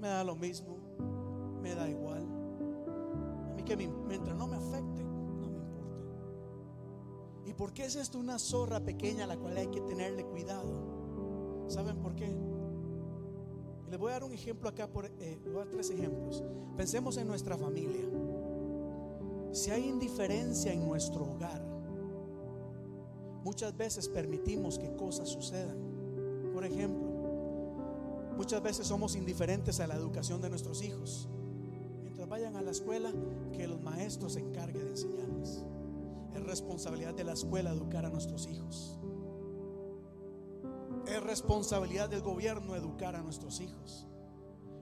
Me 0.00 0.08
da 0.08 0.24
lo 0.24 0.34
mismo, 0.34 0.76
me 1.62 1.72
da 1.72 1.88
igual. 1.88 2.26
A 3.48 3.54
mí 3.54 3.62
que 3.62 3.76
mientras 3.76 4.36
no 4.36 4.48
me 4.48 4.56
afecte, 4.56 5.04
no 5.04 5.48
me 5.50 5.58
importa. 5.58 5.86
¿Y 7.46 7.54
por 7.54 7.72
qué 7.72 7.84
es 7.84 7.94
esto 7.94 8.18
una 8.18 8.40
zorra 8.40 8.80
pequeña 8.80 9.22
a 9.22 9.26
la 9.28 9.36
cual 9.36 9.56
hay 9.56 9.68
que 9.68 9.80
tenerle 9.80 10.24
cuidado? 10.24 11.68
¿Saben 11.68 11.96
por 11.98 12.16
qué? 12.16 12.34
Les 13.88 14.00
voy 14.00 14.10
a 14.10 14.14
dar 14.14 14.24
un 14.24 14.32
ejemplo 14.32 14.68
acá, 14.68 14.88
por, 14.88 15.06
eh, 15.06 15.38
voy 15.44 15.54
a 15.54 15.58
dar 15.58 15.68
tres 15.68 15.90
ejemplos. 15.90 16.42
Pensemos 16.76 17.16
en 17.18 17.28
nuestra 17.28 17.56
familia. 17.56 18.02
Si 19.52 19.70
hay 19.70 19.88
indiferencia 19.88 20.72
en 20.72 20.88
nuestro 20.88 21.24
hogar, 21.24 21.69
muchas 23.50 23.76
veces 23.76 24.08
permitimos 24.08 24.78
que 24.78 24.94
cosas 24.94 25.28
sucedan. 25.28 25.76
Por 26.54 26.64
ejemplo, 26.64 27.08
muchas 28.36 28.62
veces 28.62 28.86
somos 28.86 29.16
indiferentes 29.16 29.80
a 29.80 29.88
la 29.88 29.96
educación 29.96 30.40
de 30.40 30.48
nuestros 30.48 30.84
hijos. 30.84 31.28
Mientras 32.00 32.28
vayan 32.28 32.54
a 32.54 32.62
la 32.62 32.70
escuela, 32.70 33.10
que 33.52 33.66
los 33.66 33.82
maestros 33.82 34.34
se 34.34 34.38
encarguen 34.40 34.84
de 34.84 34.90
enseñarles. 34.90 35.64
Es 36.32 36.44
responsabilidad 36.44 37.12
de 37.12 37.24
la 37.24 37.32
escuela 37.32 37.72
educar 37.72 38.06
a 38.06 38.10
nuestros 38.10 38.46
hijos. 38.46 38.96
responsabilidad 41.24 42.08
del 42.08 42.22
gobierno 42.22 42.76
educar 42.76 43.16
a 43.16 43.20
nuestros 43.20 43.60
hijos. 43.60 44.06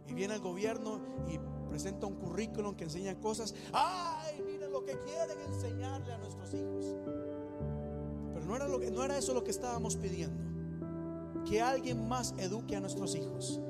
Y 0.07 0.13
viene 0.13 0.35
el 0.35 0.41
gobierno 0.41 1.01
y 1.27 1.39
presenta 1.71 2.07
un 2.07 2.17
currículum 2.17 2.77
que 2.77 2.85
enseña 2.85 3.19
cosas. 3.19 3.55
¡Ay! 3.73 4.43
Miren 4.45 4.71
lo 4.71 4.85
que 4.85 4.93
quieren 5.01 5.41
enseñarle 5.41 6.13
a 6.13 6.19
nuestros 6.19 6.53
hijos. 6.53 7.18
No 8.49 9.05
era 9.05 9.19
eso 9.19 9.35
lo 9.35 9.45
que 9.45 9.51
estábamos 9.51 9.97
pidiendo. 9.97 10.43
Que 11.45 11.61
alguien 11.61 12.09
más 12.09 12.35
eduque 12.39 12.75
a 12.77 12.81
nuestros 12.81 13.15
hijos. 13.15 13.61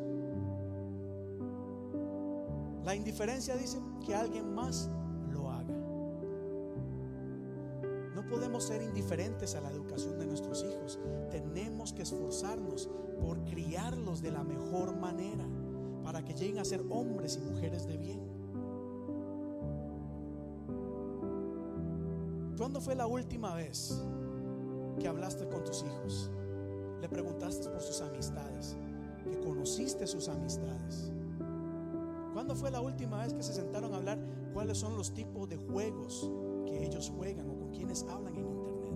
La 2.85 2.95
indiferencia 2.95 3.57
dice 3.57 3.79
que 4.07 4.15
alguien 4.15 4.55
más 4.55 4.89
lo 5.31 5.51
haga. 5.51 5.75
No 8.15 8.25
podemos 8.29 8.65
ser 8.65 8.81
indiferentes 8.83 9.57
a 9.57 9.61
la 9.61 9.71
educación 9.71 10.19
de 10.19 10.27
nuestros 10.27 10.65
hijos. 10.65 10.99
Tenemos 11.31 11.93
que 11.93 12.03
esforzarnos 12.03 12.89
por 13.21 13.45
criarlos 13.45 14.23
de 14.23 14.31
la 14.31 14.45
mejor 14.45 14.97
manera 14.97 15.45
para 16.05 16.25
que 16.25 16.35
lleguen 16.35 16.61
a 16.61 16.65
ser 16.65 16.85
hombres 16.89 17.37
y 17.37 17.41
mujeres 17.41 17.87
de 17.87 17.99
bien. 17.99 18.21
¿Cuándo 22.57 22.81
fue 22.81 22.95
la 22.95 23.07
última 23.07 23.55
vez 23.55 24.03
que 24.99 25.09
hablaste 25.09 25.49
con 25.49 25.65
tus 25.65 25.83
hijos? 25.83 26.31
Le 27.01 27.09
preguntaste 27.09 27.69
por 27.69 27.81
sus 27.81 28.01
amistades, 28.01 28.77
que 29.31 29.39
conociste 29.41 30.07
sus 30.07 30.29
amistades. 30.29 31.13
¿Cuándo 32.33 32.55
fue 32.55 32.71
la 32.71 32.81
última 32.81 33.23
vez 33.23 33.33
que 33.33 33.43
se 33.43 33.55
sentaron 33.55 33.95
a 33.95 33.97
hablar 33.97 34.19
cuáles 34.53 34.79
son 34.79 34.97
los 34.97 35.13
tipos 35.13 35.49
de 35.49 35.57
juegos 35.57 36.31
que 36.67 36.85
ellos 36.85 37.13
juegan 37.17 37.49
o 37.51 37.57
con 37.57 37.71
quienes 37.71 38.05
hablan 38.05 38.35
en 38.37 38.47
internet? 38.47 38.93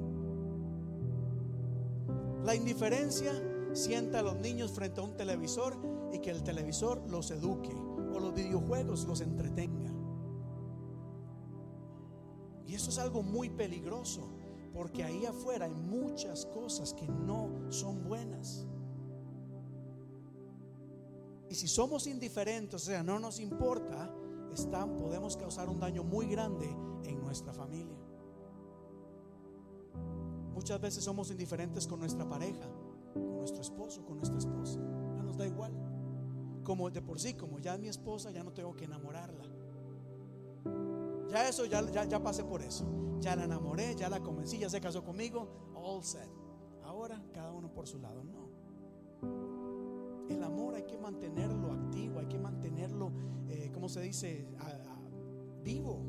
La 2.44 2.54
indiferencia 2.54 3.32
sienta 3.72 4.18
a 4.18 4.22
los 4.22 4.36
niños 4.36 4.72
frente 4.72 5.00
a 5.00 5.04
un 5.04 5.16
televisor 5.16 5.76
y 6.12 6.18
que 6.18 6.30
el 6.30 6.42
televisor 6.42 7.02
los 7.08 7.30
eduque 7.30 7.74
o 8.14 8.20
los 8.20 8.34
videojuegos 8.34 9.06
los 9.06 9.20
entretenga. 9.20 9.90
Y 12.66 12.74
eso 12.74 12.90
es 12.90 12.98
algo 12.98 13.22
muy 13.22 13.48
peligroso 13.50 14.41
porque 14.72 15.04
ahí 15.04 15.26
afuera 15.26 15.66
hay 15.66 15.74
muchas 15.74 16.46
cosas 16.46 16.94
que 16.94 17.06
no 17.06 17.70
son 17.70 18.02
buenas. 18.04 18.66
Y 21.48 21.54
si 21.54 21.68
somos 21.68 22.06
indiferentes, 22.06 22.82
o 22.82 22.86
sea, 22.86 23.02
no 23.02 23.18
nos 23.18 23.38
importa, 23.38 24.10
están, 24.52 24.96
podemos 24.96 25.36
causar 25.36 25.68
un 25.68 25.78
daño 25.78 26.02
muy 26.02 26.26
grande 26.26 26.66
en 27.04 27.20
nuestra 27.20 27.52
familia. 27.52 27.98
Muchas 30.54 30.80
veces 30.80 31.04
somos 31.04 31.30
indiferentes 31.30 31.86
con 31.86 32.00
nuestra 32.00 32.26
pareja, 32.28 32.68
con 33.12 33.38
nuestro 33.38 33.60
esposo, 33.60 34.04
con 34.04 34.16
nuestra 34.16 34.38
esposa. 34.38 34.78
No 34.80 35.22
nos 35.22 35.36
da 35.36 35.46
igual 35.46 35.72
como 36.62 36.90
de 36.90 37.02
por 37.02 37.18
sí, 37.20 37.34
como 37.34 37.58
ya 37.58 37.74
es 37.74 37.80
mi 37.80 37.88
esposa, 37.88 38.30
ya 38.30 38.42
no 38.42 38.52
tengo 38.52 38.74
que 38.76 38.84
enamorarla. 38.84 39.44
Ya 41.32 41.48
eso, 41.48 41.64
ya, 41.64 41.80
ya, 41.90 42.04
ya 42.04 42.22
pasé 42.22 42.44
por 42.44 42.60
eso. 42.60 42.84
Ya 43.20 43.34
la 43.34 43.44
enamoré, 43.44 43.94
ya 43.96 44.10
la 44.10 44.20
convencí, 44.20 44.58
ya 44.58 44.68
se 44.68 44.80
casó 44.82 45.02
conmigo, 45.02 45.48
all 45.74 46.04
set. 46.04 46.28
Ahora 46.84 47.22
cada 47.32 47.52
uno 47.52 47.72
por 47.72 47.86
su 47.86 47.98
lado, 47.98 48.22
no. 48.22 48.50
El 50.28 50.42
amor 50.42 50.74
hay 50.74 50.82
que 50.82 50.98
mantenerlo 50.98 51.72
activo, 51.72 52.18
hay 52.18 52.26
que 52.26 52.38
mantenerlo, 52.38 53.12
eh, 53.48 53.70
¿cómo 53.72 53.88
se 53.88 54.02
dice? 54.02 54.46
vivo. 55.64 56.00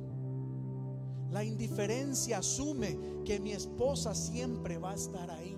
La 1.29 1.43
indiferencia 1.43 2.39
asume 2.39 2.97
que 3.23 3.39
mi 3.39 3.51
esposa 3.51 4.15
siempre 4.15 4.77
va 4.77 4.91
a 4.91 4.95
estar 4.95 5.29
ahí. 5.29 5.55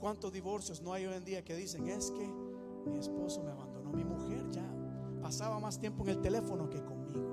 ¿Cuántos 0.00 0.32
divorcios 0.32 0.82
no 0.82 0.92
hay 0.92 1.06
hoy 1.06 1.14
en 1.14 1.24
día 1.24 1.44
que 1.44 1.56
dicen 1.56 1.88
es 1.88 2.10
que 2.10 2.26
mi 2.90 2.98
esposo 2.98 3.42
me 3.42 3.50
abandonó, 3.50 3.90
mi 3.90 4.04
mujer 4.04 4.23
pasaba 5.24 5.58
más 5.58 5.78
tiempo 5.78 6.04
en 6.04 6.10
el 6.10 6.20
teléfono 6.20 6.68
que 6.68 6.84
conmigo? 6.84 7.24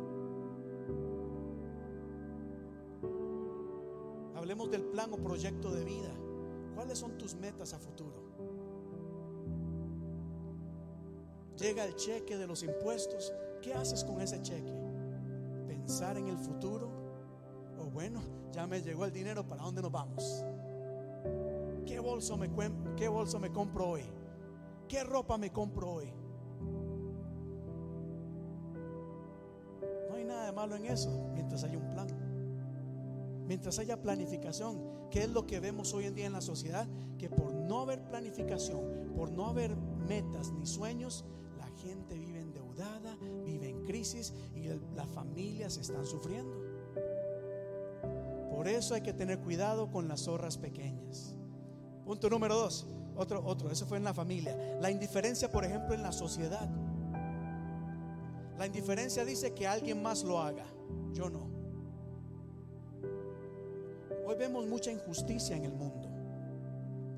Hablemos 4.34 4.72
del 4.72 4.84
plan 4.84 5.12
o 5.12 5.18
proyecto 5.18 5.70
de 5.74 5.84
vida. 5.84 6.10
¿Cuáles 6.74 6.98
son 6.98 7.18
tus 7.18 7.36
metas 7.36 7.74
a 7.74 7.80
futuro? 7.80 8.16
Llega 11.58 11.84
el 11.84 11.94
cheque 11.96 12.38
de 12.38 12.48
los 12.48 12.64
impuestos. 12.64 13.34
¿Qué 13.62 13.74
haces 13.74 14.06
con 14.06 14.22
ese 14.22 14.42
cheque? 14.42 14.74
¿Pensar 15.68 16.18
en 16.18 16.30
el 16.30 16.38
futuro? 16.38 16.90
O 17.78 17.90
bueno, 17.92 18.22
ya 18.54 18.68
me 18.68 18.82
llegó 18.82 19.04
el 19.04 19.12
dinero, 19.12 19.46
¿para 19.46 19.64
dónde 19.64 19.82
nos 19.82 19.92
vamos? 19.92 20.46
¿Qué 21.86 22.00
bolso 22.00 22.38
me, 22.38 22.50
qué 22.96 23.10
bolso 23.10 23.38
me 23.38 23.52
compro 23.52 23.90
hoy? 23.90 24.04
¿Qué 24.88 25.04
ropa 25.04 25.38
me 25.38 25.52
compro 25.52 25.92
hoy? 25.92 26.21
Malo 30.52 30.76
en 30.76 30.86
eso 30.86 31.30
mientras 31.34 31.64
haya 31.64 31.78
un 31.78 31.90
plan. 31.90 32.08
Mientras 33.48 33.80
haya 33.80 34.02
planificación, 34.02 35.10
¿qué 35.10 35.24
es 35.24 35.30
lo 35.30 35.46
que 35.46 35.60
vemos 35.60 35.94
hoy 35.94 36.06
en 36.06 36.16
día 36.16 36.26
en 36.26 36.34
la 36.34 36.42
sociedad? 36.42 36.88
Que 37.18 37.30
por 37.30 37.54
no 37.54 37.82
haber 37.82 38.02
planificación, 38.04 39.12
por 39.16 39.32
no 39.32 39.48
haber 39.48 39.76
metas 39.76 40.52
ni 40.52 40.66
sueños, 40.66 41.26
la 41.58 41.68
gente 41.84 42.18
vive 42.18 42.40
endeudada, 42.40 43.18
vive 43.46 43.70
en 43.70 43.84
crisis 43.84 44.34
y 44.56 44.70
las 44.96 45.10
familias 45.10 45.78
están 45.78 46.06
sufriendo. 46.06 46.56
Por 48.50 48.68
eso 48.68 48.94
hay 48.94 49.02
que 49.02 49.14
tener 49.14 49.40
cuidado 49.40 49.92
con 49.92 50.08
las 50.08 50.22
zorras 50.22 50.58
pequeñas. 50.58 51.36
Punto 52.06 52.30
número 52.30 52.56
dos. 52.56 52.88
Otro, 53.16 53.44
otro. 53.46 53.70
Eso 53.70 53.86
fue 53.86 53.98
en 53.98 54.04
la 54.04 54.14
familia. 54.14 54.78
La 54.80 54.90
indiferencia, 54.90 55.52
por 55.52 55.66
ejemplo, 55.66 55.94
en 55.94 56.02
la 56.02 56.12
sociedad. 56.12 56.70
La 58.62 58.68
indiferencia 58.68 59.26
dice 59.26 59.56
que 59.56 59.66
alguien 59.66 60.04
más 60.04 60.24
lo 60.24 60.40
haga. 60.40 60.68
Yo 61.14 61.32
no. 61.32 61.50
Hoy 64.24 64.36
vemos 64.36 64.68
mucha 64.68 64.92
injusticia 64.92 65.58
en 65.58 65.66
el 65.66 65.74
mundo. 65.74 66.08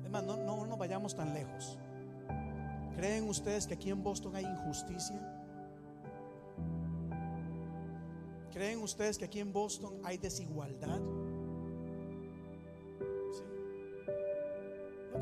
Además, 0.00 0.24
no, 0.24 0.38
no, 0.38 0.64
no 0.64 0.78
vayamos 0.78 1.14
tan 1.14 1.34
lejos. 1.34 1.78
¿Creen 2.96 3.28
ustedes 3.28 3.66
que 3.66 3.74
aquí 3.74 3.90
en 3.90 4.02
Boston 4.02 4.34
hay 4.36 4.46
injusticia? 4.46 5.20
¿Creen 8.50 8.78
ustedes 8.78 9.18
que 9.18 9.26
aquí 9.26 9.40
en 9.40 9.52
Boston 9.52 10.00
hay 10.02 10.16
desigualdad? 10.16 10.98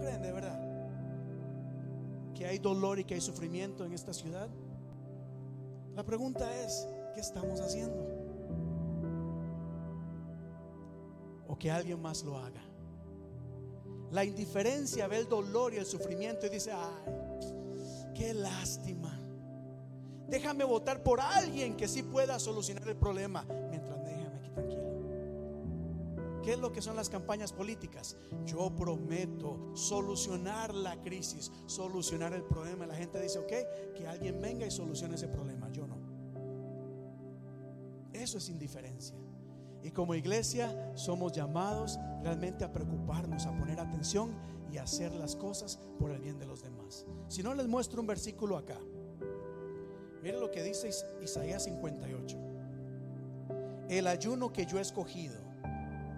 creen 0.01 0.23
de 0.23 0.31
verdad? 0.31 0.61
Que 2.32 2.47
hay 2.47 2.61
dolor 2.61 3.01
y 3.01 3.05
que 3.05 3.15
hay 3.15 3.20
sufrimiento 3.20 3.85
en 3.85 3.93
esta 3.93 4.12
ciudad. 4.12 4.49
La 5.94 6.02
pregunta 6.02 6.51
es, 6.62 6.89
¿qué 7.14 7.20
estamos 7.20 7.60
haciendo? 7.60 8.06
O 11.48 11.56
que 11.59 11.70
alguien 11.70 12.01
más 12.01 12.23
lo 12.23 12.39
haga. 12.39 12.62
La 14.10 14.24
indiferencia 14.24 15.06
ve 15.06 15.19
el 15.19 15.28
dolor 15.28 15.74
y 15.74 15.78
el 15.78 15.86
sufrimiento 15.86 16.47
y 16.47 16.51
dice, 16.51 16.73
ay, 16.73 18.12
qué 18.14 18.35
lástima. 18.35 19.19
Déjame 20.28 20.64
votar 20.64 21.02
por 21.02 21.20
alguien 21.20 21.77
que 21.77 21.89
sí 21.89 22.02
pueda 22.02 22.39
solucionar 22.39 22.89
el 22.89 22.97
problema 22.97 23.44
¿Qué 26.43 26.55
es 26.55 26.59
lo 26.59 26.73
que 26.73 26.82
son 26.82 26.97
las 26.97 27.09
campañas 27.09 27.52
políticas? 27.52 28.16
Yo 28.44 28.74
prometo 28.74 29.70
solucionar 29.74 30.74
la 30.74 31.01
crisis, 31.01 31.52
solucionar 31.66 32.32
el 32.32 32.43
problema. 32.43 32.86
La 32.86 32.97
gente 32.97 33.20
dice, 33.20 33.39
ok, 33.39 33.94
que 33.94 34.06
alguien 34.09 34.40
venga 34.40 34.66
y 34.66 34.70
solucione 34.70 35.14
ese 35.14 35.28
problema. 35.28 35.70
Yo 35.70 35.86
no. 35.86 35.97
Eso 38.12 38.39
es 38.39 38.48
indiferencia. 38.48 39.16
Y 39.85 39.90
como 39.90 40.14
iglesia 40.14 40.93
somos 40.94 41.32
llamados 41.32 41.98
realmente 42.23 42.64
a 42.64 42.73
preocuparnos, 42.73 43.47
a 43.47 43.56
poner 43.56 43.81
atención 43.81 44.35
y 44.73 44.78
a 44.78 44.85
hacer 44.85 45.12
las 45.12 45.36
cosas 45.36 45.78
por 45.98 46.10
el 46.10 46.20
bien 46.20 46.39
de 46.39 46.47
los 46.47 46.62
demás. 46.62 47.06
Si 47.28 47.43
no 47.43 47.55
les 47.55 47.69
muestro 47.69 48.01
un 48.01 48.06
versículo 48.06 48.56
acá. 48.56 48.78
Miren 50.23 50.40
lo 50.40 50.51
que 50.51 50.62
dice 50.62 50.90
Isaías 51.20 51.64
58. 51.64 52.39
El 53.89 54.06
ayuno 54.06 54.52
que 54.52 54.66
yo 54.66 54.78
he 54.78 54.81
escogido 54.81 55.41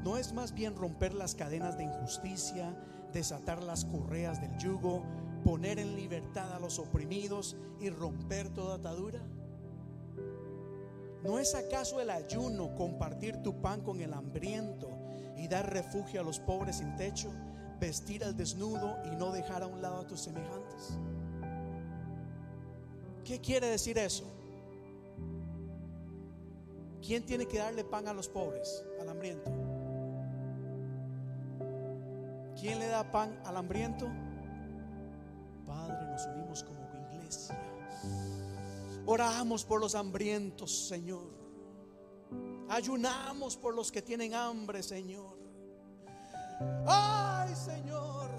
¿No 0.04 0.18
es 0.18 0.34
más 0.34 0.52
bien 0.52 0.76
romper 0.76 1.14
las 1.14 1.34
cadenas 1.34 1.78
de 1.78 1.84
injusticia, 1.84 2.76
desatar 3.14 3.62
las 3.62 3.86
correas 3.86 4.38
del 4.38 4.54
yugo, 4.58 5.02
poner 5.42 5.78
en 5.78 5.96
libertad 5.96 6.52
a 6.52 6.60
los 6.60 6.78
oprimidos 6.78 7.56
y 7.80 7.88
romper 7.88 8.50
toda 8.50 8.74
atadura? 8.74 9.22
¿No 11.22 11.38
es 11.38 11.54
acaso 11.54 12.02
el 12.02 12.10
ayuno 12.10 12.74
compartir 12.74 13.42
tu 13.42 13.62
pan 13.62 13.80
con 13.80 14.02
el 14.02 14.12
hambriento 14.12 14.90
y 15.38 15.48
dar 15.48 15.72
refugio 15.72 16.20
a 16.20 16.24
los 16.24 16.38
pobres 16.38 16.76
sin 16.76 16.94
techo, 16.96 17.32
vestir 17.80 18.24
al 18.24 18.36
desnudo 18.36 18.98
y 19.10 19.16
no 19.16 19.32
dejar 19.32 19.62
a 19.62 19.66
un 19.66 19.80
lado 19.80 20.00
a 20.00 20.06
tus 20.06 20.20
semejantes? 20.20 20.98
¿Qué 23.24 23.40
quiere 23.40 23.68
decir 23.68 23.96
eso? 23.96 24.24
¿Quién 27.00 27.24
tiene 27.24 27.46
que 27.46 27.56
darle 27.56 27.84
pan 27.84 28.06
a 28.06 28.12
los 28.12 28.28
pobres, 28.28 28.84
al 29.00 29.08
hambriento? 29.08 29.63
¿Quién 32.64 32.78
le 32.78 32.86
da 32.86 33.04
pan 33.04 33.38
al 33.44 33.58
hambriento? 33.58 34.08
Padre, 35.66 36.06
nos 36.06 36.24
unimos 36.28 36.64
como 36.64 36.80
iglesia. 37.12 37.60
Oramos 39.04 39.66
por 39.66 39.82
los 39.82 39.94
hambrientos, 39.94 40.88
Señor. 40.88 41.28
Ayunamos 42.70 43.58
por 43.58 43.74
los 43.74 43.92
que 43.92 44.00
tienen 44.00 44.32
hambre, 44.32 44.82
Señor. 44.82 45.36
Ay, 46.86 47.54
Señor. 47.54 48.30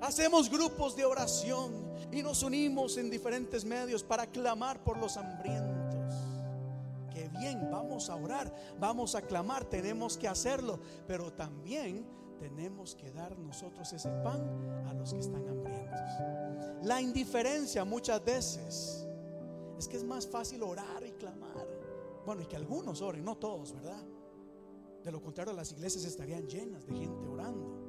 Hacemos 0.00 0.48
grupos 0.48 0.94
de 0.94 1.04
oración 1.04 1.72
y 2.12 2.22
nos 2.22 2.44
unimos 2.44 2.96
en 2.96 3.10
diferentes 3.10 3.64
medios 3.64 4.04
para 4.04 4.28
clamar 4.28 4.78
por 4.84 4.98
los 4.98 5.16
hambrientos. 5.16 6.14
Que 7.12 7.28
bien, 7.40 7.72
vamos 7.72 8.08
a 8.08 8.14
orar, 8.14 8.54
vamos 8.78 9.16
a 9.16 9.22
clamar, 9.22 9.64
tenemos 9.64 10.16
que 10.16 10.28
hacerlo, 10.28 10.78
pero 11.08 11.32
también 11.32 12.22
tenemos 12.38 12.94
que 12.94 13.10
dar 13.10 13.38
nosotros 13.38 13.92
ese 13.92 14.10
pan 14.22 14.42
a 14.86 14.94
los 14.94 15.12
que 15.12 15.20
están 15.20 15.46
hambrientos. 15.48 16.00
La 16.82 17.00
indiferencia 17.00 17.84
muchas 17.84 18.24
veces 18.24 19.06
es 19.78 19.88
que 19.88 19.96
es 19.96 20.04
más 20.04 20.26
fácil 20.26 20.62
orar 20.62 21.04
y 21.06 21.12
clamar. 21.12 21.66
Bueno, 22.26 22.42
y 22.42 22.46
que 22.46 22.56
algunos 22.56 23.02
oren, 23.02 23.24
no 23.24 23.36
todos, 23.36 23.72
¿verdad? 23.72 24.02
De 25.02 25.12
lo 25.12 25.20
contrario, 25.20 25.52
las 25.52 25.72
iglesias 25.72 26.04
estarían 26.04 26.46
llenas 26.46 26.86
de 26.86 26.94
gente 26.94 27.26
orando. 27.26 27.84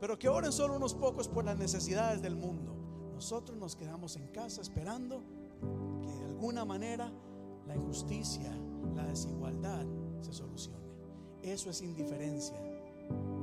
Pero 0.00 0.18
que 0.18 0.28
oren 0.28 0.52
solo 0.52 0.76
unos 0.76 0.94
pocos 0.94 1.28
por 1.28 1.44
las 1.44 1.58
necesidades 1.58 2.22
del 2.22 2.36
mundo. 2.36 2.74
Nosotros 3.14 3.56
nos 3.58 3.76
quedamos 3.76 4.16
en 4.16 4.28
casa 4.28 4.62
esperando 4.62 5.22
que 6.02 6.08
de 6.08 6.24
alguna 6.24 6.64
manera 6.64 7.12
la 7.66 7.76
injusticia, 7.76 8.52
la 8.94 9.06
desigualdad 9.06 9.84
se 10.20 10.32
solucione. 10.32 10.84
Eso 11.42 11.70
es 11.70 11.82
indiferencia. 11.82 12.56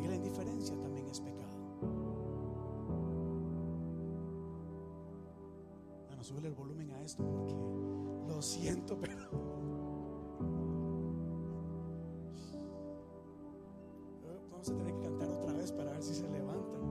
Y 0.02 0.08
la 0.08 0.16
indiferencia 0.16 0.78
también 0.80 1.08
es 1.08 1.20
pecado. 1.20 1.56
Bueno, 6.08 6.24
sube 6.24 6.48
el 6.48 6.54
volumen 6.54 6.92
a 6.92 7.02
esto 7.02 7.24
porque 7.30 7.56
lo 8.28 8.42
siento, 8.42 8.98
pero... 9.02 9.52
Vamos 14.52 14.70
a 14.70 14.76
tener 14.76 14.94
que 14.94 15.02
cantar 15.02 15.30
otra 15.30 15.54
vez 15.54 15.72
para 15.72 15.92
ver 15.92 16.04
si 16.04 16.14
se 16.14 16.30
levantan. 16.30 16.82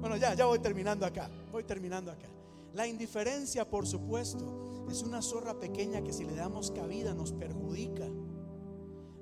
Bueno, 0.00 0.16
ya, 0.16 0.34
ya 0.34 0.46
voy 0.46 0.58
terminando 0.58 1.04
acá. 1.04 1.30
Voy 1.52 1.64
terminando 1.64 2.10
acá. 2.10 2.28
La 2.74 2.86
indiferencia, 2.86 3.68
por 3.68 3.86
supuesto, 3.86 4.86
es 4.90 5.02
una 5.02 5.22
zorra 5.22 5.58
pequeña 5.58 6.02
que 6.02 6.12
si 6.12 6.24
le 6.24 6.34
damos 6.34 6.70
cabida 6.70 7.14
nos 7.14 7.32
perjudica. 7.32 8.06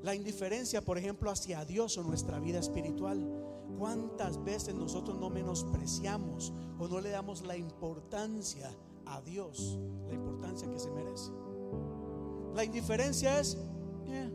La 0.02 0.14
indiferencia, 0.16 0.82
por 0.82 0.98
ejemplo, 0.98 1.30
hacia 1.30 1.64
Dios 1.64 1.96
o 1.96 2.02
nuestra 2.02 2.40
vida 2.40 2.58
espiritual. 2.58 3.24
¿Cuántas 3.78 4.42
veces 4.42 4.74
nosotros 4.74 5.16
no 5.18 5.30
menospreciamos 5.30 6.52
o 6.78 6.88
no 6.88 7.00
le 7.00 7.10
damos 7.10 7.42
la 7.46 7.56
importancia 7.56 8.70
a 9.06 9.20
Dios, 9.20 9.78
la 10.08 10.14
importancia 10.14 10.68
que 10.68 10.78
se 10.78 10.90
merece? 10.90 11.30
La 12.54 12.64
indiferencia 12.64 13.38
es, 13.38 13.56
eh, 14.06 14.30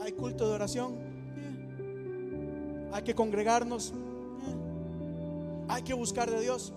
hay 0.00 0.12
culto 0.12 0.48
de 0.48 0.54
oración, 0.54 0.94
eh, 1.36 2.90
hay 2.92 3.02
que 3.02 3.14
congregarnos, 3.14 3.92
eh, 3.92 5.66
hay 5.68 5.82
que 5.82 5.94
buscar 5.94 6.30
de 6.30 6.40
Dios. 6.40 6.72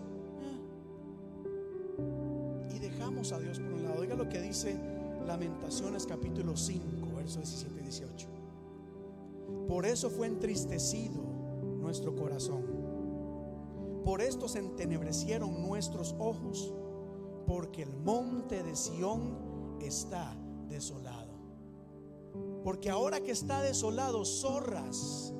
Y 2.75 2.79
dejamos 2.79 3.31
a 3.31 3.39
Dios 3.39 3.59
por 3.59 3.71
un 3.71 3.83
lado. 3.83 4.01
Oiga 4.01 4.15
lo 4.15 4.27
que 4.29 4.41
dice 4.41 4.94
Lamentaciones 5.25 6.05
capítulo 6.05 6.55
5, 6.55 7.15
versos 7.15 7.37
17 7.37 7.79
y 7.79 7.83
18. 7.83 8.27
Por 9.67 9.85
eso 9.85 10.09
fue 10.09 10.27
entristecido 10.27 11.21
nuestro 11.79 12.15
corazón. 12.15 12.63
Por 14.03 14.21
esto 14.21 14.47
se 14.47 14.59
entenebrecieron 14.59 15.67
nuestros 15.67 16.15
ojos, 16.19 16.73
porque 17.47 17.83
el 17.83 17.93
monte 17.93 18.61
de 18.61 18.75
Sión 18.75 19.77
está 19.81 20.35
desolado. 20.69 21.33
Porque 22.63 22.89
ahora 22.89 23.21
que 23.21 23.31
está 23.31 23.61
desolado, 23.61 24.25
zorras 24.25 25.33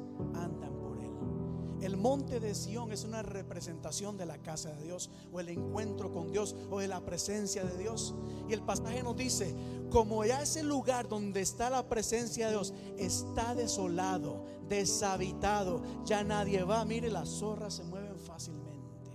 el 1.85 1.97
monte 1.97 2.39
de 2.39 2.55
Sión 2.55 2.91
es 2.91 3.03
una 3.03 3.21
representación 3.21 4.17
de 4.17 4.25
la 4.25 4.37
casa 4.39 4.71
de 4.71 4.83
Dios 4.83 5.09
o 5.31 5.39
el 5.39 5.49
encuentro 5.49 6.11
con 6.11 6.31
Dios 6.31 6.55
o 6.71 6.79
de 6.79 6.87
la 6.87 7.01
presencia 7.01 7.63
de 7.63 7.77
Dios. 7.77 8.15
Y 8.49 8.53
el 8.53 8.61
pasaje 8.61 9.03
nos 9.03 9.15
dice, 9.15 9.55
como 9.91 10.25
ya 10.25 10.41
ese 10.41 10.63
lugar 10.63 11.07
donde 11.07 11.41
está 11.41 11.69
la 11.69 11.87
presencia 11.87 12.47
de 12.47 12.53
Dios 12.53 12.73
está 12.97 13.53
desolado, 13.55 14.43
deshabitado, 14.67 15.83
ya 16.05 16.23
nadie 16.23 16.63
va, 16.63 16.83
mire, 16.85 17.09
las 17.09 17.29
zorras 17.29 17.75
se 17.75 17.83
mueven 17.83 18.17
fácilmente 18.17 19.11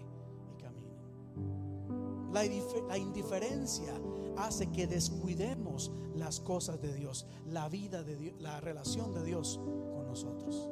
y 0.49 0.63
caminan. 0.63 2.33
La, 2.33 2.45
la 2.89 2.99
indiferencia 2.99 3.93
hace 4.37 4.69
que 4.69 4.87
descuidemos 4.87 5.91
las 6.15 6.41
cosas 6.41 6.81
de 6.81 6.95
Dios, 6.95 7.27
la 7.47 7.69
vida 7.69 8.03
de 8.03 8.17
Dios, 8.17 8.41
la 8.41 8.61
relación 8.61 9.13
de 9.13 9.25
Dios 9.25 9.61
con 9.93 10.07
nosotros. 10.07 10.69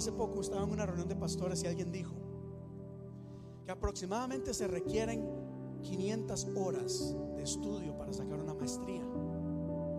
Hace 0.00 0.12
poco 0.12 0.40
estaba 0.40 0.64
en 0.64 0.70
una 0.70 0.86
reunión 0.86 1.08
de 1.08 1.14
pastores 1.14 1.62
y 1.62 1.66
alguien 1.66 1.92
dijo 1.92 2.14
que 3.66 3.70
aproximadamente 3.70 4.54
se 4.54 4.66
requieren 4.66 5.22
500 5.82 6.48
horas 6.56 7.14
de 7.36 7.42
estudio 7.42 7.98
para 7.98 8.10
sacar 8.10 8.40
una 8.40 8.54
maestría. 8.54 9.02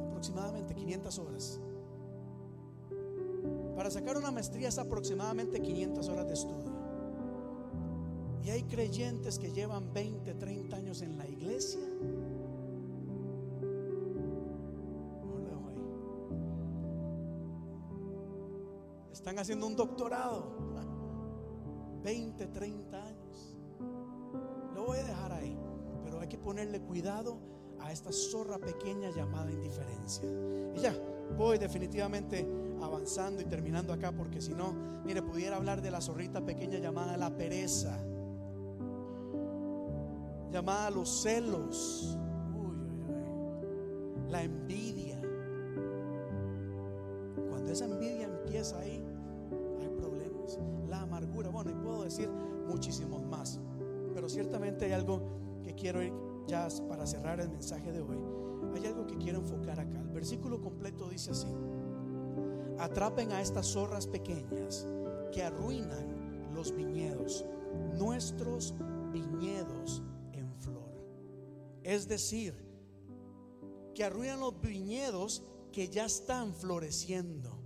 Aproximadamente 0.07 0.73
500 0.73 1.19
horas. 1.19 1.59
Para 3.75 3.91
sacar 3.91 4.17
una 4.17 4.31
maestría 4.31 4.69
es 4.69 4.79
aproximadamente 4.79 5.61
500 5.61 6.09
horas 6.09 6.27
de 6.27 6.33
estudio. 6.33 6.71
Y 8.43 8.49
hay 8.49 8.63
creyentes 8.63 9.37
que 9.37 9.51
llevan 9.51 9.93
20, 9.93 10.33
30 10.33 10.75
años 10.75 11.03
en 11.03 11.19
la 11.19 11.27
iglesia 11.27 11.87
haciendo 19.41 19.67
un 19.67 19.75
doctorado. 19.75 20.61
20, 22.03 22.47
30 22.47 23.03
años. 23.03 23.57
Lo 24.73 24.85
voy 24.85 24.97
a 24.99 25.03
dejar 25.03 25.31
ahí. 25.33 25.57
Pero 26.03 26.19
hay 26.19 26.27
que 26.27 26.37
ponerle 26.37 26.81
cuidado 26.81 27.37
a 27.79 27.91
esta 27.91 28.11
zorra 28.11 28.57
pequeña 28.57 29.11
llamada 29.11 29.51
indiferencia. 29.51 30.27
Y 30.75 30.79
ya, 30.79 30.95
voy 31.37 31.57
definitivamente 31.57 32.47
avanzando 32.81 33.41
y 33.41 33.45
terminando 33.45 33.93
acá 33.93 34.11
porque 34.11 34.41
si 34.41 34.53
no, 34.53 34.73
mire, 35.05 35.21
pudiera 35.21 35.57
hablar 35.57 35.81
de 35.81 35.91
la 35.91 36.01
zorrita 36.01 36.43
pequeña 36.43 36.79
llamada 36.79 37.17
la 37.17 37.35
pereza. 37.35 37.97
Llamada 40.51 40.89
los 40.89 41.21
celos. 41.21 42.17
La 44.29 44.43
envidia. 44.43 44.90
Quiero 55.91 56.45
ya 56.47 56.67
para 56.87 57.05
cerrar 57.05 57.39
el 57.39 57.49
mensaje 57.49 57.91
de 57.91 58.01
hoy. 58.01 58.17
Hay 58.75 58.85
algo 58.85 59.05
que 59.05 59.17
quiero 59.17 59.39
enfocar 59.39 59.79
acá. 59.79 59.99
El 59.99 60.13
versículo 60.13 60.61
completo 60.61 61.09
dice 61.09 61.31
así. 61.31 61.47
Atrapen 62.79 63.31
a 63.31 63.41
estas 63.41 63.67
zorras 63.67 64.07
pequeñas 64.07 64.87
que 65.33 65.43
arruinan 65.43 66.53
los 66.53 66.75
viñedos, 66.75 67.45
nuestros 67.93 68.73
viñedos 69.11 70.01
en 70.33 70.53
flor. 70.55 70.91
Es 71.83 72.07
decir, 72.07 72.55
que 73.93 74.03
arruinan 74.03 74.39
los 74.39 74.59
viñedos 74.61 75.43
que 75.71 75.89
ya 75.89 76.05
están 76.05 76.53
floreciendo 76.53 77.59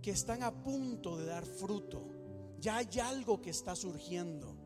que 0.00 0.12
están 0.12 0.42
a 0.42 0.62
punto 0.62 1.16
de 1.18 1.26
dar 1.26 1.44
fruto. 1.44 2.08
Ya 2.60 2.76
hay 2.76 3.00
algo 3.00 3.42
que 3.42 3.50
está 3.50 3.74
surgiendo. 3.74 4.56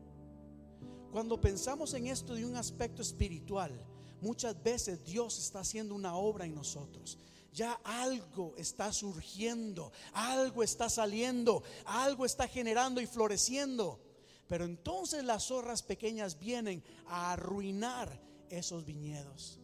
Cuando 1.13 1.39
pensamos 1.39 1.93
en 1.93 2.07
esto 2.07 2.33
de 2.33 2.43
un 2.43 2.55
aspecto 2.55 3.03
espiritual, 3.03 3.71
muchas 4.19 4.61
veces 4.63 5.05
Dios 5.05 5.37
está 5.37 5.59
haciendo 5.59 5.93
una 5.93 6.15
obra 6.15 6.45
en 6.45 6.55
nosotros. 6.55 7.19
Ya 7.53 7.73
algo 7.83 8.55
está 8.57 8.91
surgiendo, 8.91 9.91
algo 10.13 10.63
está 10.63 10.89
saliendo, 10.89 11.61
algo 11.85 12.25
está 12.25 12.47
generando 12.47 12.99
y 12.99 13.05
floreciendo. 13.05 13.99
Pero 14.47 14.65
entonces 14.65 15.23
las 15.23 15.43
zorras 15.43 15.83
pequeñas 15.83 16.39
vienen 16.39 16.83
a 17.05 17.33
arruinar 17.33 18.19
esos 18.49 18.83
viñedos. 18.83 19.59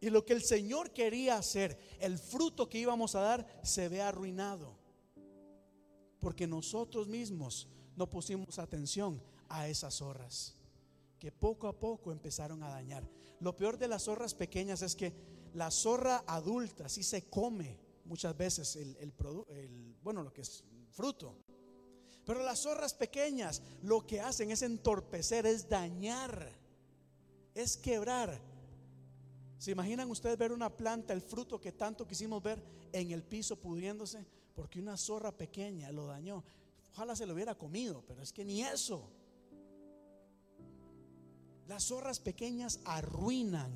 Y 0.00 0.08
lo 0.08 0.24
que 0.24 0.32
el 0.32 0.42
Señor 0.42 0.90
quería 0.92 1.36
hacer, 1.36 1.78
el 2.00 2.18
fruto 2.18 2.66
que 2.70 2.78
íbamos 2.78 3.14
a 3.14 3.20
dar, 3.20 3.60
se 3.62 3.90
ve 3.90 4.00
arruinado. 4.00 4.72
Porque 6.18 6.46
nosotros 6.46 7.08
mismos 7.08 7.68
no 7.94 8.08
pusimos 8.08 8.58
atención 8.58 9.20
a 9.48 9.68
esas 9.68 9.94
zorras. 9.94 10.54
que 11.18 11.32
poco 11.32 11.66
a 11.66 11.72
poco 11.72 12.12
empezaron 12.12 12.62
a 12.62 12.68
dañar. 12.68 13.02
Lo 13.40 13.56
peor 13.56 13.78
de 13.78 13.88
las 13.88 14.02
zorras 14.04 14.34
pequeñas 14.34 14.82
es 14.82 14.94
que 14.94 15.14
la 15.54 15.70
zorra 15.70 16.24
adulta 16.26 16.88
sí 16.90 17.02
se 17.02 17.28
come 17.30 17.78
muchas 18.04 18.36
veces 18.36 18.76
el, 18.76 18.96
el, 18.96 19.14
el 19.48 19.96
bueno, 20.02 20.22
lo 20.22 20.32
que 20.32 20.42
es 20.42 20.62
fruto. 20.92 21.34
Pero 22.26 22.42
las 22.42 22.60
zorras 22.60 22.92
pequeñas 22.92 23.62
lo 23.82 24.06
que 24.06 24.20
hacen 24.20 24.50
es 24.50 24.62
entorpecer, 24.62 25.46
es 25.46 25.68
dañar, 25.68 26.52
es 27.54 27.76
quebrar. 27.76 28.38
¿Se 29.58 29.70
imaginan 29.70 30.10
ustedes 30.10 30.36
ver 30.36 30.52
una 30.52 30.68
planta, 30.76 31.12
el 31.14 31.22
fruto 31.22 31.60
que 31.60 31.72
tanto 31.72 32.06
quisimos 32.06 32.42
ver 32.42 32.62
en 32.92 33.10
el 33.10 33.22
piso 33.22 33.56
pudriéndose? 33.56 34.26
Porque 34.54 34.80
una 34.80 34.96
zorra 34.96 35.32
pequeña 35.32 35.90
lo 35.92 36.06
dañó. 36.06 36.44
Ojalá 36.92 37.14
se 37.14 37.26
lo 37.26 37.34
hubiera 37.34 37.54
comido, 37.54 38.02
pero 38.06 38.22
es 38.22 38.32
que 38.32 38.44
ni 38.44 38.62
eso. 38.62 39.08
Las 41.66 41.84
zorras 41.84 42.20
pequeñas 42.20 42.80
arruinan 42.84 43.72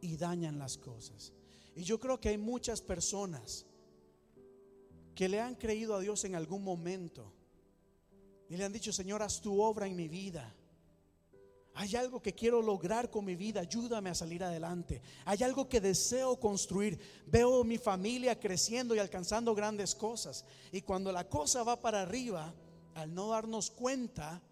y 0.00 0.16
dañan 0.16 0.58
las 0.58 0.76
cosas. 0.76 1.32
Y 1.74 1.82
yo 1.82 1.98
creo 1.98 2.20
que 2.20 2.28
hay 2.28 2.38
muchas 2.38 2.82
personas 2.82 3.66
que 5.14 5.28
le 5.28 5.40
han 5.40 5.54
creído 5.54 5.94
a 5.94 6.00
Dios 6.00 6.24
en 6.24 6.34
algún 6.34 6.62
momento 6.62 7.32
y 8.48 8.56
le 8.56 8.64
han 8.64 8.72
dicho, 8.72 8.92
Señor, 8.92 9.22
haz 9.22 9.40
tu 9.40 9.62
obra 9.62 9.86
en 9.86 9.96
mi 9.96 10.08
vida. 10.08 10.54
Hay 11.74 11.94
algo 11.94 12.20
que 12.20 12.34
quiero 12.34 12.60
lograr 12.60 13.10
con 13.10 13.24
mi 13.24 13.36
vida, 13.36 13.60
ayúdame 13.60 14.10
a 14.10 14.14
salir 14.14 14.42
adelante. 14.42 15.00
Hay 15.24 15.42
algo 15.42 15.68
que 15.68 15.80
deseo 15.80 16.38
construir. 16.38 16.98
Veo 17.26 17.62
mi 17.64 17.78
familia 17.78 18.38
creciendo 18.38 18.94
y 18.94 18.98
alcanzando 18.98 19.54
grandes 19.54 19.94
cosas. 19.94 20.44
Y 20.72 20.82
cuando 20.82 21.12
la 21.12 21.28
cosa 21.28 21.62
va 21.62 21.80
para 21.80 22.02
arriba, 22.02 22.52
al 22.94 23.14
no 23.14 23.28
darnos 23.28 23.70
cuenta, 23.70 24.42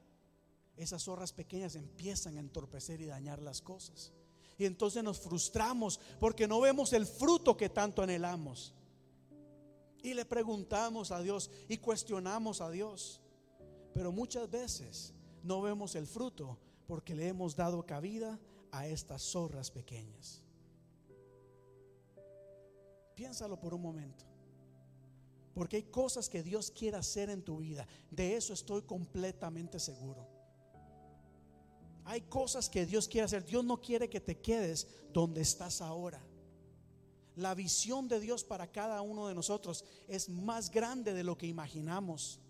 esas 0.79 1.03
zorras 1.03 1.33
pequeñas 1.33 1.75
empiezan 1.75 2.37
a 2.37 2.41
entorpecer 2.41 3.01
y 3.01 3.07
dañar 3.07 3.43
las 3.43 3.61
cosas. 3.61 4.13
Y 4.57 4.65
entonces 4.65 5.03
nos 5.03 5.19
frustramos 5.19 5.99
porque 6.21 6.47
no 6.47 6.61
vemos 6.61 6.93
el 6.93 7.05
fruto 7.05 7.57
que 7.57 7.69
tanto 7.69 8.01
anhelamos. 8.01 8.75
Y 10.03 10.15
le 10.15 10.25
preguntamos 10.25 11.11
a 11.11 11.21
Dios 11.21 11.51
y 11.69 11.79
cuestionamos 11.79 12.61
a 12.61 12.71
Dios. 12.71 13.21
Pero 13.93 14.13
muchas 14.13 14.49
veces 14.49 15.13
no 15.43 15.61
vemos 15.61 15.97
el 15.97 16.07
fruto 16.07 16.59
porque 16.87 17.15
le 17.15 17.27
hemos 17.27 17.57
dado 17.57 17.85
cabida 17.85 18.39
a 18.71 18.87
estas 18.87 19.23
zorras 19.23 19.73
pequeñas. 19.73 20.43
Piénsalo 23.17 23.59
por 23.59 23.75
un 23.75 23.83
momento. 23.83 24.25
Porque 25.55 25.75
hay 25.75 25.83
cosas 25.83 26.29
que 26.29 26.45
Dios 26.45 26.71
quiere 26.71 26.97
hacer 26.97 27.31
en 27.31 27.43
tu 27.43 27.59
vida. 27.59 27.85
De 28.13 28.37
eso 28.37 28.53
estoy 28.53 28.83
completamente 28.83 29.81
seguro. 29.81 30.38
Hay 32.09 32.23
cosas 32.23 32.71
que 32.71 32.87
Dios 32.87 33.07
quiere 33.07 33.27
hacer. 33.27 33.45
Dios 33.45 33.63
no 33.63 33.83
quiere 33.83 34.09
que 34.09 34.19
te 34.19 34.41
quedes 34.41 34.89
donde 35.13 35.43
estás 35.43 35.83
ahora. 35.83 36.19
La 37.37 37.55
visión 37.55 38.09
de 38.09 38.19
Dios 38.19 38.45
para 38.45 38.73
cada 38.73 39.03
uno 39.03 39.29
de 39.29 39.35
nosotros 39.35 39.85
es 40.09 40.31
más 40.31 40.71
grande 40.71 41.13
de 41.13 41.23
lo 41.23 41.37
que 41.37 41.47
imaginamos. 41.47 42.41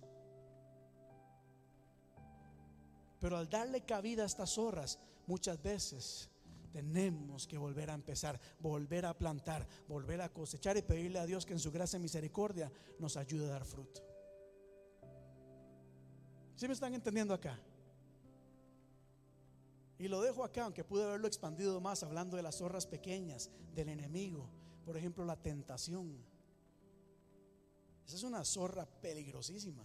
Pero 3.19 3.37
al 3.37 3.51
darle 3.51 3.85
cabida 3.85 4.23
a 4.23 4.27
estas 4.27 4.51
zorras, 4.51 5.01
muchas 5.27 5.61
veces 5.61 6.31
tenemos 6.71 7.49
que 7.49 7.59
volver 7.59 7.91
a 7.91 7.95
empezar, 7.95 8.41
volver 8.61 9.07
a 9.07 9.19
plantar, 9.19 9.67
volver 9.89 10.21
a 10.21 10.33
cosechar 10.33 10.77
y 10.77 10.83
pedirle 10.83 11.19
a 11.19 11.27
Dios 11.27 11.45
que 11.45 11.55
en 11.55 11.59
su 11.59 11.73
gracia 11.73 11.97
y 11.97 12.03
misericordia 12.03 12.71
nos 13.01 13.17
ayude 13.17 13.47
a 13.47 13.55
dar 13.55 13.65
fruto. 13.65 14.03
¿Sí 16.55 16.69
me 16.69 16.75
están 16.75 16.95
entendiendo 16.95 17.35
acá? 17.35 17.59
Y 19.99 20.07
lo 20.07 20.21
dejo 20.21 20.45
acá, 20.45 20.65
aunque 20.65 20.85
pude 20.85 21.05
haberlo 21.05 21.27
expandido 21.27 21.81
más 21.81 22.03
hablando 22.03 22.37
de 22.37 22.43
las 22.43 22.59
zorras 22.59 22.87
pequeñas, 22.87 23.51
del 23.75 23.89
enemigo. 23.89 24.49
Por 24.85 24.97
ejemplo, 24.97 25.25
la 25.25 25.37
tentación. 25.37 26.25
Esa 28.07 28.17
es 28.17 28.23
una 28.23 28.45
zorra 28.45 28.87
peligrosísima. 28.87 29.85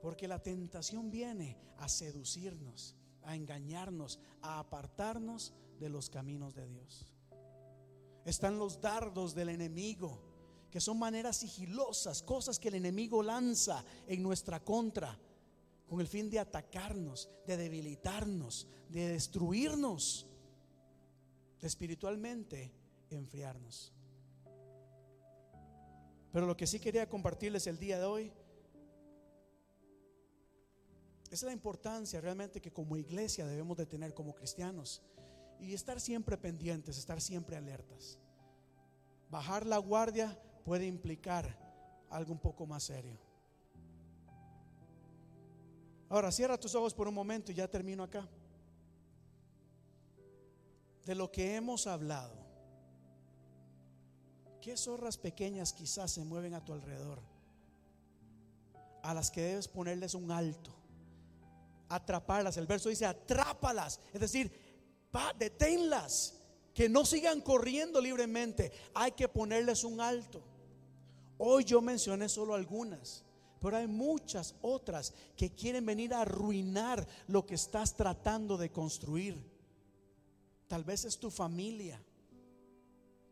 Porque 0.00 0.28
la 0.28 0.38
tentación 0.38 1.10
viene 1.10 1.58
a 1.78 1.88
seducirnos, 1.88 2.94
a 3.24 3.34
engañarnos, 3.34 4.20
a 4.40 4.60
apartarnos 4.60 5.52
de 5.78 5.88
los 5.88 6.08
caminos 6.08 6.54
de 6.54 6.66
Dios. 6.68 7.12
Están 8.24 8.58
los 8.58 8.80
dardos 8.80 9.34
del 9.34 9.48
enemigo, 9.48 10.22
que 10.70 10.80
son 10.80 10.98
maneras 10.98 11.38
sigilosas, 11.38 12.22
cosas 12.22 12.60
que 12.60 12.68
el 12.68 12.76
enemigo 12.76 13.22
lanza 13.22 13.84
en 14.06 14.22
nuestra 14.22 14.62
contra, 14.62 15.18
con 15.90 16.00
el 16.00 16.06
fin 16.06 16.30
de 16.30 16.38
atacarnos, 16.38 17.28
de 17.48 17.56
debilitarnos, 17.56 18.68
de 18.88 19.08
destruirnos, 19.08 20.24
de 21.60 21.66
espiritualmente 21.66 22.72
enfriarnos. 23.10 23.92
Pero 26.32 26.46
lo 26.46 26.56
que 26.56 26.68
sí 26.68 26.78
quería 26.78 27.08
compartirles 27.08 27.66
el 27.66 27.76
día 27.76 27.98
de 27.98 28.04
hoy 28.04 28.32
es 31.28 31.42
la 31.42 31.52
importancia 31.52 32.20
realmente 32.20 32.60
que 32.60 32.72
como 32.72 32.96
iglesia 32.96 33.44
debemos 33.44 33.76
de 33.76 33.86
tener 33.86 34.14
como 34.14 34.32
cristianos. 34.32 35.02
Y 35.58 35.74
estar 35.74 36.00
siempre 36.00 36.38
pendientes, 36.38 36.98
estar 36.98 37.20
siempre 37.20 37.56
alertas. 37.56 38.20
Bajar 39.28 39.66
la 39.66 39.78
guardia 39.78 40.40
puede 40.64 40.86
implicar 40.86 41.58
algo 42.10 42.32
un 42.32 42.38
poco 42.38 42.64
más 42.64 42.84
serio. 42.84 43.29
Ahora, 46.10 46.30
cierra 46.30 46.58
tus 46.58 46.74
ojos 46.74 46.92
por 46.92 47.08
un 47.08 47.14
momento 47.14 47.50
y 47.50 47.54
ya 47.54 47.66
termino 47.66 48.02
acá. 48.02 48.28
De 51.06 51.14
lo 51.14 51.32
que 51.32 51.56
hemos 51.56 51.86
hablado, 51.86 52.34
¿qué 54.60 54.76
zorras 54.76 55.16
pequeñas 55.16 55.72
quizás 55.72 56.10
se 56.10 56.22
mueven 56.22 56.52
a 56.52 56.62
tu 56.62 56.74
alrededor? 56.74 57.20
A 59.02 59.14
las 59.14 59.30
que 59.30 59.40
debes 59.40 59.66
ponerles 59.66 60.12
un 60.12 60.30
alto 60.30 60.70
atraparlas. 61.90 62.56
El 62.56 62.66
verso 62.66 62.88
dice, 62.88 63.04
atrápalas. 63.04 64.00
Es 64.14 64.20
decir, 64.20 64.50
deténlas. 65.38 66.36
Que 66.72 66.88
no 66.88 67.04
sigan 67.04 67.40
corriendo 67.42 68.00
libremente. 68.00 68.72
Hay 68.94 69.12
que 69.12 69.28
ponerles 69.28 69.84
un 69.84 70.00
alto. 70.00 70.40
Hoy 71.36 71.64
yo 71.64 71.82
mencioné 71.82 72.28
solo 72.28 72.54
algunas. 72.54 73.24
Pero 73.60 73.76
hay 73.76 73.86
muchas 73.86 74.54
otras 74.62 75.12
que 75.36 75.54
quieren 75.54 75.84
venir 75.84 76.14
a 76.14 76.22
arruinar 76.22 77.06
lo 77.28 77.44
que 77.44 77.54
estás 77.54 77.94
tratando 77.94 78.56
de 78.56 78.70
construir. 78.70 79.36
Tal 80.66 80.84
vez 80.84 81.04
es 81.04 81.18
tu 81.18 81.30
familia. 81.30 82.02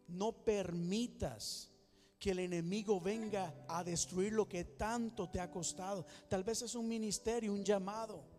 No 0.09 0.33
permitas 0.33 1.71
que 2.19 2.33
el 2.33 2.41
enemigo 2.41 3.01
venga 3.01 3.55
a 3.69 3.85
destruir 3.85 4.33
lo 4.33 4.49
que 4.49 4.65
tanto 4.65 5.29
te 5.29 5.41
ha 5.41 5.51
costado. 5.51 6.05
Tal 6.29 6.45
vez 6.45 6.63
es 6.63 6.75
un 6.75 6.89
ministerio, 6.89 7.53
un 7.53 7.65
llamado 7.65 8.39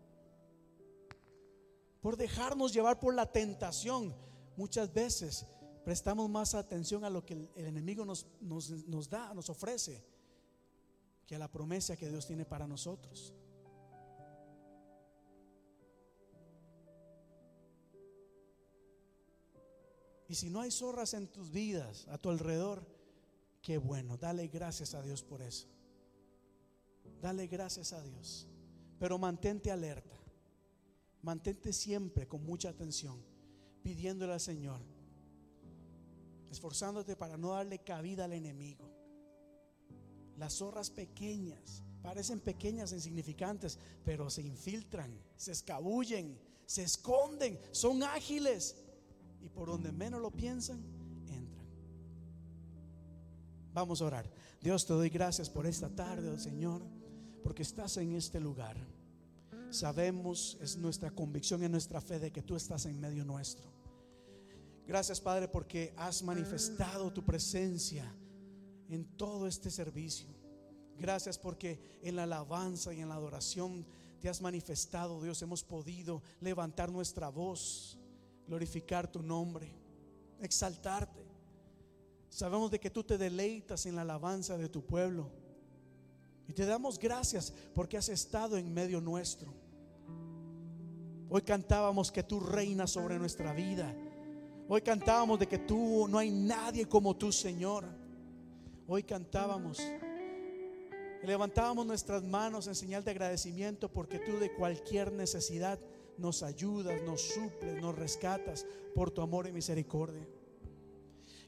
por 2.00 2.16
dejarnos 2.16 2.72
llevar 2.72 2.98
por 2.98 3.14
la 3.14 3.30
tentación. 3.30 4.14
Muchas 4.56 4.92
veces 4.92 5.46
prestamos 5.84 6.28
más 6.28 6.54
atención 6.54 7.04
a 7.04 7.10
lo 7.10 7.24
que 7.24 7.34
el, 7.34 7.48
enemigo 7.56 8.04
nos, 8.04 8.26
nos, 8.40 9.08
da, 9.08 9.32
nos 9.34 9.48
ofrece, 9.50 10.02
que 11.30 11.36
a 11.36 11.38
la 11.38 11.46
promesa 11.46 11.96
que 11.96 12.08
Dios 12.08 12.26
tiene 12.26 12.44
para 12.44 12.66
nosotros. 12.66 13.32
Y 20.26 20.34
si 20.34 20.50
no 20.50 20.60
hay 20.60 20.72
zorras 20.72 21.14
en 21.14 21.28
tus 21.28 21.52
vidas, 21.52 22.08
a 22.08 22.18
tu 22.18 22.30
alrededor, 22.30 22.84
qué 23.62 23.78
bueno, 23.78 24.16
dale 24.16 24.48
gracias 24.48 24.92
a 24.94 25.02
Dios 25.02 25.22
por 25.22 25.40
eso. 25.40 25.68
Dale 27.22 27.46
gracias 27.46 27.92
a 27.92 28.02
Dios. 28.02 28.48
Pero 28.98 29.16
mantente 29.16 29.70
alerta. 29.70 30.16
Mantente 31.22 31.72
siempre 31.72 32.26
con 32.26 32.44
mucha 32.44 32.70
atención, 32.70 33.24
pidiéndole 33.84 34.32
al 34.32 34.40
Señor, 34.40 34.80
esforzándote 36.50 37.14
para 37.14 37.36
no 37.36 37.52
darle 37.52 37.78
cabida 37.84 38.24
al 38.24 38.32
enemigo. 38.32 38.89
Las 40.40 40.54
zorras 40.54 40.88
pequeñas 40.88 41.82
parecen 42.02 42.40
pequeñas 42.40 42.92
e 42.92 42.96
insignificantes, 42.96 43.78
pero 44.04 44.30
se 44.30 44.40
infiltran, 44.40 45.12
se 45.36 45.52
escabullen, 45.52 46.40
se 46.64 46.82
esconden, 46.82 47.60
son 47.72 48.02
ágiles 48.02 48.76
y 49.42 49.50
por 49.50 49.68
donde 49.68 49.92
menos 49.92 50.20
lo 50.22 50.30
piensan, 50.30 50.80
entran. 51.28 51.66
Vamos 53.74 54.00
a 54.00 54.06
orar. 54.06 54.30
Dios 54.62 54.86
te 54.86 54.94
doy 54.94 55.10
gracias 55.10 55.50
por 55.50 55.66
esta 55.66 55.90
tarde, 55.90 56.30
oh 56.30 56.38
Señor, 56.38 56.80
porque 57.44 57.62
estás 57.62 57.98
en 57.98 58.14
este 58.14 58.40
lugar 58.40 58.78
sabemos, 59.72 60.58
es 60.60 60.76
nuestra 60.76 61.10
convicción, 61.10 61.62
y 61.62 61.68
nuestra 61.68 62.00
fe 62.00 62.18
de 62.18 62.32
que 62.32 62.42
tú 62.42 62.56
estás 62.56 62.86
en 62.86 62.98
medio 62.98 63.24
nuestro. 63.24 63.70
Gracias 64.86 65.20
Padre 65.20 65.46
porque 65.46 65.94
has 65.96 66.22
manifestado 66.24 67.12
tu 67.12 67.24
presencia 67.24 68.12
en 68.90 69.04
todo 69.16 69.46
este 69.46 69.70
servicio. 69.70 70.28
Gracias 70.98 71.38
porque 71.38 71.80
en 72.02 72.16
la 72.16 72.24
alabanza 72.24 72.92
y 72.92 73.00
en 73.00 73.08
la 73.08 73.14
adoración 73.14 73.86
te 74.20 74.28
has 74.28 74.42
manifestado, 74.42 75.22
Dios, 75.22 75.40
hemos 75.40 75.64
podido 75.64 76.22
levantar 76.40 76.92
nuestra 76.92 77.30
voz, 77.30 77.96
glorificar 78.46 79.10
tu 79.10 79.22
nombre, 79.22 79.72
exaltarte. 80.40 81.26
Sabemos 82.28 82.70
de 82.70 82.78
que 82.78 82.90
tú 82.90 83.02
te 83.02 83.16
deleitas 83.16 83.86
en 83.86 83.96
la 83.96 84.02
alabanza 84.02 84.58
de 84.58 84.68
tu 84.68 84.84
pueblo. 84.84 85.30
Y 86.46 86.52
te 86.52 86.66
damos 86.66 86.98
gracias 86.98 87.52
porque 87.74 87.96
has 87.96 88.08
estado 88.08 88.56
en 88.56 88.74
medio 88.74 89.00
nuestro. 89.00 89.54
Hoy 91.30 91.42
cantábamos 91.42 92.10
que 92.10 92.24
tú 92.24 92.40
reinas 92.40 92.90
sobre 92.90 93.18
nuestra 93.18 93.54
vida. 93.54 93.94
Hoy 94.68 94.82
cantábamos 94.82 95.38
de 95.38 95.46
que 95.46 95.58
tú 95.58 96.06
no 96.08 96.18
hay 96.18 96.30
nadie 96.30 96.86
como 96.86 97.16
tú, 97.16 97.32
Señor. 97.32 97.99
Hoy 98.92 99.04
cantábamos 99.04 99.78
y 101.22 101.24
levantábamos 101.24 101.86
nuestras 101.86 102.24
manos 102.24 102.66
en 102.66 102.74
señal 102.74 103.04
de 103.04 103.12
agradecimiento 103.12 103.88
porque 103.88 104.18
tú 104.18 104.40
de 104.40 104.52
cualquier 104.52 105.12
necesidad 105.12 105.78
nos 106.18 106.42
ayudas, 106.42 107.00
nos 107.02 107.20
suples, 107.20 107.80
nos 107.80 107.94
rescatas 107.94 108.66
por 108.92 109.12
tu 109.12 109.22
amor 109.22 109.46
y 109.46 109.52
misericordia. 109.52 110.26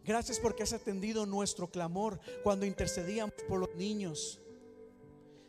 Gracias 0.05 0.39
porque 0.39 0.63
has 0.63 0.73
atendido 0.73 1.27
nuestro 1.27 1.69
clamor 1.69 2.21
cuando 2.45 2.65
intercedíamos 2.65 3.35
por 3.49 3.59
los 3.59 3.75
niños. 3.75 4.41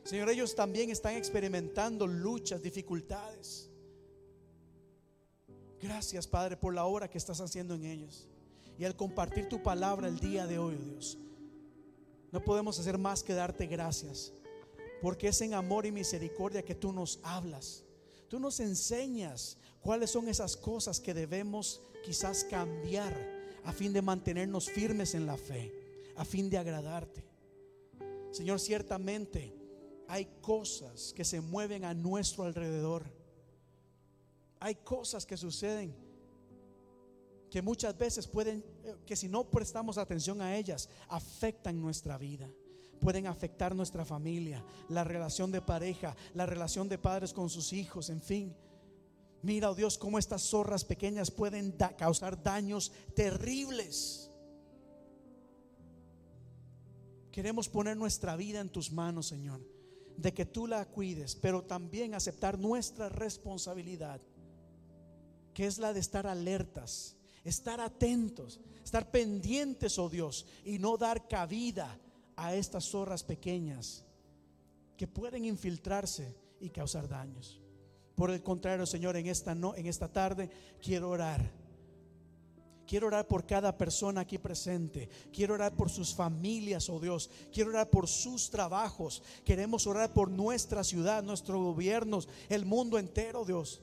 Señor, 0.04 0.32
ellos 0.32 0.56
también 0.56 0.90
están 0.90 1.16
experimentando 1.16 2.08
luchas, 2.08 2.64
dificultades. 2.64 3.70
Gracias, 5.80 6.26
Padre, 6.26 6.58
por 6.58 6.74
la 6.74 6.86
obra 6.86 7.08
que 7.08 7.20
estás 7.20 7.40
haciendo 7.40 7.76
en 7.76 7.86
ellos. 7.86 8.28
Y 8.80 8.84
al 8.84 8.96
compartir 8.96 9.48
tu 9.48 9.62
palabra 9.62 10.08
el 10.08 10.20
día 10.20 10.48
de 10.48 10.58
hoy, 10.58 10.76
Dios, 10.76 11.20
no 12.34 12.44
podemos 12.44 12.80
hacer 12.80 12.98
más 12.98 13.22
que 13.22 13.36
darte 13.36 13.68
gracias, 13.68 14.34
porque 15.04 15.28
es 15.28 15.40
en 15.42 15.54
amor 15.54 15.86
y 15.86 15.92
misericordia 15.92 16.66
que 16.66 16.74
tú 16.74 16.92
nos 16.92 17.20
hablas. 17.22 17.84
Tú 18.28 18.40
nos 18.40 18.60
enseñas 18.60 19.56
cuáles 19.82 20.10
son 20.10 20.28
esas 20.28 20.58
cosas 20.58 21.00
que 21.00 21.14
debemos 21.14 21.80
quizás 22.04 22.44
cambiar 22.44 23.16
a 23.64 23.72
fin 23.72 23.94
de 23.94 24.02
mantenernos 24.02 24.68
firmes 24.68 25.14
en 25.14 25.28
la 25.28 25.38
fe, 25.38 25.72
a 26.16 26.26
fin 26.26 26.50
de 26.50 26.58
agradarte. 26.58 27.24
Señor, 28.32 28.60
ciertamente 28.60 29.54
hay 30.08 30.26
cosas 30.42 31.14
que 31.14 31.26
se 31.26 31.40
mueven 31.40 31.86
a 31.86 31.94
nuestro 31.94 32.46
alrededor. 32.46 33.04
Hay 34.60 34.74
cosas 34.74 35.28
que 35.28 35.38
suceden 35.38 35.94
que 37.54 37.62
muchas 37.62 37.96
veces 37.96 38.26
pueden, 38.26 38.66
eh, 38.84 38.96
que 39.06 39.16
si 39.16 39.30
no 39.30 39.48
prestamos 39.48 40.00
atención 40.00 40.42
a 40.42 40.58
ellas, 40.58 40.90
afectan 41.08 41.80
nuestra 41.80 42.18
vida. 42.18 42.50
Pueden 43.00 43.28
afectar 43.28 43.76
nuestra 43.76 44.04
familia, 44.04 44.66
la 44.90 45.04
relación 45.04 45.52
de 45.52 45.62
pareja, 45.62 46.16
la 46.34 46.48
relación 46.48 46.90
de 46.90 46.98
padres 46.98 47.32
con 47.32 47.52
sus 47.52 47.72
hijos, 47.72 48.10
en 48.10 48.22
fin. 48.22 48.56
Mira, 49.44 49.70
oh 49.70 49.76
Dios, 49.76 50.00
cómo 50.00 50.18
estas 50.18 50.42
zorras 50.42 50.84
pequeñas 50.84 51.30
pueden 51.30 51.74
causar 51.96 52.42
daños 52.42 52.92
terribles. 53.16 54.32
Queremos 57.32 57.70
poner 57.70 57.96
nuestra 57.96 58.36
vida 58.36 58.62
en 58.62 58.70
tus 58.70 58.92
manos, 58.92 59.28
Señor, 59.28 59.62
de 60.18 60.34
que 60.34 60.48
tú 60.48 60.66
la 60.66 60.84
cuides, 60.86 61.36
pero 61.36 61.62
también 61.62 62.16
aceptar 62.16 62.58
nuestra 62.58 63.10
responsabilidad, 63.10 64.20
que 65.54 65.68
es 65.68 65.78
la 65.78 65.94
de 65.94 66.00
estar 66.00 66.26
alertas, 66.26 67.16
estar 67.44 67.80
atentos, 67.82 68.60
estar 68.84 69.12
pendientes, 69.12 69.98
oh 70.00 70.10
Dios, 70.10 70.46
y 70.66 70.80
no 70.80 70.98
dar 70.98 71.28
cabida 71.28 72.00
a 72.36 72.56
estas 72.56 72.86
zorras 72.86 73.24
pequeñas 73.24 74.06
que 74.98 75.08
pueden 75.08 75.46
infiltrarse 75.46 76.36
y 76.60 76.70
causar 76.70 77.08
daños. 77.08 77.60
Por 78.16 78.30
el 78.32 78.44
contrario, 78.44 78.86
Señor, 78.86 79.18
en 79.18 79.28
esta 79.28 79.56
no, 79.56 79.76
en 79.76 79.88
esta 79.88 80.08
tarde 80.08 80.50
quiero 80.82 81.10
orar. 81.10 81.64
Quiero 82.86 83.08
orar 83.08 83.28
por 83.28 83.46
cada 83.46 83.78
persona 83.78 84.22
aquí 84.22 84.38
presente. 84.38 85.10
Quiero 85.32 85.54
orar 85.54 85.76
por 85.76 85.90
sus 85.90 86.14
familias, 86.14 86.90
oh 86.90 87.00
Dios. 87.00 87.30
Quiero 87.52 87.72
orar 87.72 87.90
por 87.90 88.08
sus 88.08 88.50
trabajos. 88.50 89.24
Queremos 89.46 89.88
orar 89.88 90.14
por 90.14 90.30
nuestra 90.30 90.84
ciudad, 90.84 91.24
nuestros 91.24 91.62
gobiernos, 91.62 92.28
el 92.50 92.66
mundo 92.66 93.00
entero, 93.00 93.46
Dios. 93.46 93.82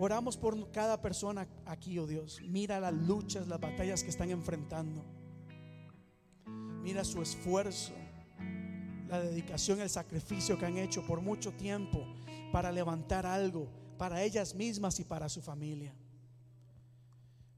Oramos 0.00 0.36
por 0.36 0.70
cada 0.70 1.02
persona 1.02 1.48
aquí, 1.66 1.98
oh 1.98 2.06
Dios. 2.06 2.40
Mira 2.44 2.78
las 2.78 2.94
luchas, 2.94 3.48
las 3.48 3.58
batallas 3.58 4.04
que 4.04 4.10
están 4.10 4.30
enfrentando. 4.30 5.04
Mira 6.82 7.04
su 7.04 7.20
esfuerzo, 7.20 7.92
la 9.08 9.20
dedicación, 9.20 9.80
el 9.80 9.90
sacrificio 9.90 10.56
que 10.56 10.66
han 10.66 10.78
hecho 10.78 11.04
por 11.04 11.20
mucho 11.20 11.52
tiempo 11.52 12.06
para 12.52 12.70
levantar 12.70 13.26
algo 13.26 13.68
para 13.98 14.22
ellas 14.22 14.54
mismas 14.54 15.00
y 15.00 15.04
para 15.04 15.28
su 15.28 15.42
familia. 15.42 15.92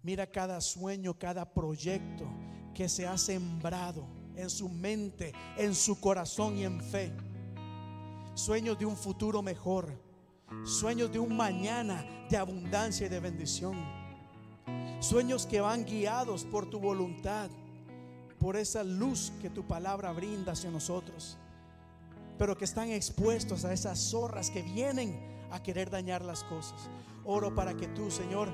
Mira 0.02 0.26
cada 0.26 0.62
sueño, 0.62 1.18
cada 1.18 1.52
proyecto 1.52 2.26
que 2.74 2.88
se 2.88 3.06
ha 3.06 3.18
sembrado 3.18 4.06
en 4.34 4.48
su 4.48 4.70
mente, 4.70 5.32
en 5.58 5.74
su 5.74 6.00
corazón 6.00 6.56
y 6.56 6.64
en 6.64 6.80
fe. 6.80 7.12
Sueños 8.34 8.78
de 8.78 8.86
un 8.86 8.96
futuro 8.96 9.42
mejor 9.42 10.10
Sueños 10.64 11.12
de 11.12 11.18
un 11.18 11.36
mañana 11.36 12.05
de 12.28 12.36
abundancia 12.36 13.06
y 13.06 13.09
de 13.09 13.20
bendición. 13.20 13.77
Sueños 15.01 15.47
que 15.47 15.60
van 15.60 15.85
guiados 15.85 16.44
por 16.44 16.68
tu 16.68 16.81
voluntad, 16.81 17.51
por 18.39 18.56
esa 18.56 18.82
luz 18.82 19.32
que 19.40 19.48
tu 19.48 19.66
palabra 19.66 20.12
brinda 20.12 20.52
hacia 20.52 20.70
nosotros. 20.70 21.39
Pero 22.36 22.56
que 22.56 22.64
están 22.64 22.90
expuestos 22.90 23.64
a 23.64 23.72
esas 23.72 23.98
zorras 23.98 24.51
que 24.51 24.62
vienen 24.62 25.18
a 25.51 25.62
querer 25.62 25.89
dañar 25.89 26.24
las 26.24 26.43
cosas. 26.44 26.90
Oro 27.24 27.55
para 27.55 27.74
que 27.74 27.86
tú, 27.89 28.10
Señor, 28.10 28.48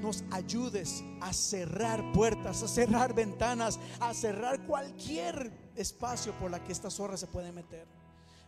nos 0.00 0.24
ayudes 0.30 1.02
a 1.20 1.32
cerrar 1.32 2.12
puertas, 2.12 2.62
a 2.62 2.68
cerrar 2.68 3.14
ventanas, 3.14 3.78
a 4.00 4.14
cerrar 4.14 4.64
cualquier 4.66 5.52
espacio 5.76 6.32
por 6.38 6.50
la 6.50 6.62
que 6.62 6.72
estas 6.72 6.94
zorras 6.94 7.20
se 7.20 7.26
pueden 7.26 7.54
meter. 7.54 7.86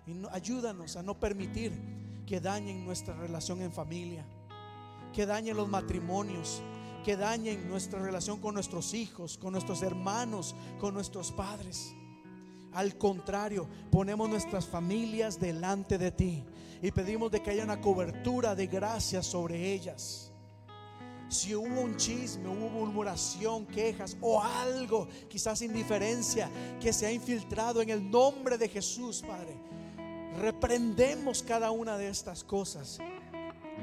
Y 0.07 0.15
ayúdanos 0.31 0.97
a 0.97 1.03
no 1.03 1.19
permitir 1.19 2.06
que 2.27 2.41
dañen 2.41 2.85
nuestra 2.85 3.15
relación 3.15 3.63
en 3.63 3.73
familia, 3.73 4.27
que 5.13 5.25
dañen 5.25 5.57
los 5.57 5.69
matrimonios, 5.69 6.61
que 7.05 7.17
dañen 7.17 7.69
nuestra 7.69 8.01
relación 8.01 8.41
con 8.41 8.55
nuestros 8.55 8.93
hijos, 8.93 9.39
con 9.39 9.53
nuestros 9.53 9.83
hermanos, 9.83 10.57
con 10.81 10.93
nuestros 10.93 11.31
padres. 11.31 11.95
Al 12.73 12.99
contrario, 12.99 13.69
ponemos 13.91 14.29
nuestras 14.29 14.67
familias 14.67 15.39
delante 15.39 15.97
de 15.97 16.11
ti 16.11 16.45
y 16.83 16.91
pedimos 16.91 17.31
de 17.31 17.41
que 17.41 17.51
haya 17.51 17.65
una 17.65 17.81
cobertura 17.81 18.55
de 18.55 18.67
gracia 18.67 19.23
sobre 19.23 19.73
ellas. 19.73 20.33
Si 21.29 21.55
hubo 21.55 21.81
un 21.81 21.97
chisme, 21.97 22.49
hubo 22.49 22.69
murmuración, 22.69 23.67
quejas 23.67 24.17
o 24.21 24.43
algo, 24.43 25.09
quizás 25.29 25.63
indiferencia 25.63 26.51
que 26.81 26.93
se 26.93 27.07
ha 27.07 27.13
infiltrado 27.13 27.81
en 27.83 27.91
el 27.91 28.11
nombre 28.11 28.59
de 28.59 28.69
Jesús, 28.69 29.23
Padre, 29.27 29.57
Reprendemos 30.39 31.43
cada 31.43 31.71
una 31.71 31.97
de 31.97 32.09
estas 32.09 32.45
cosas. 32.45 32.99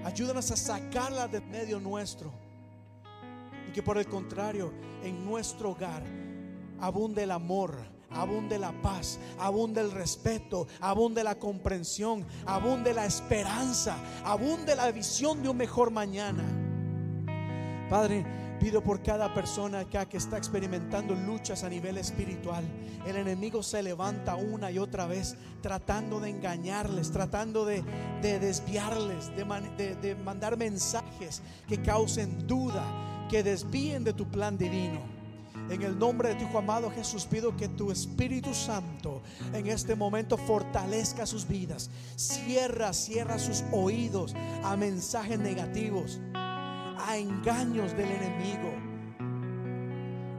Ayúdanos 0.04 0.52
a 0.52 0.58
sacarlas 0.58 1.32
de 1.32 1.42
medio 1.42 1.80
nuestro. 1.80 2.32
Y 3.68 3.72
que 3.72 3.82
por 3.82 3.98
el 3.98 4.08
contrario, 4.08 4.74
en 5.04 5.26
nuestro 5.26 5.72
hogar 5.72 6.04
abunde 6.80 7.24
el 7.24 7.32
amor, 7.32 7.78
abunde 8.10 8.60
la 8.60 8.72
paz, 8.82 9.20
abunde 9.40 9.82
el 9.82 9.92
respeto, 9.92 10.68
abunde 10.82 11.24
la 11.24 11.36
comprensión, 11.36 12.26
abunde 12.46 12.94
la 12.94 13.06
esperanza, 13.06 13.98
abunde 14.26 14.76
la 14.76 14.92
visión 14.92 15.42
de 15.42 15.50
un 15.50 15.58
mejor 15.58 15.92
mañana. 15.92 16.44
Padre, 17.90 18.26
pido 18.64 18.82
por 18.82 19.04
cada 19.04 19.34
persona 19.34 19.82
acá 19.82 20.06
que 20.06 20.16
está 20.16 20.38
experimentando 20.38 21.14
luchas 21.16 21.66
a 21.66 21.70
nivel 21.70 21.98
espiritual. 21.98 22.64
El 23.06 23.18
enemigo 23.18 23.62
se 23.62 23.84
levanta 23.84 24.38
una 24.38 24.72
y 24.72 24.78
otra 24.78 25.06
vez 25.06 25.36
tratando 25.62 26.22
de 26.22 26.30
engañarles, 26.30 27.12
tratando 27.12 27.66
de, 27.66 27.84
desviarles, 28.22 29.36
de, 29.36 29.96
de 29.96 30.16
mandar 30.16 30.56
mensajes 30.56 31.42
que 31.68 31.82
causen 31.82 32.48
duda, 32.48 33.28
que 33.30 33.44
desvíen 33.44 34.06
de 34.06 34.14
tu 34.14 34.32
plan 34.32 34.58
divino. 34.58 35.02
En 35.70 35.82
el 35.82 36.00
nombre 36.00 36.30
de 36.30 36.36
tu 36.36 36.46
Hijo 36.46 36.58
amado 36.58 36.90
Jesús 36.90 37.26
pido 37.26 37.58
que 37.58 37.68
tu 37.68 37.92
Espíritu 37.92 38.54
Santo 38.54 39.24
en 39.54 39.68
este 39.68 39.94
momento 39.94 40.38
fortalezca 40.38 41.26
sus 41.26 41.46
vidas. 41.46 41.90
Cierra, 42.16 42.94
cierra 42.94 43.40
sus 43.40 43.62
oídos 43.74 44.34
a 44.64 44.78
mensajes 44.78 45.38
negativos 45.38 46.22
a 47.00 47.18
engaños 47.18 47.96
del 47.96 48.10
enemigo. 48.12 48.72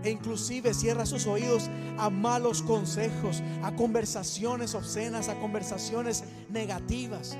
E 0.02 0.10
inclusive 0.10 0.74
cierra 0.74 1.06
sus 1.06 1.26
oídos 1.26 1.70
a 1.98 2.10
malos 2.10 2.62
consejos, 2.62 3.42
a 3.62 3.74
conversaciones 3.74 4.74
obscenas, 4.74 5.28
a 5.28 5.34
conversaciones 5.36 6.24
negativas. 6.50 7.38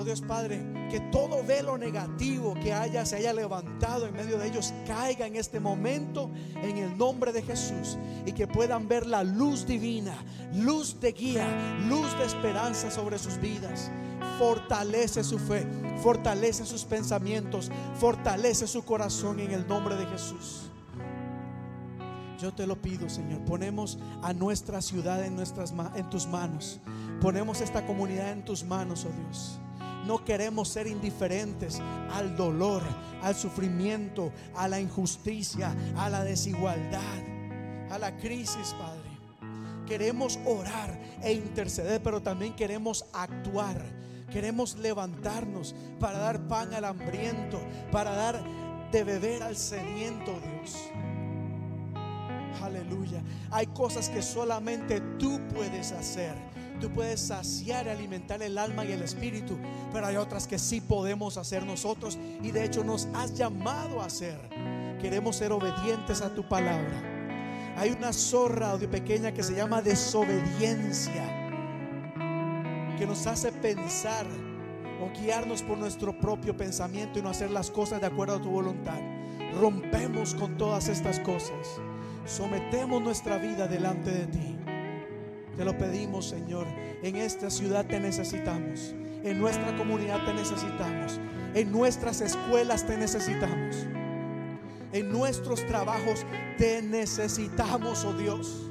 Oh 0.00 0.04
Dios 0.04 0.20
Padre, 0.20 0.60
que 0.92 1.00
todo 1.10 1.42
velo 1.42 1.76
negativo 1.76 2.54
que 2.62 2.72
haya 2.72 3.04
se 3.04 3.16
haya 3.16 3.32
levantado 3.32 4.06
en 4.06 4.14
medio 4.14 4.38
de 4.38 4.46
ellos 4.46 4.72
caiga 4.86 5.26
en 5.26 5.34
este 5.34 5.58
momento 5.58 6.30
en 6.62 6.78
el 6.78 6.96
nombre 6.96 7.32
de 7.32 7.42
Jesús 7.42 7.98
y 8.24 8.30
que 8.30 8.46
puedan 8.46 8.86
ver 8.86 9.06
la 9.06 9.24
luz 9.24 9.66
divina, 9.66 10.14
luz 10.54 11.00
de 11.00 11.10
guía, 11.10 11.48
luz 11.88 12.16
de 12.16 12.26
esperanza 12.26 12.92
sobre 12.92 13.18
sus 13.18 13.40
vidas. 13.40 13.90
Fortalece 14.38 15.24
su 15.24 15.38
fe, 15.38 15.66
fortalece 16.02 16.64
sus 16.64 16.84
pensamientos, 16.84 17.70
fortalece 17.98 18.66
su 18.66 18.84
corazón 18.84 19.40
en 19.40 19.50
el 19.50 19.66
nombre 19.66 19.96
de 19.96 20.06
Jesús. 20.06 20.70
Yo 22.38 22.54
te 22.54 22.66
lo 22.66 22.80
pido, 22.80 23.08
Señor. 23.08 23.44
Ponemos 23.44 23.98
a 24.22 24.32
nuestra 24.32 24.80
ciudad 24.80 25.24
en, 25.24 25.34
nuestras, 25.34 25.74
en 25.96 26.08
tus 26.08 26.26
manos. 26.26 26.78
Ponemos 27.20 27.60
esta 27.60 27.84
comunidad 27.84 28.30
en 28.30 28.44
tus 28.44 28.62
manos, 28.62 29.04
oh 29.04 29.22
Dios. 29.24 29.58
No 30.06 30.24
queremos 30.24 30.68
ser 30.68 30.86
indiferentes 30.86 31.80
al 32.12 32.36
dolor, 32.36 32.82
al 33.22 33.34
sufrimiento, 33.34 34.32
a 34.54 34.68
la 34.68 34.80
injusticia, 34.80 35.74
a 35.96 36.08
la 36.08 36.22
desigualdad, 36.22 37.18
a 37.90 37.98
la 37.98 38.16
crisis, 38.16 38.74
Padre. 38.78 39.08
Queremos 39.86 40.38
orar 40.46 40.98
e 41.22 41.32
interceder, 41.32 42.00
pero 42.02 42.22
también 42.22 42.54
queremos 42.54 43.04
actuar. 43.12 43.84
Queremos 44.30 44.76
levantarnos 44.76 45.74
para 45.98 46.18
dar 46.18 46.46
pan 46.48 46.74
al 46.74 46.84
hambriento, 46.84 47.60
para 47.90 48.12
dar 48.12 48.42
de 48.92 49.04
beber 49.04 49.42
al 49.42 49.56
sediento, 49.56 50.38
Dios. 50.40 50.76
Aleluya. 52.62 53.22
Hay 53.50 53.66
cosas 53.66 54.08
que 54.08 54.22
solamente 54.22 55.00
tú 55.18 55.40
puedes 55.54 55.92
hacer. 55.92 56.34
Tú 56.80 56.90
puedes 56.90 57.20
saciar 57.20 57.86
y 57.86 57.90
alimentar 57.90 58.40
el 58.40 58.56
alma 58.56 58.84
y 58.84 58.92
el 58.92 59.02
espíritu, 59.02 59.58
pero 59.92 60.06
hay 60.06 60.16
otras 60.16 60.46
que 60.46 60.60
sí 60.60 60.80
podemos 60.80 61.36
hacer 61.36 61.66
nosotros 61.66 62.16
y 62.40 62.52
de 62.52 62.64
hecho 62.64 62.84
nos 62.84 63.08
has 63.14 63.34
llamado 63.34 64.00
a 64.00 64.06
hacer. 64.06 64.38
Queremos 65.00 65.36
ser 65.36 65.50
obedientes 65.50 66.20
a 66.20 66.32
tu 66.32 66.48
palabra. 66.48 67.02
Hay 67.76 67.90
una 67.90 68.12
zorra 68.12 68.76
pequeña 68.76 69.32
que 69.32 69.42
se 69.42 69.54
llama 69.54 69.82
desobediencia, 69.82 71.47
que 72.98 73.06
nos 73.06 73.26
hace 73.28 73.52
pensar 73.52 74.26
o 75.00 75.10
guiarnos 75.20 75.62
por 75.62 75.78
nuestro 75.78 76.18
propio 76.18 76.56
pensamiento 76.56 77.18
y 77.18 77.22
no 77.22 77.30
hacer 77.30 77.50
las 77.50 77.70
cosas 77.70 78.00
de 78.00 78.08
acuerdo 78.08 78.34
a 78.34 78.42
tu 78.42 78.50
voluntad. 78.50 78.98
Rompemos 79.54 80.34
con 80.34 80.56
todas 80.56 80.88
estas 80.88 81.20
cosas. 81.20 81.80
Sometemos 82.26 83.00
nuestra 83.00 83.38
vida 83.38 83.68
delante 83.68 84.10
de 84.10 84.26
ti. 84.26 84.56
Te 85.56 85.64
lo 85.64 85.78
pedimos, 85.78 86.28
Señor. 86.28 86.66
En 87.02 87.16
esta 87.16 87.50
ciudad 87.50 87.86
te 87.86 88.00
necesitamos. 88.00 88.94
En 89.22 89.38
nuestra 89.38 89.76
comunidad 89.76 90.24
te 90.24 90.34
necesitamos. 90.34 91.20
En 91.54 91.70
nuestras 91.70 92.20
escuelas 92.20 92.84
te 92.84 92.96
necesitamos. 92.96 93.86
En 94.92 95.12
nuestros 95.12 95.64
trabajos 95.66 96.26
te 96.56 96.82
necesitamos, 96.82 98.04
oh 98.04 98.12
Dios. 98.14 98.67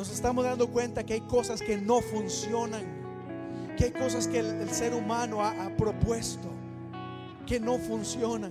Nos 0.00 0.08
estamos 0.08 0.46
dando 0.46 0.66
cuenta 0.66 1.04
que 1.04 1.12
hay 1.12 1.20
cosas 1.20 1.60
que 1.60 1.76
no 1.76 2.00
funcionan. 2.00 3.74
Que 3.76 3.84
hay 3.84 3.90
cosas 3.90 4.26
que 4.26 4.38
el, 4.38 4.70
ser 4.70 4.94
humano 4.94 5.44
ha, 5.44 5.76
propuesto 5.76 6.48
que 7.46 7.60
no 7.60 7.76
funcionan. 7.76 8.50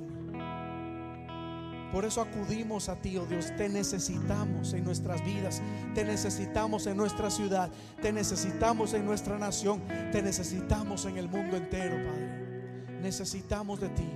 Por 1.92 2.06
eso 2.06 2.22
acudimos 2.22 2.88
a 2.88 2.98
ti, 2.98 3.18
oh 3.18 3.26
Dios. 3.26 3.52
Te 3.58 3.68
necesitamos 3.68 4.74
en 4.74 4.84
nuestras 4.84 5.26
vidas. 5.26 5.64
Te 5.96 6.06
necesitamos 6.06 6.86
en 6.86 6.96
nuestra 6.96 7.32
ciudad. 7.32 7.72
Te 8.00 8.14
necesitamos 8.14 8.94
en 8.94 9.04
nuestra 9.04 9.40
nación. 9.40 9.82
Te 10.12 10.22
necesitamos 10.22 11.06
en 11.06 11.18
el 11.18 11.30
mundo 11.30 11.58
entero, 11.58 11.96
Padre. 11.96 13.00
Necesitamos 13.02 13.80
de 13.80 13.90
ti. 13.90 14.10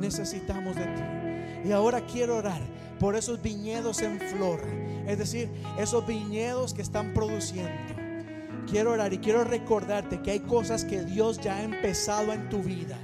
Necesitamos 0.00 0.74
de 0.74 0.86
ti. 0.86 1.17
Y 1.64 1.72
ahora 1.72 2.04
quiero 2.06 2.36
orar 2.36 2.60
por 2.98 3.16
esos 3.16 3.40
viñedos 3.42 4.02
en 4.02 4.20
flor. 4.20 4.60
Es 5.06 5.18
decir, 5.18 5.50
esos 5.78 6.06
viñedos 6.06 6.74
que 6.74 6.82
están 6.82 7.14
produciendo. 7.14 7.94
Quiero 8.66 8.92
orar 8.92 9.12
y 9.12 9.18
quiero 9.18 9.44
recordarte 9.44 10.20
que 10.20 10.32
hay 10.32 10.40
cosas 10.40 10.84
que 10.84 11.02
Dios 11.02 11.38
ya 11.40 11.56
ha 11.56 11.62
empezado 11.62 12.32
en 12.32 12.48
tu 12.48 12.58
vida 12.62 12.98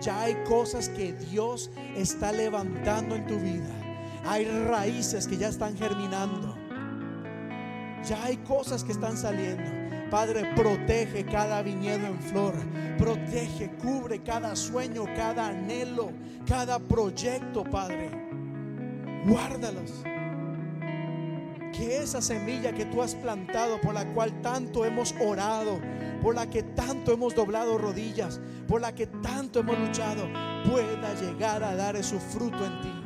ya 0.00 0.22
hay 0.22 0.34
cosas 0.44 0.88
que 0.88 1.12
Dios 1.12 1.70
está 1.94 2.32
levantando 2.32 3.14
en 3.14 3.26
tu 3.26 3.38
vida. 3.38 3.68
Hay 4.24 4.46
raíces 4.46 5.26
que 5.26 5.36
ya 5.36 5.48
están 5.48 5.76
germinando. 5.76 6.56
Ya 8.04 8.24
hay 8.24 8.38
cosas 8.38 8.82
que 8.82 8.92
están 8.92 9.18
saliendo. 9.18 9.79
Padre, 10.10 10.52
protege 10.56 11.24
cada 11.24 11.62
viñedo 11.62 12.08
en 12.08 12.18
flor. 12.20 12.54
Protege, 12.98 13.70
cubre 13.80 14.22
cada 14.22 14.56
sueño, 14.56 15.04
cada 15.14 15.48
anhelo, 15.48 16.10
cada 16.46 16.80
proyecto, 16.80 17.62
Padre. 17.62 18.10
Guárdalos. 19.24 20.02
Que 21.72 21.98
esa 21.98 22.20
semilla 22.20 22.72
que 22.72 22.86
tú 22.86 23.00
has 23.00 23.14
plantado, 23.14 23.80
por 23.80 23.94
la 23.94 24.04
cual 24.12 24.42
tanto 24.42 24.84
hemos 24.84 25.14
orado, 25.20 25.80
por 26.20 26.34
la 26.34 26.50
que 26.50 26.64
tanto 26.64 27.12
hemos 27.12 27.34
doblado 27.34 27.78
rodillas, 27.78 28.40
por 28.66 28.80
la 28.80 28.92
que 28.94 29.06
tanto 29.06 29.60
hemos 29.60 29.78
luchado, 29.78 30.28
pueda 30.68 31.14
llegar 31.14 31.62
a 31.62 31.76
dar 31.76 32.02
su 32.02 32.18
fruto 32.18 32.66
en 32.66 32.80
ti. 32.80 32.99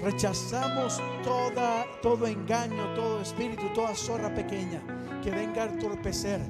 Rechazamos 0.00 1.00
toda, 1.24 1.86
todo 2.02 2.26
engaño, 2.26 2.94
todo 2.94 3.20
espíritu, 3.22 3.72
toda 3.74 3.94
zorra 3.94 4.34
pequeña 4.34 4.82
que 5.22 5.30
venga 5.30 5.64
a 5.64 5.66
entorpecer 5.66 6.40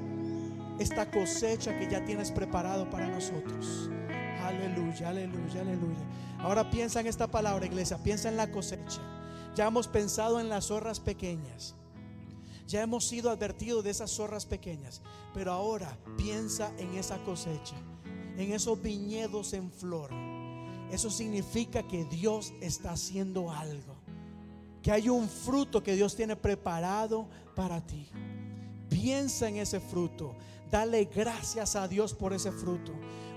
esta 0.79 1.09
cosecha 1.09 1.77
que 1.79 1.89
ya 1.89 2.03
tienes 2.03 2.31
preparado 2.31 2.89
para 2.89 3.07
nosotros. 3.07 3.89
Aleluya, 4.43 5.09
aleluya, 5.09 5.61
aleluya. 5.61 6.05
Ahora 6.39 6.69
piensa 6.69 6.99
en 6.99 7.07
esta 7.07 7.27
palabra, 7.27 7.65
iglesia, 7.65 7.97
piensa 8.03 8.29
en 8.29 8.37
la 8.37 8.51
cosecha. 8.51 9.01
Ya 9.55 9.67
hemos 9.67 9.87
pensado 9.87 10.39
en 10.39 10.49
las 10.49 10.65
zorras 10.65 10.99
pequeñas. 10.99 11.73
Ya 12.67 12.83
hemos 12.83 13.07
sido 13.07 13.31
advertidos 13.31 13.83
de 13.83 13.91
esas 13.91 14.11
zorras 14.11 14.45
pequeñas, 14.45 15.01
pero 15.33 15.53
ahora 15.53 15.97
piensa 16.17 16.71
en 16.77 16.95
esa 16.95 17.17
cosecha, 17.23 17.75
en 18.37 18.51
esos 18.51 18.81
viñedos 18.81 19.53
en 19.53 19.71
flor. 19.71 20.11
Eso 20.91 21.09
significa 21.09 21.83
que 21.83 22.05
Dios 22.05 22.53
está 22.61 22.91
haciendo 22.91 23.51
algo, 23.51 23.95
que 24.81 24.91
hay 24.91 25.09
un 25.09 25.27
fruto 25.27 25.83
que 25.83 25.95
Dios 25.95 26.15
tiene 26.15 26.35
preparado 26.35 27.27
para 27.55 27.85
ti. 27.85 28.09
Piensa 28.89 29.49
en 29.49 29.57
ese 29.57 29.79
fruto, 29.79 30.35
dale 30.71 31.05
gracias 31.05 31.75
a 31.75 31.87
Dios 31.87 32.13
por 32.13 32.33
ese 32.33 32.51
fruto. 32.51 32.93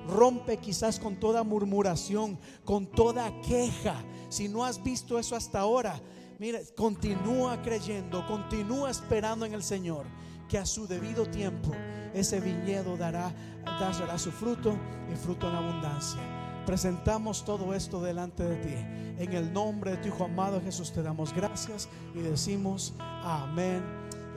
Rompe 0.06 0.56
quizás 0.58 0.98
con 0.98 1.18
toda 1.18 1.42
murmuración, 1.42 2.38
con 2.64 2.86
toda 2.86 3.40
queja. 3.42 4.02
Si 4.28 4.48
no 4.48 4.64
has 4.64 4.82
visto 4.82 5.18
eso 5.18 5.36
hasta 5.36 5.60
ahora, 5.60 6.00
Mire, 6.40 6.64
continúa 6.74 7.60
creyendo, 7.60 8.26
continúa 8.26 8.90
esperando 8.90 9.44
en 9.44 9.52
el 9.52 9.62
Señor, 9.62 10.06
que 10.48 10.56
a 10.56 10.64
su 10.64 10.86
debido 10.86 11.26
tiempo 11.26 11.70
ese 12.14 12.40
viñedo 12.40 12.96
dará, 12.96 13.30
dará 13.62 14.16
su 14.16 14.32
fruto 14.32 14.74
y 15.12 15.16
fruto 15.16 15.50
en 15.50 15.54
abundancia. 15.54 16.39
Presentamos 16.66 17.44
todo 17.44 17.74
esto 17.74 18.00
delante 18.02 18.44
de 18.44 18.56
ti. 18.56 18.74
En 19.22 19.32
el 19.32 19.52
nombre 19.52 19.92
de 19.92 19.96
tu 19.98 20.08
Hijo 20.08 20.24
amado 20.24 20.60
Jesús 20.60 20.92
te 20.92 21.02
damos 21.02 21.34
gracias 21.34 21.88
y 22.14 22.20
decimos 22.20 22.94
amén 22.98 23.82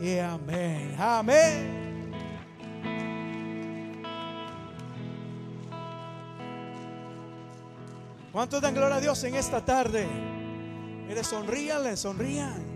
y 0.02 0.18
amén. 0.18 0.96
Amén. 0.98 2.12
¿Cuántos 8.32 8.62
dan 8.62 8.74
gloria 8.74 8.96
a 8.96 9.02
Dios 9.02 9.24
en 9.26 9.36
esta 9.36 9.64
tarde? 9.64 10.08
Mire, 11.08 11.24
sonríanle, 11.24 11.96
sonrían. 11.96 12.74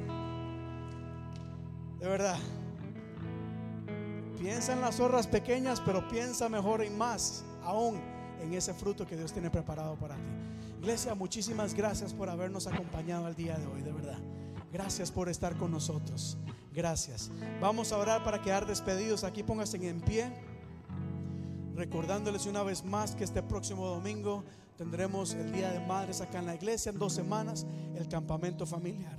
De 1.99 2.07
verdad. 2.07 2.38
Piensa 4.38 4.74
en 4.74 4.82
las 4.82 4.98
zorras 4.98 5.26
pequeñas, 5.26 5.82
pero 5.84 6.07
piensa 6.07 6.48
mejor 6.48 6.84
y 6.84 6.91
más 6.91 7.44
aún 7.64 8.16
en 8.41 8.53
ese 8.53 8.73
fruto 8.73 9.05
que 9.05 9.15
Dios 9.15 9.34
tiene 9.34 9.49
preparado 9.49 9.95
para 9.95 10.15
ti. 10.15 10.22
Iglesia, 10.80 11.15
muchísimas 11.15 11.73
gracias 11.73 12.14
por 12.14 12.30
habernos 12.30 12.68
acompañado 12.68 13.26
al 13.26 13.35
día 13.35 13.57
de 13.57 13.65
hoy, 13.68 13.81
de 13.81 13.91
verdad. 13.91 14.19
Gracias 14.72 15.11
por 15.11 15.30
estar 15.30 15.55
con 15.57 15.72
nosotros. 15.72 16.38
Gracias. 16.73 17.31
Vamos 17.59 17.91
a 17.91 17.97
orar 17.97 18.23
para 18.23 18.41
quedar 18.41 18.65
despedidos. 18.65 19.23
Aquí 19.23 19.43
pónganse 19.43 19.77
en 19.88 20.01
pie. 20.01 20.31
Recordándoles 21.76 22.45
una 22.45 22.64
vez 22.64 22.84
más 22.84 23.15
que 23.15 23.23
este 23.23 23.41
próximo 23.41 23.88
domingo 23.88 24.43
Tendremos 24.77 25.34
el 25.34 25.51
Día 25.51 25.72
de 25.72 25.80
Madres 25.80 26.22
acá 26.22 26.38
en 26.38 26.45
la 26.45 26.53
iglesia, 26.53 26.91
en 26.91 26.99
dos 26.99 27.11
semanas, 27.11 27.65
el 27.95 28.07
campamento 28.07 28.68
familiar. 28.68 29.18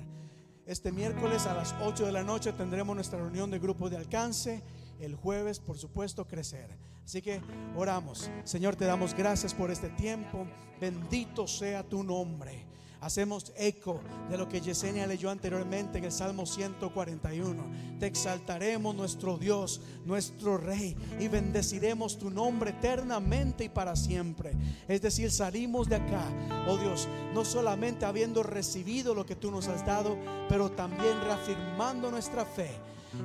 Este 0.66 0.92
miércoles 0.92 1.46
a 1.46 1.54
las 1.54 1.74
8 1.82 2.06
de 2.06 2.12
la 2.12 2.22
noche 2.22 2.52
tendremos 2.52 2.94
nuestra 2.94 3.18
reunión 3.18 3.50
de 3.50 3.58
grupo 3.58 3.90
de 3.90 3.96
alcance. 3.96 4.62
El 5.00 5.16
jueves, 5.16 5.58
por 5.58 5.76
supuesto, 5.76 6.28
crecer. 6.28 6.78
Así 7.08 7.22
que 7.22 7.40
oramos. 7.74 8.30
Señor, 8.44 8.76
te 8.76 8.84
damos 8.84 9.14
gracias 9.14 9.54
por 9.54 9.70
este 9.70 9.88
tiempo. 9.88 10.46
Bendito 10.78 11.46
sea 11.46 11.82
tu 11.82 12.02
nombre. 12.02 12.66
Hacemos 13.00 13.50
eco 13.56 14.02
de 14.28 14.36
lo 14.36 14.46
que 14.46 14.60
Yesenia 14.60 15.06
leyó 15.06 15.30
anteriormente 15.30 15.96
en 15.96 16.04
el 16.04 16.12
Salmo 16.12 16.44
141. 16.44 17.64
Te 17.98 18.08
exaltaremos 18.08 18.94
nuestro 18.94 19.38
Dios, 19.38 19.80
nuestro 20.04 20.58
Rey, 20.58 20.94
y 21.18 21.28
bendeciremos 21.28 22.18
tu 22.18 22.28
nombre 22.28 22.72
eternamente 22.72 23.64
y 23.64 23.68
para 23.70 23.96
siempre. 23.96 24.52
Es 24.86 25.00
decir, 25.00 25.30
salimos 25.30 25.88
de 25.88 25.96
acá, 25.96 26.26
oh 26.68 26.76
Dios, 26.76 27.08
no 27.32 27.46
solamente 27.46 28.04
habiendo 28.04 28.42
recibido 28.42 29.14
lo 29.14 29.24
que 29.24 29.34
tú 29.34 29.50
nos 29.50 29.66
has 29.68 29.86
dado, 29.86 30.18
pero 30.50 30.72
también 30.72 31.18
reafirmando 31.22 32.10
nuestra 32.10 32.44
fe 32.44 32.68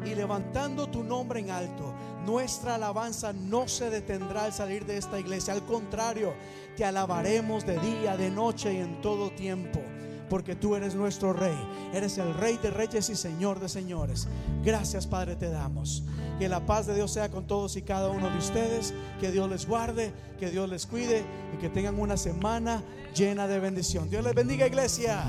y 0.05 0.15
levantando 0.15 0.87
tu 0.87 1.03
nombre 1.03 1.39
en 1.39 1.51
alto. 1.51 1.93
Nuestra 2.25 2.75
alabanza 2.75 3.33
no 3.33 3.67
se 3.67 3.89
detendrá 3.89 4.45
al 4.45 4.53
salir 4.53 4.85
de 4.85 4.97
esta 4.97 5.19
iglesia. 5.19 5.53
Al 5.53 5.65
contrario, 5.65 6.33
te 6.77 6.85
alabaremos 6.85 7.65
de 7.65 7.77
día, 7.79 8.15
de 8.15 8.29
noche 8.29 8.73
y 8.73 8.77
en 8.77 9.01
todo 9.01 9.31
tiempo. 9.31 9.81
Porque 10.29 10.55
tú 10.55 10.75
eres 10.75 10.95
nuestro 10.95 11.33
rey. 11.33 11.55
Eres 11.93 12.17
el 12.17 12.33
rey 12.33 12.57
de 12.57 12.71
reyes 12.71 13.09
y 13.09 13.15
señor 13.15 13.59
de 13.59 13.69
señores. 13.69 14.27
Gracias 14.63 15.05
Padre 15.05 15.35
te 15.35 15.49
damos. 15.49 16.03
Que 16.39 16.47
la 16.49 16.65
paz 16.65 16.87
de 16.87 16.95
Dios 16.95 17.11
sea 17.11 17.29
con 17.29 17.45
todos 17.45 17.75
y 17.75 17.81
cada 17.81 18.09
uno 18.09 18.29
de 18.29 18.37
ustedes. 18.37 18.93
Que 19.19 19.31
Dios 19.31 19.49
les 19.49 19.67
guarde, 19.67 20.13
que 20.39 20.49
Dios 20.49 20.69
les 20.69 20.87
cuide 20.87 21.23
y 21.53 21.57
que 21.57 21.69
tengan 21.69 21.99
una 21.99 22.17
semana 22.17 22.81
llena 23.13 23.47
de 23.47 23.59
bendición. 23.59 24.09
Dios 24.09 24.23
les 24.23 24.33
bendiga 24.33 24.65
iglesia. 24.65 25.23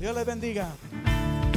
Dios 0.00 0.14
les 0.14 0.26
bendiga. 0.26 0.74